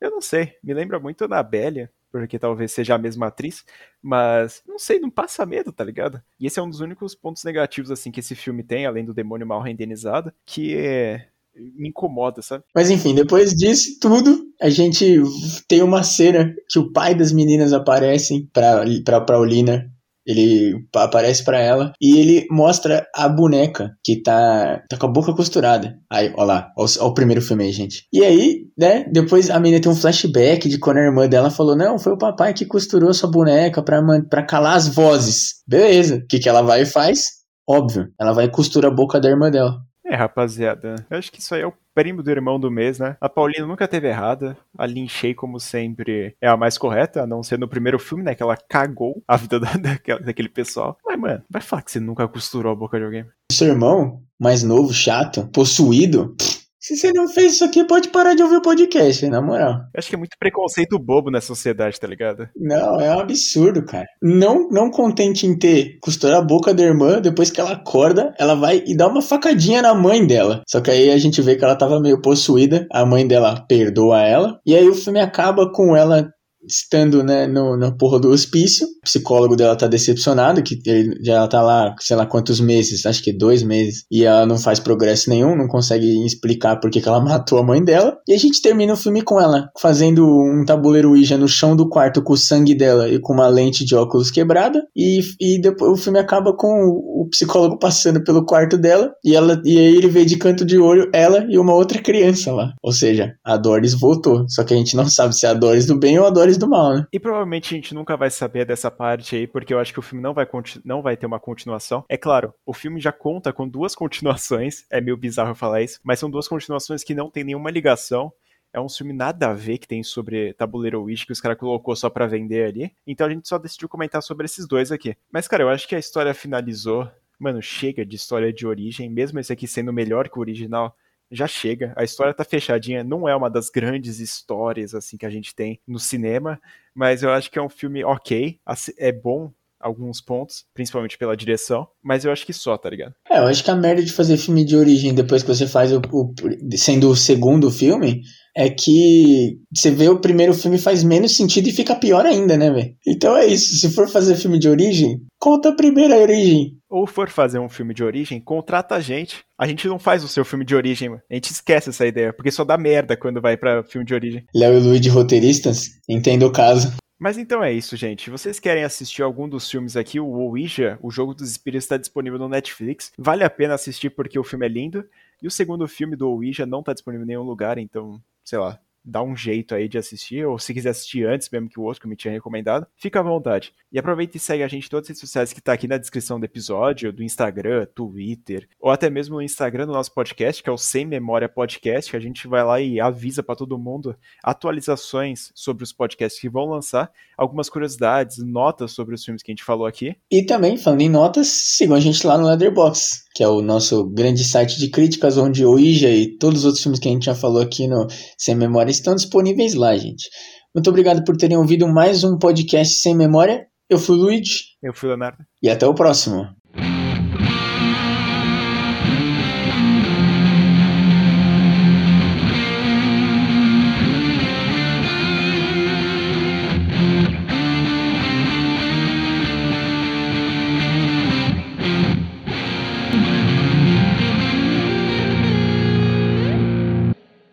Eu 0.00 0.10
não 0.10 0.20
sei, 0.20 0.54
me 0.62 0.74
lembra 0.74 1.00
muito 1.00 1.26
da 1.26 1.42
Bélia, 1.42 1.90
porque 2.12 2.38
talvez 2.38 2.70
seja 2.72 2.94
a 2.94 2.98
mesma 2.98 3.28
atriz, 3.28 3.64
mas 4.02 4.62
não 4.66 4.78
sei, 4.78 5.00
não 5.00 5.10
passa 5.10 5.46
medo, 5.46 5.72
tá 5.72 5.82
ligado? 5.82 6.22
E 6.38 6.46
esse 6.46 6.58
é 6.60 6.62
um 6.62 6.68
dos 6.68 6.80
únicos 6.80 7.14
pontos 7.14 7.42
negativos, 7.44 7.90
assim, 7.90 8.10
que 8.10 8.20
esse 8.20 8.34
filme 8.34 8.62
tem, 8.62 8.86
além 8.86 9.04
do 9.04 9.14
demônio 9.14 9.46
mal 9.46 9.62
renderizado, 9.62 10.32
que 10.44 10.76
é 10.76 11.28
me 11.56 11.88
incomoda, 11.88 12.42
sabe? 12.42 12.64
Mas 12.74 12.90
enfim, 12.90 13.14
depois 13.14 13.52
disso 13.52 13.98
tudo, 14.00 14.44
a 14.60 14.68
gente 14.70 15.22
tem 15.68 15.82
uma 15.82 16.02
cena 16.02 16.52
que 16.68 16.78
o 16.78 16.92
pai 16.92 17.14
das 17.14 17.32
meninas 17.32 17.72
aparece 17.72 18.48
pra, 18.52 18.84
pra, 19.04 19.20
pra 19.20 19.38
Olina. 19.38 19.90
Ele 20.26 20.72
aparece 20.94 21.44
para 21.44 21.60
ela 21.60 21.92
e 22.00 22.18
ele 22.18 22.46
mostra 22.50 23.06
a 23.14 23.28
boneca 23.28 23.90
que 24.02 24.22
tá, 24.22 24.82
tá 24.88 24.96
com 24.96 25.04
a 25.04 25.12
boca 25.12 25.34
costurada. 25.34 25.98
Aí, 26.10 26.32
ó 26.34 26.44
lá, 26.44 26.72
ó, 26.78 26.86
ó 27.00 27.08
o 27.08 27.12
primeiro 27.12 27.42
filme 27.42 27.64
aí, 27.64 27.72
gente. 27.72 28.06
E 28.10 28.24
aí, 28.24 28.62
né, 28.76 29.04
depois 29.12 29.50
a 29.50 29.60
menina 29.60 29.82
tem 29.82 29.92
um 29.92 29.94
flashback 29.94 30.66
de 30.66 30.78
quando 30.78 30.96
a 30.96 31.02
irmã 31.02 31.28
dela 31.28 31.50
falou: 31.50 31.76
Não, 31.76 31.98
foi 31.98 32.14
o 32.14 32.18
papai 32.18 32.54
que 32.54 32.64
costurou 32.64 33.12
sua 33.12 33.30
boneca 33.30 33.82
pra, 33.82 34.02
pra 34.30 34.46
calar 34.46 34.76
as 34.76 34.88
vozes. 34.88 35.62
Beleza, 35.68 36.16
o 36.16 36.26
que, 36.26 36.38
que 36.38 36.48
ela 36.48 36.62
vai 36.62 36.82
e 36.82 36.86
faz? 36.86 37.26
Óbvio, 37.68 38.08
ela 38.18 38.32
vai 38.32 38.46
e 38.46 38.50
costura 38.50 38.88
a 38.88 38.94
boca 38.94 39.20
da 39.20 39.28
irmã 39.28 39.50
dela. 39.50 39.76
É, 40.14 40.16
rapaziada, 40.16 41.04
eu 41.10 41.18
acho 41.18 41.32
que 41.32 41.40
isso 41.40 41.52
aí 41.56 41.62
é 41.62 41.66
o 41.66 41.74
primo 41.92 42.22
do 42.22 42.30
irmão 42.30 42.58
do 42.58 42.70
mês, 42.70 43.00
né? 43.00 43.16
A 43.20 43.28
Paulina 43.28 43.66
nunca 43.66 43.88
teve 43.88 44.06
errada. 44.06 44.56
A 44.78 44.86
Lin 44.86 45.08
como 45.34 45.58
sempre, 45.58 46.36
é 46.40 46.46
a 46.46 46.56
mais 46.56 46.78
correta, 46.78 47.22
a 47.22 47.26
não 47.26 47.42
ser 47.42 47.58
no 47.58 47.66
primeiro 47.66 47.98
filme, 47.98 48.22
né? 48.22 48.32
Que 48.32 48.42
ela 48.42 48.56
cagou 48.56 49.20
a 49.26 49.36
vida 49.36 49.58
da, 49.58 49.72
daquela, 49.72 50.20
daquele 50.20 50.48
pessoal. 50.48 50.96
Mas, 51.04 51.18
mano, 51.18 51.42
vai 51.50 51.60
falar 51.60 51.82
que 51.82 51.90
você 51.90 51.98
nunca 51.98 52.28
costurou 52.28 52.70
a 52.70 52.76
boca 52.76 52.96
de 52.96 53.04
alguém. 53.04 53.26
Seu 53.50 53.66
irmão, 53.66 54.22
mais 54.38 54.62
novo, 54.62 54.94
chato, 54.94 55.48
possuído, 55.48 56.36
Se 56.84 56.98
você 56.98 57.14
não 57.14 57.26
fez 57.26 57.54
isso 57.54 57.64
aqui, 57.64 57.82
pode 57.82 58.10
parar 58.10 58.34
de 58.34 58.42
ouvir 58.42 58.56
o 58.56 58.60
podcast, 58.60 59.26
na 59.30 59.40
moral. 59.40 59.72
Eu 59.94 59.98
acho 59.98 60.10
que 60.10 60.16
é 60.16 60.18
muito 60.18 60.36
preconceito 60.38 60.98
bobo 60.98 61.30
nessa 61.30 61.46
sociedade, 61.46 61.98
tá 61.98 62.06
ligado? 62.06 62.46
Não, 62.54 63.00
é 63.00 63.16
um 63.16 63.20
absurdo, 63.20 63.82
cara. 63.86 64.04
Não, 64.22 64.68
não 64.68 64.90
contente 64.90 65.46
em 65.46 65.58
ter 65.58 65.98
costurado 66.02 66.42
a 66.42 66.46
boca 66.46 66.74
da 66.74 66.82
irmã, 66.82 67.22
depois 67.22 67.50
que 67.50 67.58
ela 67.58 67.72
acorda, 67.72 68.34
ela 68.38 68.54
vai 68.54 68.84
e 68.86 68.94
dá 68.94 69.08
uma 69.08 69.22
facadinha 69.22 69.80
na 69.80 69.94
mãe 69.94 70.26
dela. 70.26 70.60
Só 70.68 70.82
que 70.82 70.90
aí 70.90 71.10
a 71.10 71.16
gente 71.16 71.40
vê 71.40 71.56
que 71.56 71.64
ela 71.64 71.74
tava 71.74 71.98
meio 72.00 72.20
possuída, 72.20 72.86
a 72.92 73.06
mãe 73.06 73.26
dela 73.26 73.64
perdoa 73.66 74.20
ela, 74.20 74.60
e 74.66 74.76
aí 74.76 74.86
o 74.86 74.94
filme 74.94 75.20
acaba 75.20 75.72
com 75.72 75.96
ela 75.96 76.33
estando, 76.68 77.22
né, 77.22 77.46
no, 77.46 77.76
na 77.76 77.92
porra 77.92 78.18
do 78.18 78.30
hospício. 78.30 78.86
O 78.86 79.04
psicólogo 79.04 79.56
dela 79.56 79.76
tá 79.76 79.86
decepcionado, 79.86 80.62
que 80.62 80.78
ele 80.86 81.16
já 81.22 81.46
tá 81.46 81.62
lá, 81.62 81.94
sei 82.00 82.16
lá 82.16 82.26
quantos 82.26 82.60
meses, 82.60 83.04
acho 83.06 83.22
que 83.22 83.32
dois 83.32 83.62
meses, 83.62 84.04
e 84.10 84.24
ela 84.24 84.46
não 84.46 84.58
faz 84.58 84.80
progresso 84.80 85.30
nenhum, 85.30 85.56
não 85.56 85.68
consegue 85.68 86.24
explicar 86.24 86.80
por 86.80 86.90
que, 86.90 87.00
que 87.00 87.08
ela 87.08 87.20
matou 87.24 87.58
a 87.58 87.62
mãe 87.62 87.82
dela. 87.82 88.16
E 88.28 88.34
a 88.34 88.38
gente 88.38 88.62
termina 88.62 88.92
o 88.92 88.96
filme 88.96 89.22
com 89.22 89.40
ela 89.40 89.68
fazendo 89.78 90.26
um 90.26 90.64
tabuleiro 90.64 91.10
Ouija 91.10 91.36
no 91.36 91.48
chão 91.48 91.76
do 91.76 91.88
quarto 91.88 92.22
com 92.22 92.32
o 92.32 92.36
sangue 92.36 92.74
dela 92.74 93.08
e 93.08 93.18
com 93.18 93.32
uma 93.32 93.48
lente 93.48 93.84
de 93.84 93.94
óculos 93.94 94.30
quebrada. 94.30 94.82
E, 94.96 95.20
e 95.40 95.60
depois 95.60 95.92
o 95.92 96.02
filme 96.02 96.18
acaba 96.18 96.56
com 96.56 96.66
o, 96.66 97.24
o 97.24 97.28
psicólogo 97.30 97.78
passando 97.78 98.22
pelo 98.22 98.44
quarto 98.44 98.76
dela 98.76 99.12
e, 99.24 99.34
ela, 99.34 99.60
e 99.64 99.78
aí 99.78 99.96
ele 99.96 100.08
vê 100.08 100.24
de 100.24 100.36
canto 100.36 100.64
de 100.64 100.78
olho 100.78 101.10
ela 101.12 101.46
e 101.48 101.58
uma 101.58 101.74
outra 101.74 102.00
criança 102.00 102.52
lá. 102.52 102.72
Ou 102.82 102.92
seja, 102.92 103.34
a 103.44 103.56
Doris 103.56 103.94
voltou. 103.94 104.44
Só 104.48 104.64
que 104.64 104.74
a 104.74 104.76
gente 104.76 104.96
não 104.96 105.06
sabe 105.06 105.36
se 105.36 105.46
é 105.46 105.50
a 105.50 105.54
Doris 105.54 105.86
do 105.86 105.98
bem 105.98 106.18
ou 106.18 106.26
a 106.26 106.30
Doris 106.30 106.53
do 106.58 106.68
mal, 106.68 106.94
né? 106.94 107.06
E 107.12 107.20
provavelmente 107.20 107.74
a 107.74 107.76
gente 107.76 107.94
nunca 107.94 108.16
vai 108.16 108.30
saber 108.30 108.64
dessa 108.64 108.90
parte 108.90 109.36
aí, 109.36 109.46
porque 109.46 109.72
eu 109.72 109.78
acho 109.78 109.92
que 109.92 109.98
o 109.98 110.02
filme 110.02 110.22
não 110.22 110.34
vai, 110.34 110.46
não 110.84 111.02
vai 111.02 111.16
ter 111.16 111.26
uma 111.26 111.40
continuação. 111.40 112.04
É 112.08 112.16
claro, 112.16 112.54
o 112.64 112.72
filme 112.72 113.00
já 113.00 113.12
conta 113.12 113.52
com 113.52 113.68
duas 113.68 113.94
continuações, 113.96 114.84
é 114.90 115.00
meio 115.00 115.16
bizarro 115.16 115.54
falar 115.54 115.82
isso, 115.82 116.00
mas 116.02 116.18
são 116.18 116.30
duas 116.30 116.48
continuações 116.48 117.04
que 117.04 117.14
não 117.14 117.30
tem 117.30 117.44
nenhuma 117.44 117.70
ligação. 117.70 118.32
É 118.72 118.80
um 118.80 118.88
filme 118.88 119.12
nada 119.12 119.50
a 119.50 119.54
ver 119.54 119.78
que 119.78 119.86
tem 119.86 120.02
sobre 120.02 120.52
Tabuleiro 120.54 121.00
Wish 121.04 121.24
que 121.24 121.32
os 121.32 121.40
caras 121.40 121.56
colocou 121.56 121.94
só 121.94 122.10
pra 122.10 122.26
vender 122.26 122.66
ali. 122.66 122.92
Então 123.06 123.24
a 123.24 123.30
gente 123.30 123.46
só 123.46 123.56
decidiu 123.56 123.88
comentar 123.88 124.20
sobre 124.20 124.46
esses 124.46 124.66
dois 124.66 124.90
aqui. 124.90 125.16
Mas, 125.32 125.46
cara, 125.46 125.62
eu 125.62 125.68
acho 125.68 125.86
que 125.86 125.94
a 125.94 125.98
história 125.98 126.34
finalizou. 126.34 127.08
Mano, 127.38 127.62
chega 127.62 128.04
de 128.04 128.16
história 128.16 128.52
de 128.52 128.66
origem, 128.66 129.08
mesmo 129.08 129.38
esse 129.38 129.52
aqui 129.52 129.68
sendo 129.68 129.92
melhor 129.92 130.28
que 130.28 130.38
o 130.38 130.40
original 130.40 130.96
já 131.34 131.46
chega. 131.46 131.92
A 131.96 132.04
história 132.04 132.32
tá 132.32 132.44
fechadinha, 132.44 133.02
não 133.02 133.28
é 133.28 133.34
uma 133.34 133.50
das 133.50 133.68
grandes 133.68 134.20
histórias 134.20 134.94
assim 134.94 135.16
que 135.16 135.26
a 135.26 135.30
gente 135.30 135.54
tem 135.54 135.80
no 135.86 135.98
cinema, 135.98 136.60
mas 136.94 137.22
eu 137.22 137.30
acho 137.30 137.50
que 137.50 137.58
é 137.58 137.62
um 137.62 137.68
filme 137.68 138.04
ok, 138.04 138.58
é 138.98 139.12
bom 139.12 139.52
alguns 139.80 140.20
pontos, 140.20 140.64
principalmente 140.72 141.18
pela 141.18 141.36
direção, 141.36 141.86
mas 142.02 142.24
eu 142.24 142.32
acho 142.32 142.46
que 142.46 142.54
só, 142.54 142.78
tá 142.78 142.88
ligado? 142.88 143.14
É, 143.30 143.38
eu 143.38 143.44
acho 143.44 143.62
que 143.62 143.70
a 143.70 143.76
merda 143.76 144.02
de 144.02 144.12
fazer 144.12 144.38
filme 144.38 144.64
de 144.64 144.76
origem 144.76 145.14
depois 145.14 145.42
que 145.42 145.48
você 145.48 145.66
faz 145.66 145.92
o, 145.92 146.00
o 146.10 146.34
sendo 146.74 147.10
o 147.10 147.16
segundo 147.16 147.70
filme 147.70 148.22
é 148.56 148.70
que 148.70 149.58
você 149.74 149.90
vê 149.90 150.08
o 150.08 150.20
primeiro 150.20 150.54
filme 150.54 150.78
faz 150.78 151.02
menos 151.02 151.36
sentido 151.36 151.68
e 151.68 151.72
fica 151.72 151.94
pior 151.94 152.24
ainda, 152.24 152.56
né, 152.56 152.70
velho? 152.70 152.94
Então 153.06 153.36
é 153.36 153.46
isso, 153.46 153.76
se 153.76 153.90
for 153.90 154.08
fazer 154.08 154.36
filme 154.36 154.58
de 154.58 154.68
origem, 154.68 155.20
conta 155.38 155.70
a 155.70 155.74
primeira 155.74 156.16
origem 156.16 156.78
ou 156.88 157.08
for 157.08 157.28
fazer 157.28 157.58
um 157.58 157.68
filme 157.68 157.92
de 157.92 158.04
origem, 158.04 158.40
contrata 158.40 158.94
a 158.94 159.00
gente. 159.00 159.42
A 159.58 159.66
gente 159.66 159.88
não 159.88 159.98
faz 159.98 160.22
o 160.22 160.28
seu 160.28 160.44
filme 160.44 160.64
de 160.64 160.76
origem, 160.76 161.12
a 161.28 161.34
gente 161.34 161.50
esquece 161.50 161.90
essa 161.90 162.06
ideia, 162.06 162.32
porque 162.32 162.52
só 162.52 162.64
dá 162.64 162.78
merda 162.78 163.16
quando 163.16 163.40
vai 163.40 163.56
para 163.56 163.82
filme 163.82 164.06
de 164.06 164.14
origem. 164.14 164.44
Léo 164.54 164.78
e 164.78 164.80
Luiz 164.80 165.00
de 165.00 165.08
roteiristas, 165.08 165.98
entendo 166.08 166.46
o 166.46 166.52
caso. 166.52 166.92
Mas 167.18 167.36
então 167.36 167.64
é 167.64 167.72
isso, 167.72 167.96
gente. 167.96 168.24
Se 168.24 168.30
vocês 168.30 168.60
querem 168.60 168.84
assistir 168.84 169.22
algum 169.22 169.48
dos 169.48 169.68
filmes 169.68 169.96
aqui, 169.96 170.20
o 170.20 170.28
Ouija, 170.28 170.98
o 171.02 171.10
Jogo 171.10 171.34
dos 171.34 171.50
Espíritos, 171.50 171.84
está 171.84 171.96
disponível 171.96 172.38
no 172.38 172.48
Netflix. 172.48 173.10
Vale 173.18 173.42
a 173.42 173.50
pena 173.50 173.74
assistir 173.74 174.10
porque 174.10 174.38
o 174.38 174.44
filme 174.44 174.66
é 174.66 174.68
lindo. 174.68 175.04
E 175.42 175.46
o 175.46 175.50
segundo 175.50 175.86
filme 175.88 176.16
do 176.16 176.28
Ouija 176.28 176.66
não 176.66 176.80
está 176.80 176.92
disponível 176.92 177.24
em 177.24 177.28
nenhum 177.28 177.42
lugar, 177.42 177.78
então, 177.78 178.20
sei 178.44 178.58
lá, 178.58 178.80
dá 179.04 179.22
um 179.22 179.36
jeito 179.36 179.74
aí 179.74 179.88
de 179.88 179.98
assistir, 179.98 180.46
ou 180.46 180.58
se 180.58 180.72
quiser 180.72 180.90
assistir 180.90 181.26
antes 181.26 181.50
mesmo 181.50 181.68
que 181.68 181.78
o 181.78 181.82
outro 181.82 182.00
que 182.00 182.08
me 182.08 182.16
tinha 182.16 182.32
recomendado, 182.32 182.86
fica 182.96 183.20
à 183.20 183.22
vontade. 183.22 183.72
E 183.92 183.98
aproveita 183.98 184.36
e 184.36 184.40
segue 184.40 184.62
a 184.62 184.68
gente 184.68 184.86
em 184.86 184.88
todas 184.88 185.04
as 185.04 185.08
redes 185.08 185.20
sociais 185.20 185.52
que 185.52 185.60
tá 185.60 185.72
aqui 185.72 185.86
na 185.86 185.98
descrição 185.98 186.40
do 186.40 186.44
episódio, 186.44 187.12
do 187.12 187.22
Instagram, 187.22 187.86
Twitter, 187.94 188.68
ou 188.80 188.90
até 188.90 189.10
mesmo 189.10 189.36
no 189.36 189.42
Instagram 189.42 189.86
do 189.86 189.92
nosso 189.92 190.12
podcast, 190.12 190.62
que 190.62 190.68
é 190.68 190.72
o 190.72 190.78
Sem 190.78 191.04
Memória 191.04 191.48
Podcast, 191.48 192.10
que 192.10 192.16
a 192.16 192.20
gente 192.20 192.48
vai 192.48 192.64
lá 192.64 192.80
e 192.80 193.00
avisa 193.00 193.42
para 193.42 193.56
todo 193.56 193.78
mundo 193.78 194.16
atualizações 194.42 195.50
sobre 195.54 195.84
os 195.84 195.92
podcasts 195.92 196.40
que 196.40 196.48
vão 196.48 196.66
lançar, 196.66 197.10
algumas 197.36 197.68
curiosidades, 197.68 198.38
notas 198.38 198.92
sobre 198.92 199.14
os 199.14 199.24
filmes 199.24 199.42
que 199.42 199.50
a 199.50 199.54
gente 199.54 199.64
falou 199.64 199.86
aqui. 199.86 200.16
E 200.30 200.44
também, 200.44 200.76
falando 200.76 201.02
em 201.02 201.10
notas, 201.10 201.48
sigam 201.48 201.96
a 201.96 202.00
gente 202.00 202.26
lá 202.26 202.38
no 202.38 202.46
Leatherbox 202.46 203.24
que 203.34 203.42
é 203.42 203.48
o 203.48 203.60
nosso 203.60 204.04
grande 204.04 204.44
site 204.44 204.78
de 204.78 204.88
críticas, 204.88 205.36
onde 205.36 205.66
o 205.66 205.76
Ija 205.76 206.08
e 206.08 206.38
todos 206.38 206.60
os 206.60 206.64
outros 206.66 206.82
filmes 206.84 207.00
que 207.00 207.08
a 207.08 207.10
gente 207.10 207.24
já 207.24 207.34
falou 207.34 207.60
aqui 207.60 207.88
no 207.88 208.06
Sem 208.38 208.54
Memória 208.54 208.92
estão 208.94 209.14
disponíveis 209.14 209.74
lá, 209.74 209.96
gente. 209.96 210.28
Muito 210.74 210.90
obrigado 210.90 211.24
por 211.24 211.36
terem 211.36 211.56
ouvido 211.56 211.86
mais 211.86 212.24
um 212.24 212.38
podcast 212.38 213.00
Sem 213.00 213.14
Memória. 213.14 213.66
Eu 213.88 213.98
fui 213.98 214.16
o 214.16 214.18
Luigi. 214.18 214.64
Eu 214.82 214.92
fui 214.94 215.08
o 215.08 215.10
Leonardo. 215.10 215.38
E 215.62 215.68
até 215.68 215.86
o 215.86 215.94
próximo. 215.94 216.48